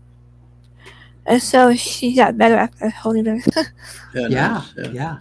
And 1.26 1.42
so 1.42 1.74
she 1.74 2.14
got 2.14 2.38
better 2.38 2.56
after 2.56 2.88
holding 2.88 3.26
her. 3.26 3.40
yeah, 4.14 4.28
yeah, 4.28 4.62
nice, 4.78 4.92
yeah, 4.94 5.18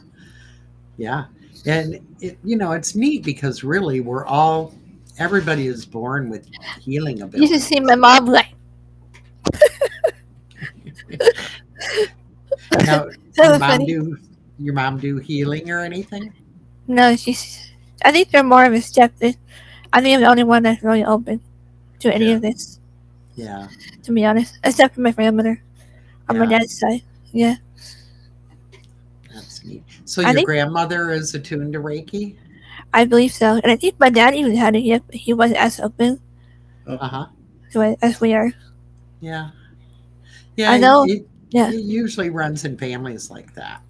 yeah, 0.98 1.26
And 1.66 2.00
it, 2.22 2.38
you 2.46 2.56
know, 2.56 2.72
it's 2.72 2.96
neat 2.96 3.24
because 3.26 3.64
really 3.64 4.00
we're 4.00 4.26
all 4.26 4.74
everybody 5.20 5.68
is 5.68 5.86
born 5.86 6.30
with 6.30 6.48
healing 6.80 7.22
ability. 7.24 7.40
you 7.40 7.46
abilities. 7.48 7.50
should 7.50 7.62
see 7.76 7.80
my 7.82 7.96
mom 7.96 8.28
like. 8.28 8.54
Now, 12.86 13.08
your 13.38 13.60
mom 13.60 13.86
do 13.86 14.18
your 14.60 14.74
mom 14.74 14.98
do 15.00 15.18
healing 15.18 15.70
or 15.70 15.82
anything? 15.84 16.34
No, 16.88 17.16
she's. 17.16 17.72
I 18.04 18.12
think 18.12 18.30
they're 18.32 18.44
more 18.44 18.64
of 18.66 18.72
a 18.72 18.76
receptive. 18.76 19.36
I 19.94 20.02
think 20.02 20.16
I'm 20.16 20.22
the 20.22 20.28
only 20.28 20.44
one 20.44 20.64
that's 20.64 20.84
really 20.84 21.04
open 21.04 21.42
to 22.00 22.14
any 22.14 22.30
Yeah. 22.30 22.36
of 22.36 22.42
this, 22.42 22.80
Yeah, 23.36 23.68
to 24.04 24.12
be 24.12 24.26
honest, 24.26 24.58
except 24.64 24.96
for 24.96 25.02
my 25.02 25.12
grandmother 25.12 25.62
on 26.30 26.38
my 26.38 26.46
dad's 26.46 26.78
side. 26.80 27.02
Yeah, 27.32 27.56
that's 29.34 29.64
neat. 29.64 29.84
So 30.06 30.22
I 30.22 30.32
your 30.32 30.44
grandmother 30.44 31.12
is 31.12 31.34
attuned 31.36 31.74
to 31.74 31.80
Reiki? 31.80 32.36
I 32.94 33.06
believe 33.06 33.32
so, 33.34 33.60
and 33.62 33.72
I 33.72 33.76
think 33.76 34.00
my 34.00 34.10
dad 34.10 34.36
even 34.36 34.56
had 34.56 34.76
it 34.76 34.84
yet, 34.84 35.04
but 35.08 35.16
he 35.16 35.34
wasn't 35.34 35.60
as 35.60 35.80
open 35.80 36.20
Uh 36.86 36.98
huh. 36.98 37.26
to 37.72 37.82
it 37.82 38.00
as 38.02 38.22
we 38.22 38.34
are. 38.34 38.54
Yeah. 39.20 39.52
Yeah. 40.58 40.72
I 40.72 40.78
know. 40.78 41.06
It, 41.06 41.26
Yeah. 41.50 41.72
it 41.72 41.80
usually 41.86 42.30
runs 42.30 42.66
in 42.66 42.78
families 42.78 43.32
like 43.32 43.54
that. 43.56 43.82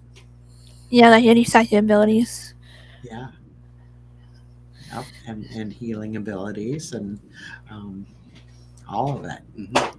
Yeah, 0.90 1.10
like 1.10 1.24
any 1.24 1.44
psychic 1.44 1.78
abilities. 1.80 2.54
Yeah. 3.02 3.28
Yep. 4.92 5.04
And, 5.26 5.44
and 5.54 5.72
healing 5.72 6.16
abilities 6.16 6.92
and 6.92 7.18
um, 7.70 8.06
all 8.88 9.18
of 9.18 9.24
it. 9.24 9.40
Mhm. 9.58 9.94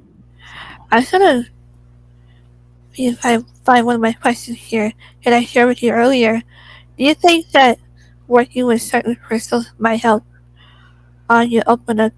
I 0.91 0.99
was 0.99 1.11
gonna 1.11 1.45
if 2.97 3.25
I 3.25 3.39
find 3.63 3.85
one 3.85 3.95
of 3.95 4.01
my 4.01 4.13
questions 4.13 4.57
here 4.57 4.91
that 5.23 5.33
I 5.33 5.43
shared 5.43 5.67
with 5.67 5.83
you 5.83 5.91
earlier. 5.91 6.41
Do 6.97 7.03
you 7.03 7.13
think 7.13 7.51
that 7.51 7.79
working 8.27 8.65
with 8.65 8.81
certain 8.81 9.15
crystals 9.15 9.71
might 9.77 10.01
help 10.01 10.23
uh, 11.29 11.45
you 11.47 11.61
open 11.67 11.99
up 11.99 12.13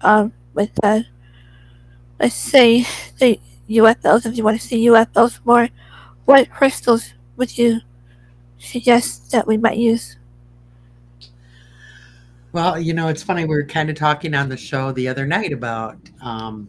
um, 0.00 0.32
with 0.54 0.70
uh, 0.82 1.00
let's 2.20 2.34
say 2.34 2.86
the 3.18 3.40
UFOs, 3.68 4.26
if 4.26 4.36
you 4.36 4.44
want 4.44 4.60
to 4.60 4.66
see 4.66 4.86
UFOs 4.86 5.40
more, 5.44 5.68
what 6.24 6.50
crystals 6.50 7.12
would 7.36 7.56
you 7.56 7.80
suggest 8.58 9.30
that 9.32 9.46
we 9.46 9.56
might 9.56 9.76
use? 9.78 10.16
Well, 12.52 12.80
you 12.80 12.94
know, 12.94 13.08
it's 13.08 13.22
funny. 13.22 13.44
We 13.44 13.54
were 13.54 13.64
kind 13.64 13.90
of 13.90 13.96
talking 13.96 14.34
on 14.34 14.48
the 14.48 14.56
show 14.56 14.90
the 14.92 15.06
other 15.06 15.26
night 15.26 15.52
about 15.52 15.98
um, 16.22 16.68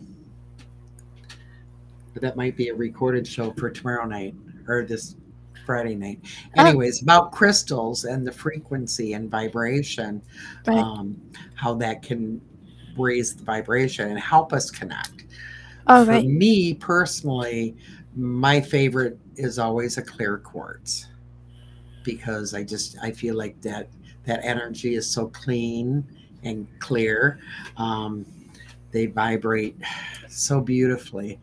that 2.16 2.36
might 2.36 2.58
be 2.58 2.68
a 2.68 2.76
recorded 2.76 3.26
show 3.26 3.52
for 3.54 3.70
tomorrow 3.70 4.06
night 4.06 4.36
or 4.68 4.84
this 4.84 5.16
Friday 5.66 5.96
night. 5.96 6.20
Oh. 6.58 6.66
Anyways, 6.66 7.02
about 7.02 7.32
crystals 7.32 8.04
and 8.04 8.28
the 8.28 8.32
frequency 8.32 9.14
and 9.14 9.32
vibration, 9.32 10.22
Right. 10.68 10.78
um, 10.78 11.20
how 11.56 11.74
that 11.76 12.02
can 12.02 12.42
raise 12.98 13.36
the 13.36 13.44
vibration 13.44 14.10
and 14.10 14.20
help 14.20 14.52
us 14.52 14.70
connect. 14.70 15.26
All 15.88 16.06
For 16.06 16.12
right. 16.12 16.26
me 16.26 16.74
personally, 16.76 17.76
my 18.16 18.62
favorite 18.62 19.18
is 19.36 19.58
always 19.60 19.98
a 19.98 20.02
clear 20.02 20.38
quartz 20.38 21.08
because 22.04 22.54
I 22.54 22.64
just 22.64 22.98
I 23.02 23.12
feel 23.12 23.36
like 23.36 23.60
that 23.62 23.90
that 24.26 24.42
energy 24.44 24.96
is 24.96 25.10
so 25.10 25.28
clean 25.28 26.06
and 26.44 26.68
clear. 26.80 27.40
Um, 27.78 28.26
they 28.92 29.06
vibrate 29.08 29.78
so 30.30 30.62
beautifully. 30.62 31.40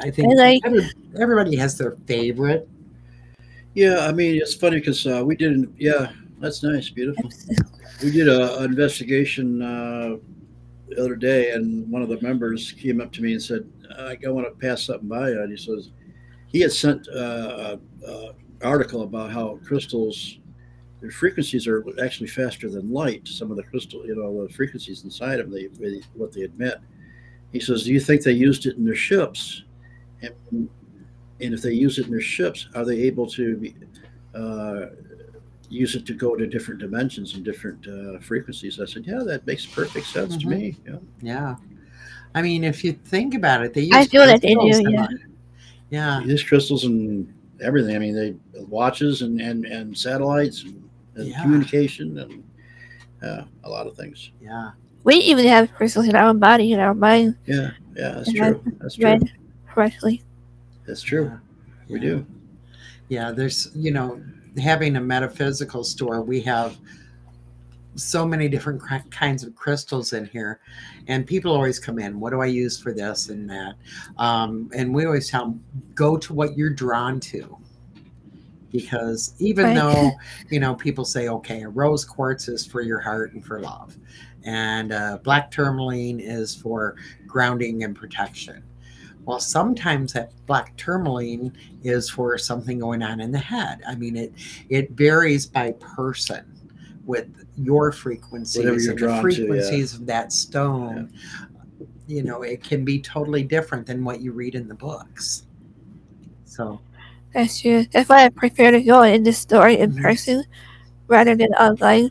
I 0.00 0.10
think 0.10 0.32
I 0.32 0.34
like- 0.34 0.60
every- 0.64 0.90
everybody 1.18 1.56
has 1.56 1.76
their 1.78 1.92
favorite. 2.06 2.68
Yeah, 3.74 4.06
I 4.06 4.12
mean 4.12 4.36
it's 4.36 4.54
funny 4.54 4.78
because 4.78 5.06
uh, 5.06 5.22
we 5.24 5.36
did. 5.36 5.56
not 5.58 5.68
Yeah, 5.78 6.12
that's 6.38 6.62
nice, 6.62 6.90
beautiful. 6.90 7.30
We 8.02 8.10
did 8.10 8.28
a, 8.28 8.58
an 8.58 8.64
investigation 8.66 9.62
uh, 9.62 10.16
the 10.94 11.02
other 11.02 11.16
day, 11.16 11.50
and 11.50 11.90
one 11.90 12.02
of 12.02 12.08
the 12.08 12.20
members 12.20 12.72
came 12.72 13.00
up 13.00 13.12
to 13.12 13.22
me 13.22 13.32
and 13.32 13.42
said, 13.42 13.68
"I, 13.98 14.16
want 14.24 14.46
to 14.46 14.66
pass 14.66 14.84
something 14.84 15.08
by 15.08 15.30
you." 15.30 15.42
And 15.42 15.50
he 15.50 15.56
says 15.56 15.90
he 16.46 16.60
had 16.60 16.72
sent 16.72 17.08
uh, 17.08 17.76
an 18.06 18.34
article 18.62 19.02
about 19.02 19.30
how 19.30 19.58
crystals, 19.64 20.38
their 21.00 21.10
frequencies 21.10 21.66
are 21.66 21.84
actually 22.02 22.28
faster 22.28 22.70
than 22.70 22.92
light. 22.92 23.26
Some 23.26 23.50
of 23.50 23.56
the 23.56 23.62
crystal, 23.64 24.06
you 24.06 24.14
know, 24.14 24.46
the 24.46 24.52
frequencies 24.52 25.04
inside 25.04 25.40
of 25.40 25.50
them, 25.50 25.70
they, 25.78 25.88
they 25.88 26.00
what 26.14 26.32
they 26.32 26.42
emit. 26.42 26.78
He 27.52 27.60
says, 27.60 27.84
"Do 27.84 27.92
you 27.92 28.00
think 28.00 28.22
they 28.22 28.32
used 28.32 28.66
it 28.66 28.76
in 28.76 28.84
their 28.84 28.94
ships?" 28.94 29.64
And, 30.22 30.68
and 31.40 31.54
if 31.54 31.62
they 31.62 31.72
use 31.72 31.98
it 31.98 32.06
in 32.06 32.12
their 32.12 32.20
ships, 32.20 32.68
are 32.74 32.84
they 32.84 33.02
able 33.02 33.26
to 33.30 33.56
be, 33.56 33.74
uh, 34.34 34.86
use 35.68 35.94
it 35.94 36.06
to 36.06 36.14
go 36.14 36.36
to 36.36 36.46
different 36.46 36.80
dimensions 36.80 37.34
and 37.34 37.44
different 37.44 37.86
uh, 37.86 38.18
frequencies? 38.20 38.80
I 38.80 38.84
said, 38.86 39.06
yeah, 39.06 39.22
that 39.24 39.46
makes 39.46 39.66
perfect 39.66 40.06
sense 40.06 40.36
to 40.38 40.46
Mhm. 40.46 40.50
me. 40.50 40.76
Yeah. 40.86 40.98
Yeah, 41.22 41.56
I 42.34 42.42
mean, 42.42 42.64
if 42.64 42.84
you 42.84 42.92
think 42.92 43.34
about 43.34 43.64
it, 43.64 43.72
they 43.74 43.82
use 43.82 43.94
I 43.94 44.06
feel 44.06 44.26
that 44.26 44.40
they 44.42 44.54
do, 44.54 44.60
crystals 44.60 44.92
yeah. 44.92 45.04
it. 45.10 45.20
Yeah, 45.90 46.22
These 46.26 46.42
crystals 46.42 46.84
and 46.84 47.32
everything. 47.60 47.94
I 47.94 47.98
mean, 47.98 48.14
they 48.14 48.34
watches 48.64 49.22
and 49.22 49.40
and, 49.40 49.64
and 49.66 49.96
satellites 49.96 50.64
and, 50.64 50.82
and 51.16 51.28
Yeah. 51.28 51.42
communication 51.42 52.18
and 52.18 52.44
uh, 53.22 53.44
a 53.64 53.70
lot 53.70 53.86
of 53.86 53.96
things. 53.96 54.30
yeah. 54.42 54.70
We 55.04 55.16
even 55.16 55.46
have 55.46 55.72
crystals 55.74 56.08
in 56.08 56.16
our 56.16 56.24
own 56.24 56.38
body, 56.38 56.72
in 56.72 56.80
our 56.80 56.94
mind, 56.94 57.36
Yeah, 57.46 57.72
yeah, 57.94 58.12
that's 58.12 58.28
And 58.28 58.36
true. 58.36 58.64
That's 58.80 58.96
true. 58.96 59.20
correctly. 59.68 60.22
That's 60.86 61.02
true. 61.02 61.24
Yeah. 61.26 61.38
We 61.88 62.00
Yeah. 62.00 62.08
do. 62.10 62.26
Yeah, 63.08 63.30
there's, 63.30 63.70
you 63.74 63.90
know, 63.92 64.20
having 64.58 64.96
a 64.96 65.00
metaphysical 65.00 65.84
store, 65.84 66.22
we 66.22 66.40
have 66.42 66.76
so 67.96 68.26
many 68.26 68.48
different 68.48 68.82
ki- 68.88 69.08
kinds 69.10 69.44
of 69.44 69.54
crystals 69.54 70.12
in 70.12 70.26
here. 70.26 70.60
And 71.06 71.26
people 71.26 71.52
always 71.52 71.78
come 71.78 71.98
in, 71.98 72.18
what 72.18 72.30
do 72.30 72.40
I 72.40 72.46
use 72.46 72.78
for 72.80 72.92
this 72.92 73.28
and 73.28 73.48
that? 73.50 73.74
Um, 74.18 74.70
and 74.74 74.92
we 74.94 75.04
always 75.04 75.30
tell 75.30 75.46
them, 75.46 75.64
go 75.94 76.16
to 76.16 76.32
what 76.32 76.56
you're 76.56 76.70
drawn 76.70 77.20
to. 77.20 77.56
Because 78.72 79.34
even 79.38 79.66
Right. 79.66 79.74
though, 79.76 80.12
you 80.50 80.58
know, 80.58 80.74
people 80.74 81.04
say, 81.04 81.28
okay, 81.28 81.62
a 81.62 81.68
rose 81.68 82.04
quartz 82.04 82.48
is 82.48 82.66
for 82.66 82.80
your 82.80 82.98
heart 82.98 83.32
and 83.32 83.44
for 83.44 83.60
love, 83.60 83.96
and 84.42 84.92
uh, 84.92 85.18
black 85.22 85.50
tourmaline 85.50 86.18
is 86.18 86.54
for 86.56 86.96
grounding 87.26 87.84
and 87.84 87.94
protection. 87.94 88.64
Well, 89.24 89.40
sometimes 89.40 90.12
that 90.12 90.32
black 90.46 90.76
tourmaline 90.76 91.52
is 91.82 92.10
for 92.10 92.36
something 92.36 92.78
going 92.78 93.02
on 93.02 93.20
in 93.20 93.32
the 93.32 93.38
head. 93.38 93.82
I 93.86 93.94
mean, 93.94 94.16
it 94.16 94.32
it 94.68 94.90
varies 94.90 95.46
by 95.46 95.72
person 95.72 96.44
with 97.06 97.28
your 97.56 97.92
frequencies 97.92 98.64
you're 98.84 98.90
and 98.90 98.98
drawn 98.98 99.24
the 99.24 99.34
to, 99.34 99.42
yeah. 99.42 99.46
frequencies 99.48 99.94
of 99.94 100.06
that 100.06 100.32
stone. 100.32 101.10
You 102.06 102.22
know, 102.22 102.42
it 102.42 102.62
can 102.62 102.84
be 102.84 103.00
totally 103.00 103.42
different 103.42 103.86
than 103.86 104.04
what 104.04 104.20
you 104.20 104.32
read 104.32 104.54
in 104.54 104.68
the 104.68 104.74
books. 104.74 105.46
So, 106.44 106.80
That's 107.32 107.60
true. 107.60 107.84
That's 107.92 108.08
why 108.08 108.24
I 108.24 108.28
prefer 108.28 108.70
to 108.70 108.82
go 108.82 109.02
in 109.02 109.22
the 109.24 109.32
store 109.32 109.68
in 109.68 109.92
Mhm. 109.92 110.02
person 110.02 110.44
rather 111.08 111.34
than 111.34 111.52
online. 111.54 112.10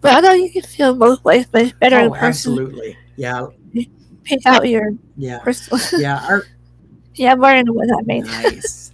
But 0.00 0.12
I 0.16 0.20
know 0.20 0.32
you 0.32 0.50
can 0.50 0.62
feel 0.62 0.94
both 0.94 1.22
ways, 1.24 1.46
but 1.50 1.62
it's 1.62 1.72
better 1.78 1.98
in 2.00 2.06
oh, 2.08 2.10
person. 2.10 2.26
absolutely, 2.26 2.96
yeah, 3.16 3.46
Pick 4.24 4.46
out 4.46 4.68
your 4.68 4.92
yeah, 5.16 5.38
crystals. 5.40 5.92
yeah. 5.98 6.24
Our 6.26 6.44
yeah, 7.14 7.32
I'm 7.32 7.40
learning 7.40 7.72
what 7.72 7.88
that 7.88 8.06
means. 8.06 8.26
nice. 8.28 8.92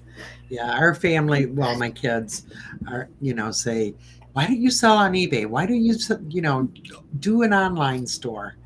Yeah, 0.50 0.72
our 0.72 0.94
family, 0.94 1.46
well, 1.46 1.78
my 1.78 1.90
kids 1.90 2.46
are, 2.88 3.08
you 3.20 3.34
know, 3.34 3.52
say, 3.52 3.94
why 4.32 4.46
don't 4.46 4.60
you 4.60 4.70
sell 4.70 4.96
on 4.96 5.12
eBay? 5.12 5.46
Why 5.46 5.64
don't 5.64 5.82
you, 5.82 5.96
you 6.28 6.42
know, 6.42 6.68
do 7.20 7.42
an 7.42 7.54
online 7.54 8.06
store? 8.06 8.56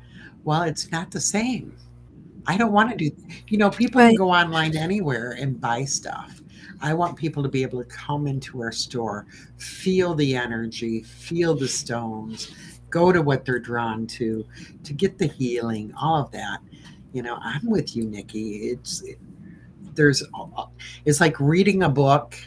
Well, 0.43 0.63
it's 0.63 0.91
not 0.91 1.11
the 1.11 1.21
same. 1.21 1.75
I 2.47 2.57
don't 2.57 2.71
want 2.71 2.91
to 2.91 2.97
do, 2.97 3.15
you 3.47 3.57
know, 3.57 3.69
people 3.69 4.01
can 4.01 4.15
go 4.15 4.31
online 4.31 4.75
anywhere 4.75 5.31
and 5.31 5.59
buy 5.59 5.85
stuff. 5.85 6.41
I 6.81 6.93
want 6.93 7.17
people 7.17 7.41
to 7.43 7.49
be 7.49 7.63
able 7.63 7.83
to 7.83 7.89
come 7.89 8.27
into 8.27 8.61
our 8.61 8.71
store, 8.71 9.25
feel 9.57 10.13
the 10.13 10.35
energy, 10.35 11.01
feel 11.01 11.55
the 11.55 11.67
stones, 11.67 12.51
go 12.95 13.11
to 13.11 13.21
what 13.21 13.43
they're 13.43 13.59
drawn 13.59 14.07
to, 14.07 14.45
to 14.85 14.93
get 14.93 15.17
the 15.17 15.27
healing, 15.27 15.93
all 16.01 16.15
of 16.23 16.31
that. 16.31 16.59
You 17.11 17.23
know, 17.23 17.37
I'm 17.41 17.69
with 17.69 17.93
you, 17.93 18.05
Nikki. 18.05 18.69
It's, 18.69 19.03
there's 19.95 20.23
it's 21.03 21.19
like 21.19 21.37
reading 21.41 21.83
a 21.83 21.89
book 21.89 22.37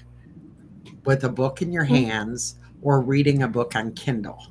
with 1.04 1.24
a 1.24 1.28
book 1.28 1.60
in 1.60 1.70
your 1.70 1.84
Mhm. 1.84 2.04
hands 2.06 2.56
or 2.80 3.02
reading 3.02 3.42
a 3.42 3.48
book 3.48 3.76
on 3.76 3.92
Kindle. 3.92 4.46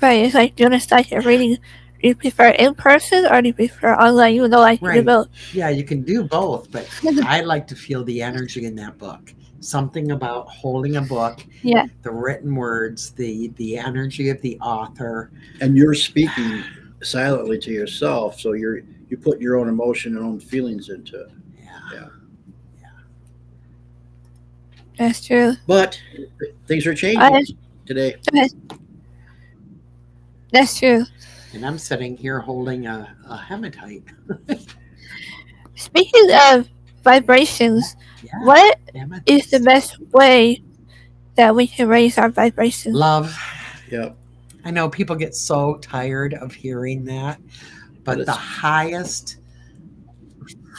Right, 0.00 0.24
it's 0.24 0.34
like 0.34 0.56
doing 0.56 0.72
a 0.72 0.80
second 0.80 1.24
reading. 1.26 1.54
Do 2.02 2.08
you 2.08 2.14
prefer 2.16 2.48
in 2.50 2.74
person 2.74 3.24
or 3.26 3.40
do 3.40 3.48
you 3.48 3.54
prefer 3.54 3.94
online? 3.94 4.34
You 4.34 4.48
know, 4.48 4.58
like 4.60 4.82
Right. 4.82 4.96
you 4.96 5.02
both. 5.02 5.28
Yeah, 5.52 5.68
you 5.68 5.84
can 5.84 6.02
do 6.02 6.24
both, 6.24 6.72
but 6.72 6.88
I 7.24 7.40
like 7.42 7.68
to 7.68 7.76
feel 7.76 8.02
the 8.02 8.20
energy 8.22 8.64
in 8.64 8.74
that 8.76 8.98
book. 8.98 9.32
Something 9.60 10.12
about 10.12 10.46
holding 10.48 10.96
a 10.96 11.02
book, 11.02 11.44
Yeah. 11.62 11.86
the 12.02 12.10
written 12.12 12.54
words, 12.54 13.10
the 13.10 13.48
the 13.56 13.76
energy 13.76 14.28
of 14.30 14.40
the 14.40 14.58
author. 14.60 15.32
And 15.60 15.76
you're 15.76 15.94
speaking 15.94 16.62
silently 17.02 17.58
to 17.58 17.70
yourself, 17.72 18.38
so 18.40 18.52
you're 18.52 18.82
you 19.08 19.16
put 19.16 19.40
your 19.40 19.56
own 19.56 19.68
emotion 19.68 20.16
and 20.16 20.24
own 20.24 20.38
feelings 20.38 20.90
into 20.90 21.22
it. 21.22 21.30
Yeah. 21.60 22.08
yeah, 22.80 22.88
That's 24.98 25.24
true. 25.26 25.54
But 25.66 26.00
things 26.66 26.86
are 26.86 26.94
changing 26.94 27.20
I- 27.22 27.42
today. 27.86 28.14
That's 30.52 30.78
true. 30.78 31.04
And 31.54 31.64
I'm 31.66 31.78
sitting 31.78 32.16
here 32.16 32.38
holding 32.40 32.86
a, 32.86 33.14
a 33.28 33.36
hematite. 33.36 34.04
Speaking 35.76 36.28
of 36.52 36.68
vibrations, 37.02 37.96
Yeah. 38.22 38.42
what 38.44 38.78
is 39.26 39.50
the 39.50 39.60
best 39.60 39.98
way 40.12 40.62
that 41.36 41.54
we 41.54 41.66
can 41.66 41.88
raise 41.88 42.18
our 42.18 42.28
vibration? 42.30 42.92
Love. 42.92 43.36
Yep. 43.90 44.16
I 44.64 44.70
know 44.70 44.88
people 44.88 45.16
get 45.16 45.34
so 45.34 45.76
tired 45.78 46.34
of 46.34 46.52
hearing 46.52 47.04
that, 47.04 47.40
but 48.04 48.18
But 48.18 48.26
the 48.26 48.32
highest 48.32 49.36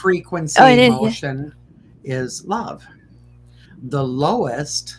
frequency 0.00 0.60
Oh, 0.60 0.66
it 0.66 0.78
is, 0.78 0.88
yeah. 0.90 0.96
emotion 0.98 1.54
is 2.04 2.44
love. 2.46 2.84
The 3.84 4.02
lowest 4.04 4.96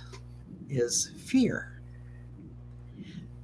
is 0.69 1.11
fear. 1.17 1.81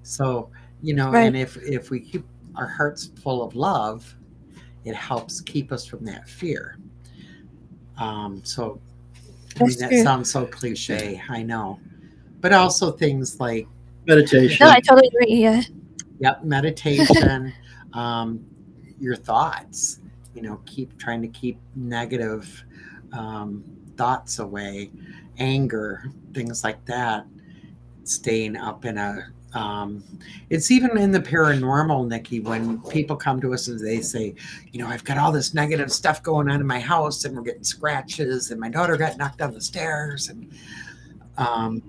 So, 0.04 0.50
you 0.82 0.94
know, 0.94 1.12
Right. 1.12 1.24
and 1.28 1.36
if 1.38 1.58
if 1.58 1.90
we 1.90 2.00
keep 2.00 2.26
our 2.56 2.68
hearts 2.68 3.12
full 3.22 3.44
of 3.44 3.56
love, 3.56 4.16
it 4.86 4.96
helps 4.96 5.42
keep 5.42 5.72
us 5.72 5.86
from 5.86 6.06
that 6.06 6.28
fear. 6.28 6.78
Um, 7.98 8.42
so 8.44 8.80
I 9.62 9.64
mean 9.66 9.78
that 9.80 9.90
true. 9.90 10.04
sounds 10.04 10.32
so 10.32 10.46
cliche, 10.46 11.22
I 11.30 11.44
know. 11.44 11.80
But 12.40 12.54
also 12.54 12.92
things 12.92 13.40
like 13.40 13.68
Meditation. 14.08 14.66
No, 14.66 14.72
I 14.72 14.80
totally 14.80 15.10
agree. 15.10 15.36
Yeah. 15.36 15.62
Yep, 16.20 16.44
meditation, 16.46 17.54
um, 17.94 18.44
your 19.00 19.18
thoughts. 19.18 20.00
You 20.34 20.44
know, 20.44 20.62
keep 20.66 20.98
trying 20.98 21.22
to 21.24 21.28
keep 21.28 21.60
negative 21.76 22.64
um, 23.12 23.64
thoughts 23.98 24.40
away, 24.40 24.92
anger, 25.40 26.10
things 26.34 26.64
like 26.64 26.84
that. 26.86 27.26
Staying 28.04 28.56
up 28.56 28.86
in 28.86 28.98
a, 28.98 29.28
Um, 29.58 30.04
it's 30.52 30.70
even 30.70 30.98
in 30.98 31.12
the 31.12 31.20
paranormal, 31.20 32.08
Nikki, 32.08 32.40
when 32.40 32.80
people 32.84 33.16
come 33.16 33.42
to 33.42 33.54
us 33.56 33.68
and 33.68 33.80
they 33.80 34.02
say, 34.02 34.36
you 34.72 34.80
know, 34.80 34.88
I've 34.88 35.04
got 35.04 35.18
all 35.18 35.32
this 35.32 35.56
negative 35.56 35.92
stuff 35.92 36.22
going 36.22 36.48
on 36.48 36.62
in 36.62 36.68
my 36.68 36.80
house 36.80 37.26
and 37.26 37.36
we're 37.36 37.42
getting 37.42 37.64
scratches 37.64 38.52
and 38.52 38.60
my 38.60 38.70
daughter 38.70 38.96
got 38.98 39.18
knocked 39.18 39.40
down 39.40 39.54
the 39.54 39.62
stairs. 39.62 40.30
And, 40.30 40.54
um, 41.38 41.82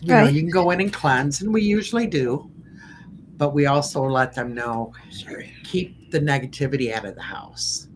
you 0.00 0.08
know, 0.14 0.28
you 0.28 0.40
can 0.40 0.50
go 0.50 0.70
in 0.70 0.80
and 0.80 0.92
cleanse, 0.92 1.42
and 1.42 1.52
we 1.52 1.62
usually 1.62 2.06
do, 2.06 2.50
but 3.36 3.54
we 3.54 3.66
also 3.66 4.02
let 4.04 4.32
them 4.32 4.54
know 4.54 4.92
keep 5.64 6.10
the 6.10 6.20
negativity 6.20 6.92
out 6.92 7.04
of 7.04 7.16
the 7.16 7.22
house. 7.22 7.88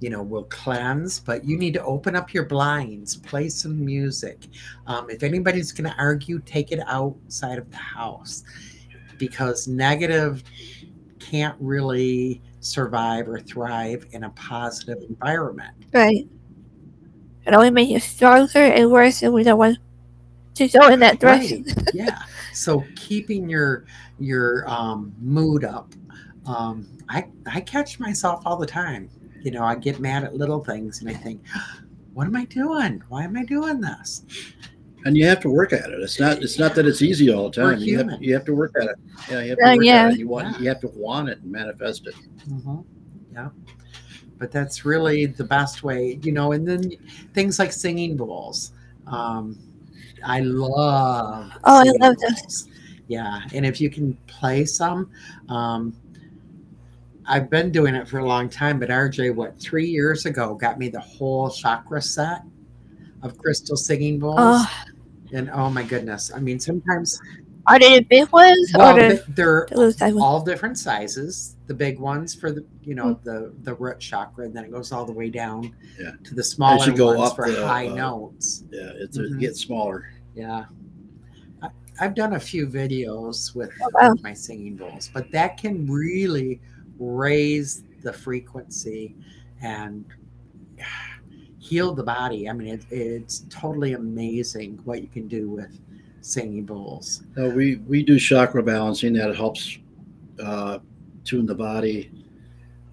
You 0.00 0.10
know, 0.10 0.22
we'll 0.22 0.44
cleanse, 0.44 1.18
but 1.18 1.44
you 1.44 1.58
need 1.58 1.74
to 1.74 1.84
open 1.84 2.14
up 2.14 2.32
your 2.32 2.44
blinds, 2.44 3.16
play 3.16 3.48
some 3.48 3.84
music. 3.84 4.46
Um, 4.86 5.10
if 5.10 5.22
anybody's 5.22 5.72
going 5.72 5.90
to 5.90 5.96
argue, 5.98 6.40
take 6.40 6.72
it 6.72 6.80
outside 6.86 7.58
of 7.58 7.70
the 7.70 7.76
house 7.76 8.44
because 9.18 9.66
negative 9.66 10.44
can't 11.18 11.56
really 11.60 12.40
survive 12.60 13.28
or 13.28 13.40
thrive 13.40 14.06
in 14.12 14.24
a 14.24 14.30
positive 14.30 14.98
environment. 15.08 15.74
Right. 15.92 16.28
It 17.46 17.54
only 17.54 17.70
makes 17.70 17.90
you 17.90 18.00
stronger 18.00 18.58
and 18.58 18.90
worse, 18.90 19.22
and 19.22 19.32
we 19.32 19.42
don't 19.42 19.58
want 19.58 19.78
to 20.54 20.68
go 20.68 20.88
in 20.88 21.00
that 21.00 21.18
direction. 21.18 21.64
Right. 21.64 21.88
yeah. 21.94 22.22
So 22.52 22.84
keeping 22.96 23.48
your 23.48 23.86
your 24.18 24.68
um, 24.68 25.14
mood 25.20 25.64
up. 25.64 25.94
Um, 26.46 26.86
I 27.08 27.26
I 27.46 27.60
catch 27.60 27.98
myself 27.98 28.42
all 28.44 28.56
the 28.56 28.66
time. 28.66 29.08
You 29.42 29.50
know, 29.52 29.64
I 29.64 29.74
get 29.74 30.00
mad 30.00 30.24
at 30.24 30.34
little 30.34 30.62
things, 30.64 31.00
and 31.00 31.08
I 31.10 31.14
think, 31.14 31.42
"What 32.14 32.26
am 32.26 32.36
I 32.36 32.44
doing? 32.46 33.02
Why 33.08 33.24
am 33.24 33.36
I 33.36 33.44
doing 33.44 33.80
this?" 33.80 34.24
And 35.04 35.16
you 35.16 35.26
have 35.26 35.40
to 35.40 35.48
work 35.48 35.72
at 35.72 35.90
it. 35.90 36.00
It's 36.00 36.18
not. 36.18 36.42
It's 36.42 36.58
not 36.58 36.74
that 36.74 36.86
it's 36.86 37.02
easy 37.02 37.32
all 37.32 37.50
the 37.50 37.56
time. 37.62 37.78
You 37.78 37.98
have, 37.98 38.20
you 38.20 38.34
have 38.34 38.44
to 38.46 38.54
work 38.54 38.72
at 38.80 38.88
it. 38.88 38.96
Yeah, 39.30 39.40
you 39.42 39.50
have 39.50 39.58
to 39.58 39.64
Uh, 39.64 39.76
work 39.76 39.84
yeah. 39.84 40.04
at 40.06 40.12
it. 40.12 40.18
You 40.18 40.28
want. 40.28 40.48
Yeah. 40.54 40.58
You 40.60 40.68
have 40.68 40.80
to 40.80 40.88
want 40.88 41.28
it 41.28 41.40
and 41.40 41.52
manifest 41.52 42.06
it. 42.08 42.14
Mhm. 42.50 42.84
Yeah. 43.32 43.50
But 44.38 44.50
that's 44.50 44.84
really 44.84 45.26
the 45.26 45.44
best 45.44 45.82
way, 45.82 46.18
you 46.22 46.32
know. 46.32 46.52
And 46.52 46.66
then 46.66 46.90
things 47.34 47.58
like 47.58 47.72
singing 47.72 48.16
bowls. 48.16 48.72
Um, 49.06 49.58
I 50.24 50.40
love. 50.40 51.50
Oh, 51.64 51.80
I 51.80 51.84
singing 51.84 52.00
love 52.00 52.16
those. 52.18 52.68
Yeah, 53.06 53.40
and 53.54 53.64
if 53.64 53.80
you 53.80 53.88
can 53.90 54.14
play 54.26 54.64
some, 54.66 55.10
um, 55.48 55.94
I've 57.28 57.50
been 57.50 57.70
doing 57.70 57.94
it 57.94 58.08
for 58.08 58.18
a 58.18 58.24
long 58.26 58.48
time. 58.48 58.78
But 58.80 58.88
Arjay, 58.88 59.34
what 59.34 59.58
three 59.60 59.86
years 59.86 60.26
ago, 60.26 60.54
got 60.54 60.78
me 60.78 60.88
the 60.88 61.00
whole 61.00 61.50
chakra 61.50 62.00
set 62.02 62.42
of 63.22 63.36
crystal 63.38 63.76
singing 63.76 64.18
bowls. 64.18 64.36
Oh, 64.38 64.70
And 65.32 65.50
oh 65.50 65.68
my 65.70 65.82
goodness, 65.82 66.32
I 66.34 66.38
mean, 66.40 66.58
sometimes 66.58 67.20
are 67.66 67.78
they 67.78 67.98
the 67.98 68.04
big 68.04 68.30
ones 68.32 68.72
well, 68.74 68.96
or 68.96 69.00
the, 69.10 69.14
they- 69.16 69.32
they're 69.34 69.66
the 69.70 69.76
ones? 69.78 70.16
all 70.18 70.42
different 70.42 70.78
sizes. 70.78 71.56
The 71.66 71.74
big 71.74 71.98
ones 71.98 72.34
for 72.34 72.50
the 72.50 72.64
you 72.82 72.94
know 72.94 73.12
Hmm. 73.14 73.24
the 73.24 73.54
the 73.62 73.74
root 73.74 73.98
chakra, 74.00 74.46
and 74.46 74.56
then 74.56 74.64
it 74.64 74.70
goes 74.70 74.90
all 74.90 75.04
the 75.04 75.12
way 75.12 75.28
down 75.28 75.74
Yeah. 76.00 76.12
to 76.24 76.34
the 76.34 76.42
smaller 76.42 76.86
you 76.86 76.96
go 76.96 77.08
ones 77.08 77.30
up 77.30 77.36
for 77.36 77.50
the, 77.50 77.66
high 77.66 77.88
uh, 77.88 77.94
notes. 77.94 78.64
Yeah, 78.70 78.92
it's, 78.94 79.18
it 79.18 79.38
gets 79.38 79.60
smaller. 79.60 80.08
Yeah, 80.34 80.64
I, 81.62 81.68
I've 82.00 82.14
done 82.14 82.34
a 82.34 82.40
few 82.40 82.66
videos 82.66 83.54
with, 83.54 83.70
Oh, 83.82 83.90
wow. 83.92 84.12
with 84.12 84.22
my 84.22 84.32
singing 84.32 84.76
bowls, 84.76 85.10
but 85.12 85.30
that 85.32 85.58
can 85.58 85.86
really 85.86 86.62
raise 86.98 87.84
the 88.02 88.12
frequency 88.12 89.16
and 89.62 90.04
heal 91.58 91.94
the 91.94 92.02
body. 92.02 92.48
I 92.48 92.52
mean, 92.52 92.68
it, 92.68 92.84
it's 92.90 93.44
totally 93.50 93.92
amazing 93.92 94.80
what 94.84 95.02
you 95.02 95.08
can 95.08 95.28
do 95.28 95.48
with 95.48 95.78
singing 96.20 96.64
bowls. 96.64 97.22
No, 97.36 97.48
we 97.50 97.76
we 97.76 98.02
do 98.02 98.18
chakra 98.18 98.62
balancing 98.62 99.12
that 99.14 99.34
helps 99.34 99.78
uh, 100.42 100.78
tune 101.24 101.46
the 101.46 101.54
body. 101.54 102.10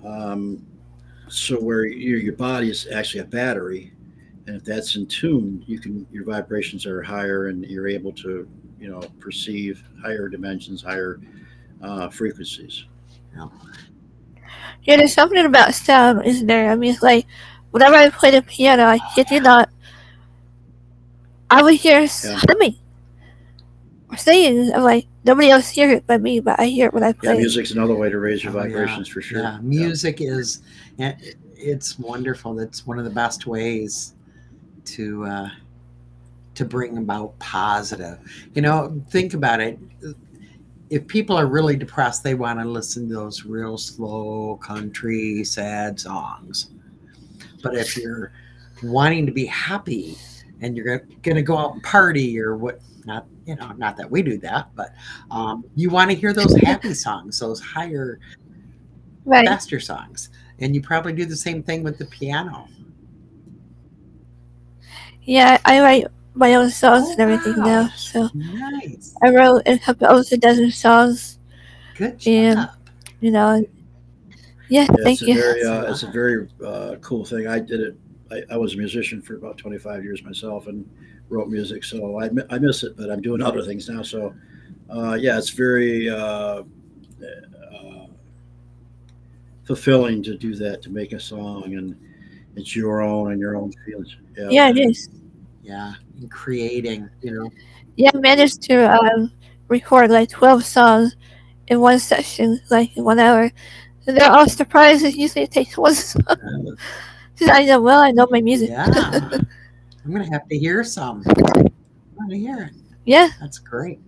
Um, 0.05 0.65
so 1.27 1.59
where 1.59 1.85
your 1.85 2.19
your 2.19 2.33
body 2.33 2.69
is 2.69 2.87
actually 2.91 3.21
a 3.21 3.25
battery, 3.25 3.93
and 4.47 4.55
if 4.55 4.63
that's 4.63 4.95
in 4.95 5.07
tune, 5.07 5.63
you 5.67 5.79
can 5.79 6.05
your 6.11 6.25
vibrations 6.25 6.85
are 6.85 7.01
higher, 7.01 7.47
and 7.47 7.65
you're 7.65 7.87
able 7.87 8.11
to 8.13 8.47
you 8.79 8.89
know 8.89 9.01
perceive 9.19 9.83
higher 10.01 10.29
dimensions, 10.29 10.83
higher 10.83 11.19
uh, 11.81 12.09
frequencies. 12.09 12.85
Yeah, 13.35 13.47
there's 14.85 15.13
something 15.13 15.43
about 15.45 15.73
sound, 15.73 16.25
isn't 16.25 16.47
there? 16.47 16.71
I 16.71 16.75
mean, 16.75 16.93
it's 16.93 17.01
like 17.01 17.25
whenever 17.71 17.95
I 17.95 18.09
play 18.09 18.31
the 18.31 18.41
piano, 18.41 18.83
I 18.85 18.99
kid 19.15 19.29
you 19.31 19.41
not, 19.41 19.69
I 21.49 21.61
would 21.63 21.75
hear 21.75 22.01
Yeah. 22.01 22.41
humming 22.47 22.75
or 24.09 24.17
singing. 24.17 24.73
I'm 24.73 24.83
like, 24.83 25.07
nobody 25.23 25.49
else 25.49 25.69
hears 25.69 25.97
it 25.97 26.03
but 26.07 26.21
me, 26.21 26.39
but 26.39 26.59
I 26.59 26.65
hear 26.67 26.87
it 26.87 26.93
when 26.93 27.03
I 27.03 27.13
play. 27.13 27.29
Yeah, 27.29 27.33
play. 27.33 27.41
music's 27.41 27.71
another 27.71 27.95
way 27.95 28.09
to 28.09 28.19
raise 28.19 28.43
your 28.43 28.53
Oh, 28.53 28.57
yeah. 28.57 28.63
vibrations 28.67 29.07
for 29.07 29.21
sure. 29.21 29.41
Yeah, 29.41 29.59
music 29.61 30.21
is, 30.21 30.61
it's 31.57 31.97
wonderful. 31.97 32.53
That's 32.53 32.85
one 32.85 32.99
of 32.99 33.05
the 33.05 33.11
best 33.11 33.47
ways 33.47 34.13
to 34.85 35.25
uh, 35.25 35.49
to 36.53 36.65
bring 36.65 36.97
about 36.97 37.37
positive. 37.39 38.19
You 38.53 38.61
know, 38.61 39.01
think 39.09 39.33
about 39.33 39.59
it. 39.59 39.77
If 40.89 41.07
people 41.07 41.35
are 41.35 41.47
really 41.47 41.75
depressed, 41.75 42.23
they 42.23 42.35
want 42.35 42.59
to 42.59 42.65
listen 42.65 43.07
to 43.09 43.15
those 43.15 43.45
real 43.45 43.77
slow 43.77 44.57
country 44.61 45.43
sad 45.43 45.99
songs. 45.99 46.71
But 47.63 47.75
if 47.75 47.97
you're 47.97 48.31
wanting 48.83 49.25
to 49.25 49.31
be 49.31 49.45
happy 49.45 50.17
and 50.61 50.77
you're 50.77 50.99
going 51.23 51.35
to 51.35 51.41
go 51.41 51.57
out 51.57 51.73
and 51.73 51.83
party 51.83 52.39
or 52.39 52.55
what 52.55 52.79
not 53.05 53.25
you 53.45 53.55
know 53.55 53.71
not 53.77 53.95
that 53.95 54.09
we 54.09 54.21
do 54.23 54.37
that 54.39 54.67
but 54.75 54.93
um, 55.29 55.63
you 55.75 55.89
want 55.89 56.09
to 56.09 56.15
hear 56.15 56.33
those 56.33 56.55
happy 56.57 56.93
songs 56.93 57.39
those 57.39 57.59
higher 57.59 58.19
Right. 59.25 59.47
faster 59.47 59.79
songs. 59.79 60.29
And 60.59 60.73
you 60.73 60.81
probably 60.81 61.11
do 61.11 61.25
the 61.25 61.35
same 61.35 61.63
thing 61.63 61.83
with 61.83 61.97
the 61.97 62.05
piano. 62.05 62.67
Yeah, 65.23 65.57
I 65.65 65.81
write 65.81 66.07
my 66.35 66.55
own 66.55 66.69
songs 66.69 67.09
and 67.09 67.19
everything 67.19 67.55
wow. 67.57 67.65
now. 67.65 67.89
So 67.95 68.29
Nice. 68.33 69.15
I 69.23 69.29
wrote 69.29 69.63
a 69.65 69.77
couple 69.79 70.07
almost 70.07 70.31
a 70.31 70.37
dozen 70.37 70.71
songs. 70.71 71.39
Good 71.95 72.19
job. 72.19 72.33
Yeah. 72.33 72.67
You 73.21 73.31
know. 73.31 73.65
Yeah, 74.67 74.81
Yeah, 74.81 74.95
thank 75.03 75.21
it's 75.21 75.21
a 75.21 75.25
you. 75.27 75.35
very 75.35 75.63
uh, 75.63 75.91
it's 75.91 76.03
a 76.03 76.11
very 76.11 76.49
uh, 76.65 76.95
cool 77.01 77.23
thing. 77.23 77.47
I 77.47 77.59
did 77.59 77.79
it. 77.79 77.97
I, 78.31 78.43
I 78.51 78.57
was 78.57 78.73
a 78.73 78.77
musician 78.77 79.21
for 79.21 79.35
about 79.35 79.57
25 79.57 80.03
years 80.03 80.23
myself 80.23 80.67
and 80.67 80.89
wrote 81.29 81.49
music. 81.49 81.83
So 81.83 82.19
I, 82.19 82.29
I 82.49 82.57
miss 82.59 82.83
it, 82.83 82.97
but 82.97 83.11
I'm 83.11 83.21
doing 83.21 83.41
other 83.41 83.61
things 83.61 83.87
now. 83.87 84.01
So 84.01 84.33
uh, 84.89 85.17
yeah, 85.19 85.37
it's 85.37 85.51
very 85.51 86.09
uh, 86.09 86.63
uh, 87.23 88.07
fulfilling 89.63 90.23
to 90.23 90.35
do 90.35 90.55
that, 90.55 90.81
to 90.83 90.89
make 90.89 91.13
a 91.13 91.19
song 91.19 91.75
and 91.75 91.95
it's 92.55 92.75
your 92.75 93.01
own 93.01 93.31
and 93.31 93.39
your 93.39 93.55
own 93.55 93.71
feelings. 93.85 94.15
Yeah. 94.37 94.47
Yeah, 94.49 94.69
it 94.69 94.77
is. 94.77 95.09
Yeah. 95.65 95.93
And 96.19 96.29
creating, 96.31 97.09
you 97.21 97.31
know. 97.31 97.51
Yeah, 97.95 98.11
I 98.13 98.17
managed 98.17 98.61
to 98.63 98.91
um, 98.93 99.31
record 99.67 100.11
like 100.11 100.29
12 100.29 100.63
songs 100.63 101.15
in 101.67 101.79
one 101.79 101.99
session, 101.99 102.59
like 102.69 102.95
in 102.95 103.03
one 103.03 103.19
hour. 103.19 103.51
And 104.07 104.15
they're 104.17 104.31
all 104.31 104.47
surprised. 104.47 105.03
Usually 105.03 105.43
it 105.43 105.51
takes 105.51 105.77
one 105.77 105.95
song. 105.95 106.23
'Cause 107.37 107.49
I 107.49 107.65
know, 107.65 107.81
well, 107.81 107.99
I 107.99 108.11
know 108.11 108.27
my 108.29 108.39
music. 108.41 108.69
yeah. 108.69 108.85
I'm 110.05 110.11
going 110.11 110.23
to 110.23 110.31
have 110.31 110.47
to 110.49 110.57
hear 110.57 110.83
some. 110.83 111.23
I 111.27 111.63
want 112.15 112.29
to 112.29 112.37
hear 112.37 112.61
it. 112.63 112.73
Yeah, 113.05 113.29
That's 113.41 113.57
great. 113.59 113.99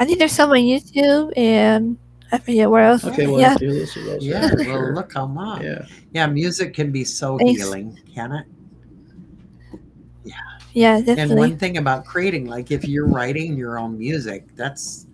I 0.00 0.04
think 0.04 0.18
there's 0.18 0.32
some 0.32 0.50
on 0.50 0.56
YouTube 0.56 1.32
and 1.36 1.96
I 2.32 2.38
forget 2.38 2.68
where 2.70 2.84
else. 2.84 3.04
Okay. 3.04 3.26
Well, 3.26 3.38
yeah, 3.40 3.56
do 3.58 3.68
listen 3.68 4.02
to 4.04 4.08
those. 4.12 4.24
Yeah. 4.24 4.50
Well, 4.56 4.94
look 4.94 5.12
how 5.12 5.26
much. 5.26 5.62
Yeah. 5.62 5.84
Yeah. 6.12 6.26
Music 6.26 6.72
can 6.74 6.90
be 6.90 7.04
so 7.04 7.38
Thanks. 7.38 7.60
healing, 7.60 7.98
can 8.14 8.32
it? 8.32 8.46
Yeah, 10.24 10.34
Yeah, 10.72 10.98
definitely. 11.00 11.22
And 11.22 11.36
one 11.38 11.58
thing 11.58 11.76
about 11.78 12.04
creating, 12.04 12.46
like 12.46 12.70
if 12.70 12.84
you're 12.86 13.06
writing 13.06 13.56
your 13.56 13.78
own 13.78 13.98
music, 13.98 14.46
that's, 14.56 15.06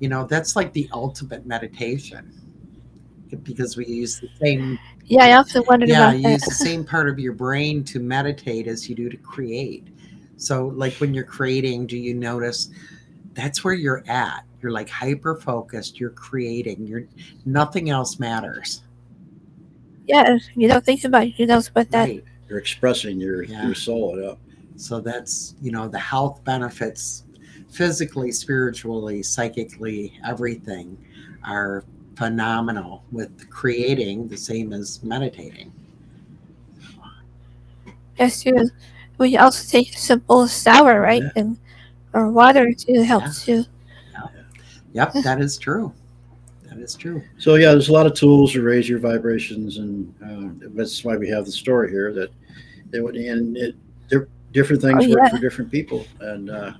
you 0.00 0.08
know, 0.08 0.24
that's 0.26 0.56
like 0.56 0.72
the 0.72 0.88
ultimate 0.92 1.46
meditation 1.46 2.32
eh, 3.32 3.36
because 3.42 3.76
we 3.76 3.86
use 3.86 4.20
the 4.20 4.28
same 4.40 4.78
yeah, 5.06 5.24
I 5.24 5.32
often 5.36 5.64
wondered 5.68 5.90
yeah 5.90 6.06
about 6.06 6.18
you 6.18 6.30
use 6.32 6.44
the 6.44 6.54
same 6.54 6.84
part 6.84 7.08
of 7.08 7.18
your 7.18 7.32
brain 7.32 7.84
to 7.84 7.98
meditate 8.00 8.66
as 8.68 8.88
you 8.88 8.94
do 8.94 9.08
to 9.10 9.16
create 9.16 9.88
so 10.36 10.68
like 10.68 10.94
when 10.94 11.12
you're 11.14 11.24
creating 11.24 11.86
do 11.86 11.96
you 11.98 12.14
notice 12.14 12.70
that's 13.34 13.64
where 13.64 13.74
you're 13.74 14.04
at 14.08 14.44
you're 14.62 14.72
like 14.72 14.88
hyper 14.88 15.36
focused 15.36 15.98
you're 15.98 16.10
creating 16.10 16.86
you're 16.86 17.04
nothing 17.44 17.90
else 17.90 18.18
matters 18.20 18.82
Yeah, 20.06 20.38
you 20.54 20.68
don't 20.68 20.84
think 20.84 21.04
about 21.04 21.22
anything 21.22 21.50
else 21.50 21.70
but 21.72 21.90
that. 21.90 22.10
right 22.10 22.24
You're 22.48 22.58
expressing 22.58 23.20
your 23.20 23.44
Yeah. 23.44 23.66
your 23.66 23.74
soul. 23.74 24.18
Yeah. 24.20 24.34
So 24.82 25.00
that's 25.00 25.54
you 25.62 25.70
know 25.70 25.86
the 25.88 25.98
health 25.98 26.42
benefits 26.44 27.24
physically 27.70 28.32
spiritually 28.32 29.22
psychically 29.22 30.12
everything 30.26 30.98
are 31.44 31.84
phenomenal 32.16 33.04
with 33.12 33.48
creating 33.50 34.28
the 34.28 34.36
same 34.36 34.72
as 34.72 35.02
meditating 35.02 35.72
Yes, 38.18 38.42
too. 38.42 38.68
We 39.18 39.36
also 39.36 39.68
take 39.68 39.94
a 39.94 39.98
simple 39.98 40.46
shower, 40.46 41.00
right? 41.00 41.22
Yeah. 41.22 41.30
And 41.34 41.58
or 42.12 42.30
water 42.30 42.72
to 42.72 43.02
help 43.02 43.24
Yeah. 43.24 43.32
too. 43.34 43.64
Yep, 44.92 45.14
that 45.24 45.40
is 45.40 45.56
true. 45.56 45.92
That 46.64 46.78
is 46.78 46.94
true. 46.94 47.22
So 47.38 47.54
yeah, 47.54 47.72
there's 47.72 47.88
a 47.88 47.92
lot 47.92 48.06
of 48.06 48.14
tools 48.14 48.52
to 48.52 48.62
raise 48.62 48.88
your 48.88 48.98
vibrations, 48.98 49.78
and 49.78 50.14
uh, 50.22 50.68
that's 50.74 51.02
why 51.02 51.16
we 51.16 51.28
have 51.30 51.46
the 51.46 51.52
story 51.52 51.90
here. 51.90 52.12
That 52.12 52.30
they 52.90 53.00
would, 53.00 53.16
and 53.16 53.56
it, 53.56 53.74
they're 54.08 54.28
different 54.52 54.82
things 54.82 55.06
Oh, 55.06 55.10
work 55.10 55.18
yeah. 55.24 55.28
for 55.30 55.38
different 55.38 55.70
people, 55.70 56.06
and 56.20 56.50
uh, 56.50 56.72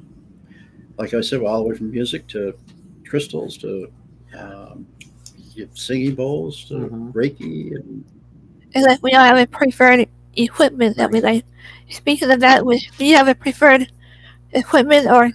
like 0.98 1.14
I 1.14 1.20
said, 1.20 1.40
well, 1.40 1.52
all 1.54 1.62
the 1.64 1.70
way 1.70 1.76
from 1.76 1.90
music 1.90 2.26
to 2.28 2.54
crystals 3.06 3.56
to 3.58 3.90
um, 4.38 4.86
singing 5.74 6.14
bowls 6.14 6.64
to 6.66 6.74
Mhm. 6.74 7.12
Reiki, 7.12 7.74
and 7.74 8.04
It's 8.74 8.86
like 8.86 9.02
we 9.02 9.12
all 9.12 9.24
have 9.24 9.38
a 9.38 9.46
preferred 9.46 10.08
equipment 10.36 10.96
that 10.96 11.10
we 11.10 11.20
like. 11.20 11.44
Speaking 11.90 12.30
of 12.30 12.40
that, 12.40 12.64
would 12.64 12.80
do 12.96 13.04
you 13.04 13.16
have 13.16 13.28
a 13.28 13.34
preferred 13.34 13.90
equipment 14.52 15.06
or 15.10 15.30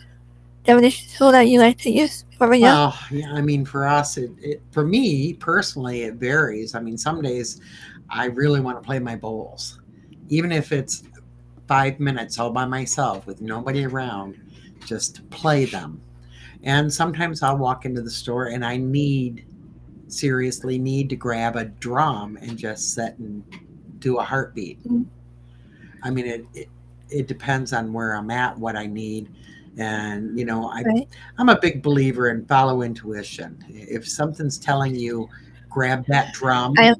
divination 0.63 1.07
tool 1.15 1.31
that 1.31 1.47
you 1.47 1.59
like 1.59 1.77
to 1.79 1.91
use? 1.91 2.25
Well, 2.39 2.97
yeah, 3.11 3.31
I 3.33 3.41
mean, 3.41 3.65
for 3.65 3.85
us, 3.85 4.17
it, 4.17 4.31
it 4.39 4.61
for 4.71 4.83
me 4.85 5.33
personally, 5.33 6.03
it 6.03 6.15
varies. 6.15 6.75
I 6.75 6.79
mean, 6.81 6.97
some 6.97 7.21
days 7.21 7.61
I 8.09 8.25
really 8.25 8.59
want 8.59 8.81
to 8.81 8.85
play 8.85 8.99
my 8.99 9.15
bowls, 9.15 9.79
even 10.29 10.51
if 10.51 10.71
it's 10.71 11.03
five 11.67 11.99
minutes 11.99 12.39
all 12.39 12.51
by 12.51 12.65
myself 12.65 13.25
with 13.27 13.41
nobody 13.41 13.85
around, 13.85 14.39
just 14.85 15.15
to 15.15 15.21
play 15.23 15.65
them. 15.65 16.01
And 16.63 16.91
sometimes 16.91 17.43
I'll 17.43 17.57
walk 17.57 17.85
into 17.85 18.01
the 18.01 18.09
store 18.09 18.47
and 18.47 18.65
I 18.65 18.77
need, 18.77 19.45
seriously, 20.07 20.77
need 20.79 21.09
to 21.09 21.15
grab 21.15 21.55
a 21.55 21.65
drum 21.65 22.37
and 22.41 22.57
just 22.57 22.93
sit 22.93 23.17
and 23.19 23.43
do 23.99 24.17
a 24.17 24.23
heartbeat. 24.23 24.83
Mhm. 24.87 25.05
I 26.03 26.09
mean, 26.09 26.25
it, 26.25 26.45
it 26.53 26.69
it 27.09 27.27
depends 27.27 27.73
on 27.73 27.93
where 27.93 28.13
I'm 28.15 28.29
at, 28.31 28.57
what 28.57 28.75
I 28.75 28.85
need, 28.85 29.29
and 29.77 30.37
you 30.37 30.45
know, 30.45 30.69
I 30.69 30.81
right. 30.81 31.07
I'm 31.37 31.49
a 31.49 31.59
big 31.59 31.81
believer 31.81 32.29
in 32.29 32.45
follow 32.45 32.81
intuition. 32.81 33.63
If 33.69 34.07
something's 34.07 34.57
telling 34.57 34.95
you 34.95 35.29
grab 35.69 36.05
that 36.07 36.33
drum, 36.33 36.73
I. 36.77 36.93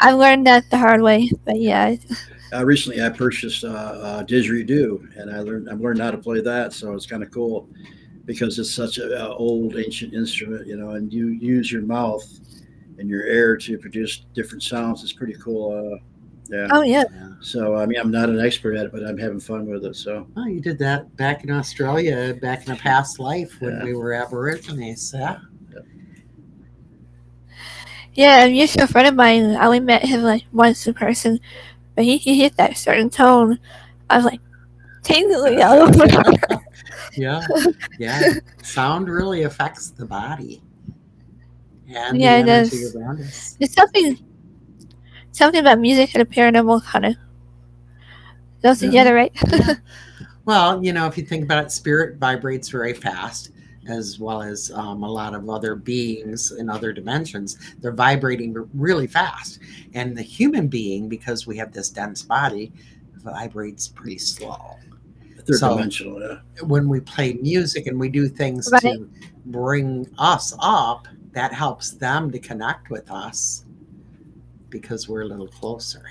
I've 0.00 0.16
learned 0.16 0.46
that 0.46 0.70
the 0.70 0.78
hard 0.78 1.02
way, 1.02 1.30
but 1.44 1.60
yeah, 1.60 1.96
uh, 2.52 2.64
recently 2.64 3.02
I 3.02 3.08
purchased 3.10 3.64
uh, 3.64 3.68
uh, 3.68 4.24
didgeridoo, 4.24 5.16
and 5.18 5.30
I 5.34 5.40
learned 5.40 5.68
I've 5.70 5.80
learned 5.80 6.00
how 6.00 6.10
to 6.10 6.18
play 6.18 6.40
that, 6.40 6.72
so 6.72 6.94
it's 6.94 7.06
kind 7.06 7.22
of 7.22 7.30
cool 7.30 7.68
because 8.24 8.58
it's 8.58 8.70
such 8.72 8.98
an 8.98 9.12
old 9.16 9.76
ancient 9.76 10.12
instrument, 10.14 10.66
you 10.66 10.76
know, 10.76 10.90
and 10.90 11.12
you 11.12 11.28
use 11.28 11.72
your 11.72 11.82
mouth 11.82 12.26
and 12.98 13.08
your 13.08 13.22
air 13.24 13.56
to 13.56 13.78
produce 13.78 14.26
different 14.34 14.62
sounds. 14.62 15.02
It's 15.02 15.12
pretty 15.12 15.34
cool. 15.34 15.94
Uh, 15.94 16.04
yeah. 16.50 16.68
oh 16.72 16.82
yeah, 16.82 17.04
Yeah. 17.12 17.28
So 17.40 17.76
I 17.76 17.86
mean, 17.86 17.98
I'm 18.00 18.10
not 18.10 18.28
an 18.28 18.40
expert 18.40 18.74
at 18.74 18.86
it, 18.86 18.92
but 18.92 19.04
I'm 19.06 19.18
having 19.18 19.40
fun 19.40 19.66
with 19.66 19.84
it. 19.84 19.96
So 19.96 20.26
Oh, 20.36 20.46
you 20.46 20.60
did 20.60 20.78
that 20.78 21.14
back 21.16 21.44
in 21.44 21.50
Australia, 21.50 22.34
back 22.40 22.66
in 22.66 22.72
a 22.72 22.76
past 22.76 23.18
life 23.18 23.54
when 23.60 23.76
Yeah. 23.76 23.84
we 23.84 23.94
were 23.94 24.12
Aborigines. 24.14 25.12
Yeah. 25.14 25.38
yeah. 28.14 28.44
I'm 28.44 28.52
used 28.54 28.74
to 28.74 28.84
a 28.84 28.86
friend 28.86 29.06
of 29.08 29.14
mine. 29.14 29.56
I 29.56 29.64
only 29.66 29.80
met 29.80 30.04
him 30.04 30.22
like 30.22 30.44
once 30.52 30.86
in 30.86 30.94
person, 30.94 31.38
but 31.98 32.04
he, 32.04 32.16
he 32.16 32.40
hit 32.40 32.56
that 32.58 32.76
certain 32.76 33.10
tone. 33.10 33.58
I 34.08 34.18
was 34.18 34.24
like 34.24 34.40
all 35.10 35.82
over. 35.88 36.06
Yeah. 37.16 37.44
Yeah. 37.98 38.34
Sound 38.62 39.08
really 39.08 39.42
affects 39.42 39.90
the 39.90 40.06
body. 40.06 40.62
And 41.88 42.20
Yeah, 42.20 42.36
it 42.38 42.44
does. 42.44 42.94
It's 43.58 43.74
something, 43.74 44.16
something 45.32 45.58
about 45.58 45.80
music 45.80 46.14
and 46.14 46.22
a 46.22 46.24
paranormal 46.24 46.84
kind 46.84 47.06
of 47.06 47.16
goes 48.62 48.80
Yeah. 48.80 48.90
together, 48.90 49.14
right? 49.16 49.32
Well, 50.44 50.82
you 50.84 50.92
know, 50.92 51.06
if 51.08 51.18
you 51.18 51.24
think 51.24 51.42
about 51.44 51.64
it, 51.64 51.72
spirit 51.72 52.18
vibrates 52.18 52.68
very 52.68 52.94
fast, 52.94 53.50
as 53.88 54.18
well 54.18 54.42
as 54.42 54.70
um, 54.72 55.02
a 55.02 55.10
lot 55.10 55.34
of 55.34 55.48
other 55.48 55.74
beings 55.74 56.52
in 56.52 56.68
other 56.68 56.92
dimensions. 56.92 57.58
They're 57.80 57.92
vibrating 57.92 58.54
really 58.74 59.06
fast. 59.06 59.60
And 59.94 60.16
the 60.16 60.22
human 60.22 60.68
being, 60.68 61.08
because 61.08 61.46
we 61.46 61.56
have 61.58 61.72
this 61.72 61.88
dense 61.90 62.22
body, 62.22 62.72
vibrates 63.22 63.88
pretty 63.88 64.18
slow. 64.18 64.76
third 65.46 65.56
So- 65.60 65.70
dimensional. 65.76 66.20
Yeah. 66.20 66.38
When 66.64 66.88
we 66.88 67.00
play 67.00 67.32
music 67.34 67.86
and 67.86 67.98
we 67.98 68.10
do 68.10 68.28
things 68.28 68.68
Right. 68.70 68.82
to 68.82 69.08
bring 69.46 70.06
us 70.18 70.54
up, 70.58 71.08
that 71.32 71.52
helps 71.54 71.92
them 71.92 72.30
to 72.32 72.38
connect 72.38 72.90
with 72.90 73.10
us 73.10 73.64
because 74.70 75.08
we're 75.08 75.22
a 75.22 75.26
little 75.26 75.48
closer. 75.48 76.02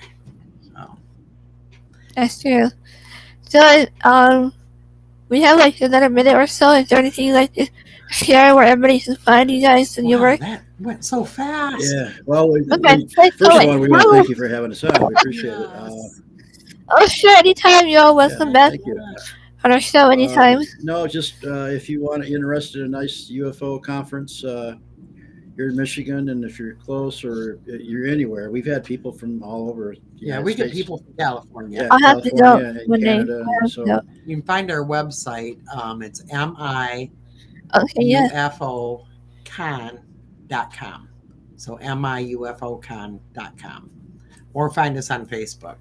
So, 0.73 0.97
That's 2.15 2.41
true. 2.41 2.69
So, 3.49 3.85
um, 4.03 4.53
we 5.29 5.41
have 5.41 5.57
like 5.59 5.79
another 5.81 6.09
minute 6.09 6.35
or 6.35 6.47
so. 6.47 6.71
Is 6.71 6.87
there 6.89 6.99
anything 6.99 7.27
you'd 7.27 7.33
like 7.33 7.53
to 7.53 7.67
share 8.09 8.55
where 8.55 8.65
everybody 8.65 8.99
can 8.99 9.15
find 9.17 9.49
you 9.51 9.61
guys 9.61 9.97
and 9.97 10.09
your 10.09 10.19
work? 10.21 10.39
that 10.39 10.63
went 10.79 11.03
so 11.03 11.25
fast. 11.25 11.83
Yeah. 11.93 12.11
Well, 12.25 12.49
we, 12.51 12.61
Okay, 12.71 12.97
we- 12.97 13.07
first 13.07 13.41
of 13.41 13.49
all, 13.49 13.79
we 13.79 13.89
want 13.89 14.03
to 14.03 14.11
thank 14.11 14.29
you 14.29 14.35
for 14.35 14.47
having 14.47 14.71
us 14.71 14.83
on. 14.83 15.07
We 15.07 15.13
appreciate 15.15 15.53
it. 15.53 15.67
Uh, 15.67 15.89
Oh, 16.89 17.05
sure. 17.07 17.35
Anytime. 17.37 17.87
You're 17.87 18.01
all 18.01 18.15
welcome 18.15 18.47
yeah, 18.47 18.53
back 18.53 18.71
Thank 18.71 18.85
you. 18.85 19.01
on 19.65 19.71
our 19.73 19.79
show. 19.81 20.09
Anytime. 20.09 20.59
Uh, 20.59 20.63
no, 20.83 21.05
just 21.05 21.43
uh, 21.43 21.65
if 21.65 21.89
you 21.89 22.01
want 22.01 22.23
interested 22.23 22.79
in 22.79 22.85
a 22.85 22.89
nice 23.01 23.29
UFO 23.29 23.83
conference, 23.83 24.45
uh, 24.45 24.75
you're 25.57 25.69
in 25.69 25.75
Michigan, 25.75 26.29
and 26.29 26.45
if 26.45 26.59
you're 26.59 26.75
close 26.75 27.23
or 27.23 27.57
you're 27.65 28.05
anywhere, 28.07 28.51
we've 28.51 28.67
had 28.67 28.83
people 28.83 29.11
from 29.11 29.41
all 29.41 29.71
over. 29.71 29.95
the 29.95 30.01
Yeah, 30.17 30.25
United 30.39 30.45
we 30.45 30.53
get 30.53 30.71
people 30.71 30.99
from 30.99 31.13
California. 31.17 31.81
Yeah, 31.81 31.87
I'll 31.89 31.99
have 31.99 32.21
to 32.21 32.29
go 32.29 32.37
California 32.37 32.81
and 32.81 32.89
one 32.89 32.99
day. 32.99 33.05
Canada, 33.07 33.43
I'll 33.47 33.53
have 33.61 33.71
so 33.71 33.83
to 33.83 33.89
go. 33.89 33.99
You 34.25 34.35
can 34.35 34.45
find 34.45 34.69
our 34.69 34.85
website. 34.85 35.57
Um, 35.75 36.03
it's 36.03 36.21
Okay. 37.75 38.03
Yeah. 38.03 38.29
miufocon.com. 38.29 41.09
So 41.55 41.77
miufocon.com. 41.77 43.89
Or 44.53 44.69
find 44.69 44.97
us 44.97 45.09
on 45.11 45.25
Facebook, 45.25 45.77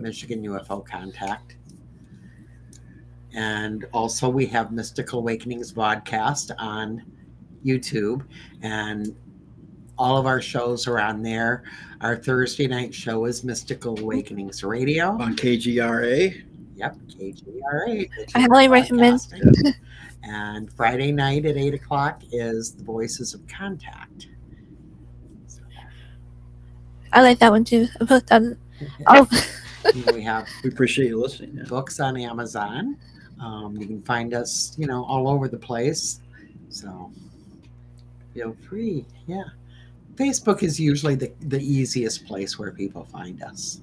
Michigan 0.00 0.42
UFO 0.42 0.84
Contact. 0.86 1.56
And 3.34 3.84
also, 3.92 4.28
we 4.28 4.46
have 4.46 4.72
Mystical 4.72 5.18
Awakenings 5.20 5.72
podcast 5.72 6.50
on 6.58 7.02
YouTube. 7.64 8.24
And 8.62 9.14
all 9.98 10.16
of 10.16 10.26
our 10.26 10.40
shows 10.40 10.86
are 10.86 11.00
on 11.00 11.22
there. 11.22 11.64
Our 12.00 12.16
Thursday 12.16 12.66
night 12.66 12.94
show 12.94 13.24
is 13.24 13.42
Mystical 13.42 13.98
Awakenings 13.98 14.62
Radio. 14.62 15.10
on 15.20 15.34
KGRA. 15.34 16.42
Yep, 16.76 16.96
KGRA. 17.08 18.08
I 18.34 18.40
highly 18.40 18.68
recommend. 18.68 19.20
And 20.24 20.70
Friday 20.72 21.12
night 21.12 21.46
at 21.46 21.56
eight 21.56 21.74
o'clock 21.74 22.22
is 22.32 22.72
the 22.74 22.82
Voices 22.84 23.34
of 23.34 23.46
Contact. 23.46 24.26
So, 25.46 25.60
I 27.12 27.22
like 27.22 27.38
that 27.38 27.50
one 27.50 27.64
too. 27.64 27.86
I 28.00 28.04
put 28.04 28.26
that. 28.26 28.56
Oh, 29.06 29.26
we 30.14 30.22
have 30.22 30.46
We 30.62 30.70
appreciate 30.70 31.08
you 31.08 31.20
listening. 31.20 31.56
Yeah. 31.56 31.64
books 31.64 31.98
on 31.98 32.16
Amazon. 32.16 32.96
Um, 33.40 33.76
you 33.76 33.86
can 33.86 34.02
find 34.02 34.34
us, 34.34 34.74
you 34.78 34.86
know, 34.86 35.04
all 35.04 35.28
over 35.28 35.48
the 35.48 35.56
place. 35.56 36.20
So 36.68 37.10
feel 38.38 38.56
free. 38.68 39.04
Yeah. 39.26 39.42
Facebook 40.14 40.62
is 40.62 40.78
usually 40.78 41.16
the, 41.16 41.32
the 41.40 41.60
easiest 41.60 42.24
place 42.24 42.56
where 42.58 42.70
people 42.70 43.04
find 43.04 43.42
us 43.42 43.82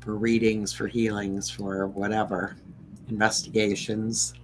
for 0.00 0.16
readings, 0.16 0.72
for 0.72 0.86
healings, 0.86 1.48
for 1.48 1.86
whatever, 1.86 2.56
investigations. 3.08 4.34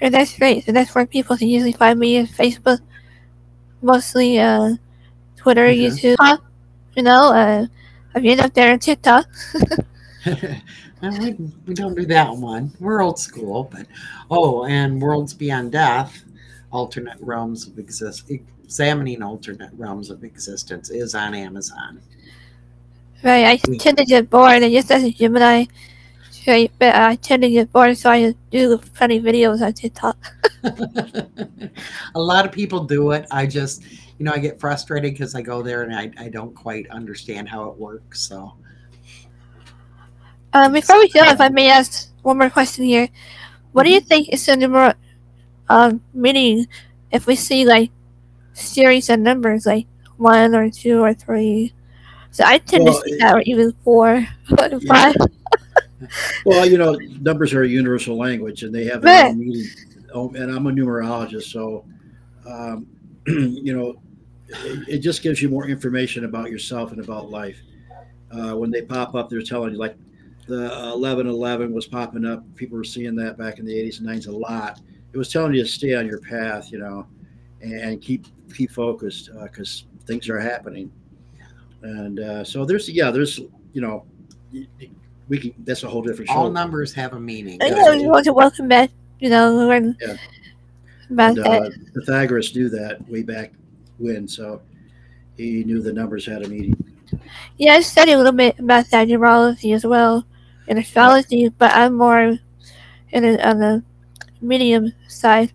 and 0.00 0.14
that's 0.14 0.36
great. 0.38 0.64
So 0.64 0.70
that's 0.72 0.94
where 0.94 1.06
people 1.06 1.36
can 1.36 1.48
usually 1.48 1.72
find 1.72 1.98
me. 1.98 2.16
Is 2.18 2.30
Facebook, 2.30 2.78
mostly 3.82 4.38
uh, 4.38 4.74
Twitter, 5.36 5.66
Mhm. 5.66 6.16
YouTube. 6.16 6.38
You 6.96 7.02
know, 7.02 7.32
uh, 7.32 7.66
I've 8.14 8.22
been 8.22 8.38
up 8.40 8.54
there 8.54 8.72
on 8.72 8.78
TikTok. 8.78 9.26
We, 11.00 11.36
we 11.66 11.74
don't 11.74 11.94
do 11.94 12.06
that 12.06 12.34
one. 12.34 12.72
We're 12.80 13.02
old 13.02 13.20
school, 13.20 13.70
but 13.72 13.86
oh, 14.32 14.64
and 14.64 15.00
Worlds 15.00 15.32
Beyond 15.32 15.70
Death, 15.70 16.24
alternate 16.72 17.18
realms 17.20 17.68
of 17.68 17.78
exist, 17.78 18.28
examining 18.28 19.22
alternate 19.22 19.70
realms 19.74 20.10
of 20.10 20.24
existence 20.24 20.90
is 20.90 21.14
on 21.14 21.34
Amazon. 21.34 22.02
Right, 23.22 23.46
I 23.46 23.56
tend 23.78 23.98
to 23.98 24.04
get 24.04 24.28
bored, 24.28 24.62
I 24.62 24.70
just 24.70 24.90
as 24.90 25.04
a 25.04 25.10
Gemini 25.10 25.66
trait, 26.42 26.72
but 26.78 26.94
I 26.94 27.16
tend 27.16 27.42
to 27.42 27.50
get 27.50 27.72
bored, 27.72 27.96
so 27.96 28.10
I 28.10 28.34
do 28.50 28.78
funny 28.94 29.20
videos 29.20 29.60
on 29.60 29.72
TikTok. 29.72 30.16
a 32.14 32.20
lot 32.20 32.46
of 32.46 32.52
people 32.52 32.84
do 32.84 33.12
it. 33.12 33.26
I 33.30 33.46
just, 33.46 33.82
you 34.18 34.24
know, 34.24 34.32
I 34.32 34.38
get 34.38 34.58
frustrated 34.58 35.12
because 35.12 35.34
I 35.34 35.42
go 35.42 35.62
there 35.62 35.82
and 35.82 35.94
I, 35.94 36.10
I 36.18 36.28
don't 36.28 36.54
quite 36.54 36.88
understand 36.90 37.48
how 37.48 37.64
it 37.70 37.76
works. 37.76 38.20
So, 38.20 38.54
Um, 40.58 40.72
before 40.72 40.98
we 40.98 41.08
go, 41.08 41.22
if 41.22 41.40
I 41.40 41.50
may 41.50 41.70
ask 41.70 42.10
one 42.22 42.36
more 42.38 42.50
question 42.50 42.84
here, 42.84 43.08
what 43.70 43.84
do 43.84 43.90
you 43.90 44.00
think 44.00 44.28
is 44.30 44.44
the 44.44 44.56
number, 44.56 44.92
um, 45.68 46.02
meaning 46.12 46.66
if 47.12 47.28
we 47.28 47.36
see 47.36 47.64
like 47.64 47.92
series 48.54 49.08
of 49.08 49.20
numbers, 49.20 49.66
like 49.66 49.86
one 50.16 50.56
or 50.56 50.68
two 50.68 51.00
or 51.00 51.14
three? 51.14 51.72
So 52.32 52.42
I 52.44 52.58
tend 52.58 52.86
Well, 52.86 53.00
to 53.00 53.08
see 53.08 53.14
it- 53.14 53.18
that, 53.20 53.34
or 53.36 53.42
even 53.42 53.72
four, 53.84 54.26
or 54.58 54.80
Yeah. 54.80 55.12
five. 55.12 55.16
Well, 56.44 56.66
you 56.66 56.78
know, 56.78 56.98
numbers 57.20 57.52
are 57.54 57.62
a 57.62 57.68
universal 57.68 58.16
language, 58.16 58.62
and 58.62 58.74
they 58.74 58.84
have 58.84 59.04
Right. 59.04 59.34
meaning. 59.36 59.68
Oh, 60.14 60.30
and 60.30 60.50
I'm 60.50 60.66
a 60.66 60.70
numerologist, 60.70 61.50
so 61.52 61.84
um, 62.46 62.86
you 63.26 63.76
know, 63.76 63.94
it, 64.48 64.88
it 64.88 64.98
just 65.00 65.22
gives 65.22 65.42
you 65.42 65.48
more 65.50 65.68
information 65.68 66.24
about 66.24 66.50
yourself 66.50 66.92
and 66.92 67.00
about 67.00 67.30
life. 67.30 67.60
Uh, 68.30 68.54
when 68.56 68.70
they 68.70 68.82
pop 68.82 69.14
up, 69.14 69.28
they're 69.28 69.42
telling 69.42 69.72
you 69.72 69.78
like 69.78 69.96
the 70.48 70.62
1111 70.62 71.72
was 71.72 71.86
popping 71.86 72.24
up. 72.24 72.42
People 72.56 72.76
were 72.78 72.84
seeing 72.84 73.14
that 73.16 73.36
back 73.36 73.58
in 73.58 73.66
the 73.66 73.72
80s 73.74 74.00
and 74.00 74.08
90s 74.08 74.28
a 74.28 74.32
lot. 74.32 74.80
It 75.12 75.18
was 75.18 75.30
telling 75.30 75.54
you 75.54 75.62
to 75.62 75.68
stay 75.68 75.94
on 75.94 76.06
your 76.06 76.20
path, 76.20 76.72
you 76.72 76.78
know, 76.78 77.06
and, 77.60 77.72
and 77.74 78.02
keep 78.02 78.26
keep 78.54 78.70
focused 78.70 79.30
because 79.42 79.84
things 80.06 80.28
are 80.28 80.40
happening. 80.40 80.90
And 81.82 82.18
uh, 82.20 82.44
so 82.44 82.64
there's 82.64 82.88
yeah, 82.88 83.10
there's 83.10 83.38
you 83.72 83.80
know, 83.80 84.04
we 85.28 85.38
can. 85.38 85.54
That's 85.58 85.82
a 85.84 85.88
whole 85.88 86.02
different 86.02 86.30
show. 86.30 86.36
All 86.36 86.50
numbers 86.50 86.92
have 86.94 87.12
a 87.12 87.20
meaning. 87.20 87.62
I 87.62 87.68
know 87.68 87.92
you 87.92 88.08
want 88.08 88.24
to 88.24 88.32
welcome 88.32 88.68
back, 88.68 88.90
you 89.20 89.28
know, 89.30 89.54
learn 89.54 89.96
Yeah. 90.00 90.16
about 91.10 91.36
And, 91.36 91.36
that. 91.36 91.62
uh, 91.62 91.70
Pythagoras 91.94 92.54
knew 92.54 92.68
that 92.70 93.06
way 93.08 93.22
back 93.22 93.52
when, 93.98 94.26
so 94.26 94.62
he 95.36 95.62
knew 95.64 95.80
the 95.82 95.92
numbers 95.92 96.26
had 96.26 96.42
a 96.44 96.48
meaning. 96.48 96.74
Yeah, 97.58 97.74
I 97.74 97.80
studied 97.80 98.12
a 98.12 98.16
little 98.16 98.32
bit 98.32 98.58
about 98.58 98.90
that 98.90 99.08
numerology 99.08 99.74
as 99.74 99.84
well, 99.84 100.24
and 100.68 100.78
astrology, 100.78 101.48
but 101.48 101.72
I'm 101.74 101.94
more 101.94 102.38
in 103.10 103.24
a, 103.24 103.38
on 103.38 103.58
the 103.58 103.82
medium 104.40 104.92
side. 105.08 105.52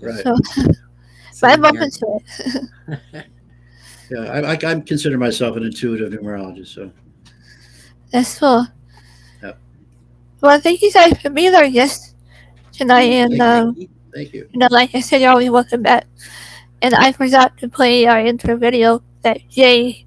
Right. 0.00 0.22
So, 0.22 0.36
So 0.44 0.62
but 1.40 1.50
I'm 1.52 1.64
open 1.64 1.90
to 1.90 2.20
it. 2.88 3.26
Yeah, 4.10 4.24
I, 4.24 4.40
I, 4.40 4.52
I 4.54 4.80
consider 4.80 5.16
myself 5.18 5.56
an 5.56 5.62
intuitive 5.62 6.10
numerologist. 6.12 6.74
So 6.74 6.90
That's 8.10 8.36
cool. 8.36 8.66
Yep. 9.40 9.56
Well, 10.40 10.60
thank 10.60 10.82
you 10.82 10.90
guys 10.90 11.16
for 11.22 11.30
being 11.30 11.54
our 11.54 11.70
guest 11.70 12.16
tonight, 12.72 13.12
and 13.12 13.38
Thank 13.38 13.40
um, 13.40 13.88
thank 14.12 14.34
you. 14.34 14.48
you 14.50 14.58
know, 14.58 14.66
like 14.72 14.96
I 14.96 15.00
said, 15.00 15.20
you're 15.20 15.30
always 15.30 15.50
welcome 15.50 15.82
back. 15.82 16.08
And 16.82 16.92
I 16.92 17.12
forgot 17.12 17.56
to 17.58 17.68
play 17.68 18.06
our 18.06 18.18
intro 18.18 18.56
video 18.56 19.00
that 19.22 19.48
Jay 19.48 20.06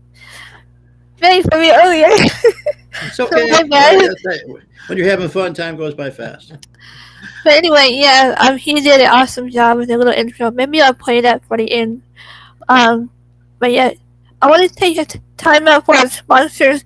played 1.17 1.45
for 1.49 1.57
me 1.57 1.71
earlier. 1.71 2.09
It's 3.01 3.19
okay. 3.19 3.49
my 3.51 3.63
bad. 3.63 4.11
When 4.87 4.97
you're 4.97 5.07
having 5.07 5.29
fun, 5.29 5.53
time 5.53 5.77
goes 5.77 5.93
by 5.93 6.09
fast. 6.09 6.53
But 7.43 7.53
anyway, 7.53 7.89
yeah, 7.91 8.35
um, 8.39 8.57
he 8.57 8.73
did 8.81 9.01
an 9.01 9.09
awesome 9.09 9.49
job 9.49 9.77
with 9.77 9.87
the 9.87 9.97
little 9.97 10.13
intro. 10.13 10.51
Maybe 10.51 10.81
I'll 10.81 10.93
play 10.93 11.21
that 11.21 11.43
for 11.45 11.57
the 11.57 11.71
end. 11.71 12.03
Um, 12.67 13.09
but 13.59 13.71
yeah, 13.71 13.91
I 14.41 14.49
want 14.49 14.67
to 14.67 14.75
take 14.75 14.97
a 14.97 15.05
t- 15.05 15.21
time 15.37 15.67
out 15.67 15.85
for 15.85 15.95
our 15.95 16.09
sponsors. 16.09 16.83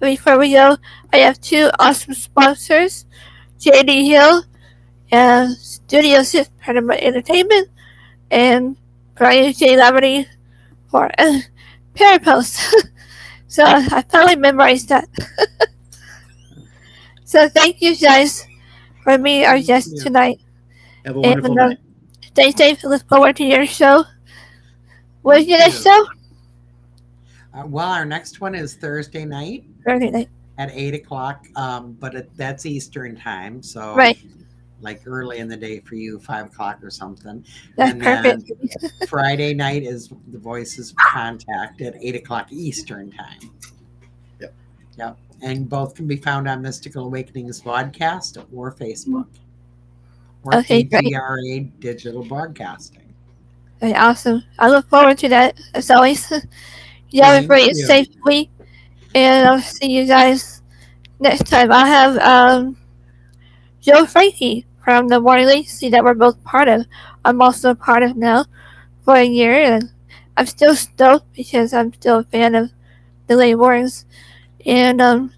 Before 0.00 0.38
we 0.38 0.52
go, 0.52 0.76
I 1.12 1.18
have 1.18 1.40
two 1.40 1.70
awesome 1.78 2.14
sponsors: 2.14 3.06
JD 3.60 4.06
Hill 4.06 4.44
and 5.10 5.56
Studio 5.56 6.22
Six 6.22 6.50
Tournament 6.64 7.00
Entertainment, 7.02 7.68
and 8.30 8.76
Brian 9.14 9.52
J. 9.52 9.76
Laverty 9.76 10.26
for 10.90 11.10
uh, 11.18 11.40
Parapost. 11.94 12.60
so 13.56 13.64
I 13.64 14.02
finally 14.10 14.36
memorized 14.36 14.90
that. 14.90 15.08
so 17.24 17.48
thank 17.48 17.80
you 17.80 17.96
guys 17.96 18.46
for 19.02 19.16
being 19.16 19.44
our 19.46 19.54
Thank 19.54 19.66
guest 19.66 19.92
you. 19.96 20.02
tonight. 20.02 20.40
Have 21.06 21.16
a 21.16 21.20
wonderful 21.20 21.50
And, 21.52 21.60
uh, 21.60 21.68
night. 21.68 21.78
Stay 22.26 22.50
safe. 22.52 22.84
Look 22.84 23.08
forward 23.08 23.36
to 23.36 23.44
your 23.44 23.64
show. 23.64 24.04
What's 25.22 25.46
your 25.46 25.58
next 25.58 25.82
show? 25.82 26.06
Uh, 27.54 27.64
well, 27.66 27.88
our 27.88 28.04
next 28.04 28.40
one 28.42 28.54
is 28.54 28.74
Thursday 28.74 29.24
night 29.24 29.64
Thursday 29.86 30.10
night. 30.10 30.28
at 30.58 30.70
eight 30.72 30.92
o'clock, 30.94 31.46
um, 31.56 31.92
but 31.98 32.14
it, 32.14 32.30
that's 32.36 32.66
Eastern 32.66 33.16
time, 33.16 33.62
so 33.62 33.94
Right. 33.94 34.18
Like 34.80 35.02
early 35.06 35.38
in 35.38 35.48
the 35.48 35.56
day 35.56 35.80
for 35.80 35.94
you, 35.94 36.18
five 36.18 36.46
o'clock 36.46 36.78
or 36.82 36.90
something. 36.90 37.44
That's 37.76 37.92
And 37.92 38.00
then- 38.02 38.42
perfect. 38.42 39.08
Friday 39.08 39.54
night 39.54 39.82
is 39.82 40.10
the 40.28 40.38
Voices 40.38 40.90
of 40.90 40.96
Contact 40.98 41.80
at 41.80 41.94
eight 42.00 42.14
o'clock 42.14 42.52
Eastern 42.52 43.10
time. 43.10 43.50
Yep. 44.40 44.54
Yep. 44.98 45.18
And 45.42 45.68
both 45.68 45.94
can 45.94 46.06
be 46.06 46.16
found 46.16 46.48
on 46.48 46.62
Mystical 46.62 47.06
Awakenings 47.06 47.60
podcast 47.60 48.44
or 48.52 48.72
Facebook. 48.72 49.26
Or 50.44 50.56
Okay, 50.56 50.82
great. 50.82 51.04
KGRA 51.04 51.70
Digital 51.80 52.24
Broadcasting. 52.24 53.02
Very 53.80 53.94
awesome. 53.94 54.42
I 54.58 54.68
look 54.70 54.88
forward 54.88 55.18
to 55.18 55.28
that 55.30 55.60
as 55.74 55.90
always. 55.90 56.30
You 57.10 57.22
have 57.22 57.34
a 57.34 57.36
Thank 57.36 57.48
great 57.48 57.68
and 57.68 57.76
safe 57.76 58.08
week. 58.24 58.50
And 59.14 59.48
I'll 59.48 59.60
see 59.60 59.90
you 59.96 60.06
guys 60.06 60.60
next 61.20 61.46
time. 61.46 61.70
I 61.70 61.86
have 61.86 62.18
um, 62.18 62.76
Joe 63.86 64.04
Frankie 64.04 64.66
from 64.84 65.06
the 65.06 65.20
Warren 65.20 65.46
Legacy 65.46 65.88
that 65.90 66.02
we're 66.02 66.14
both 66.14 66.42
part 66.42 66.66
of. 66.66 66.84
I'm 67.24 67.40
also 67.40 67.70
a 67.70 67.74
part 67.76 68.02
of 68.02 68.16
now 68.16 68.46
for 69.04 69.14
a 69.14 69.24
year. 69.24 69.52
And 69.52 69.92
I'm 70.36 70.46
still 70.46 70.74
stoked 70.74 71.32
because 71.34 71.72
I'm 71.72 71.92
still 71.92 72.18
a 72.18 72.24
fan 72.24 72.56
of 72.56 72.72
the 73.28 73.36
Lady 73.36 73.54
Warrens. 73.54 74.04
And 74.66 75.00
um, 75.00 75.32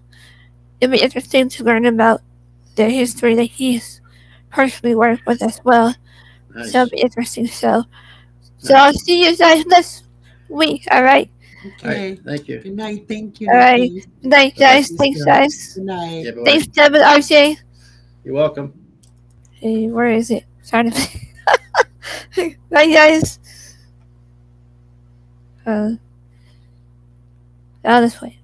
it'll 0.81 0.93
be 0.93 1.01
interesting 1.01 1.47
to 1.49 1.63
learn 1.63 1.85
about 1.85 2.21
the 2.75 2.89
history 2.89 3.35
that 3.35 3.43
he's 3.43 4.01
personally 4.49 4.95
worked 4.95 5.27
with 5.27 5.43
as 5.43 5.61
well. 5.63 5.93
Nice. 6.55 6.71
So 6.71 6.81
it'll 6.81 6.89
be 6.89 7.01
interesting. 7.01 7.45
So, 7.45 7.83
so 8.57 8.73
I'll 8.73 8.93
see 8.93 9.25
you 9.29 9.37
guys 9.37 9.63
next 9.67 10.05
week. 10.49 10.87
All 10.89 11.03
right. 11.03 11.29
All 11.63 11.71
Okay. 11.71 12.09
right, 12.11 12.19
thank 12.23 12.47
you. 12.47 12.59
Good 12.61 12.75
night. 12.75 13.07
Thank 13.07 13.41
you. 13.41 13.49
All 13.51 13.57
right. 13.57 13.91
Good 13.91 14.29
night, 14.29 14.55
guys. 14.57 14.89
Thanks, 14.89 15.23
guys. 15.23 15.73
Good 15.75 15.83
night. 15.83 16.25
Yeah. 16.25 16.31
Thanks, 16.45 16.67
Deb 16.67 16.95
and 16.95 17.03
Arjay. 17.03 17.57
You're 18.23 18.35
welcome. 18.35 18.73
Hey, 19.51 19.87
where 19.87 20.09
is 20.11 20.31
it? 20.31 20.45
Sorry. 20.61 20.91
Bye, 22.69 22.87
guys. 22.91 23.39
Uh, 25.65 25.91
down 27.83 28.03
this 28.03 28.21
way. 28.21 28.38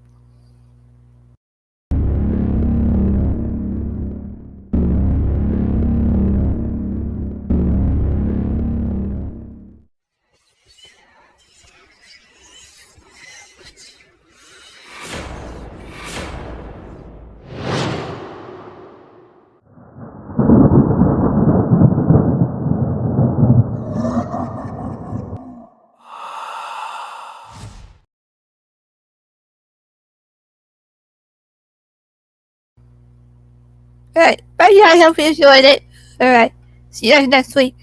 Alright, 34.16 34.42
bye, 34.58 34.72
guys. 34.72 34.96
I 34.96 35.00
hope 35.00 35.18
you 35.18 35.26
enjoyed 35.26 35.66
it. 35.66 35.84
Alright, 36.22 36.54
see 36.90 37.08
you 37.08 37.14
guys 37.14 37.28
next 37.28 37.56
week. 37.56 37.76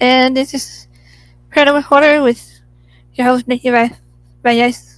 And 0.00 0.36
this 0.36 0.52
is 0.52 0.88
Paranormal 1.52 1.82
Horror 1.82 2.22
with 2.22 2.60
your 3.14 3.28
host, 3.28 3.46
Nikki 3.46 3.70
Bye. 3.70 3.96
Bye, 4.42 4.56
guys. 4.56 4.93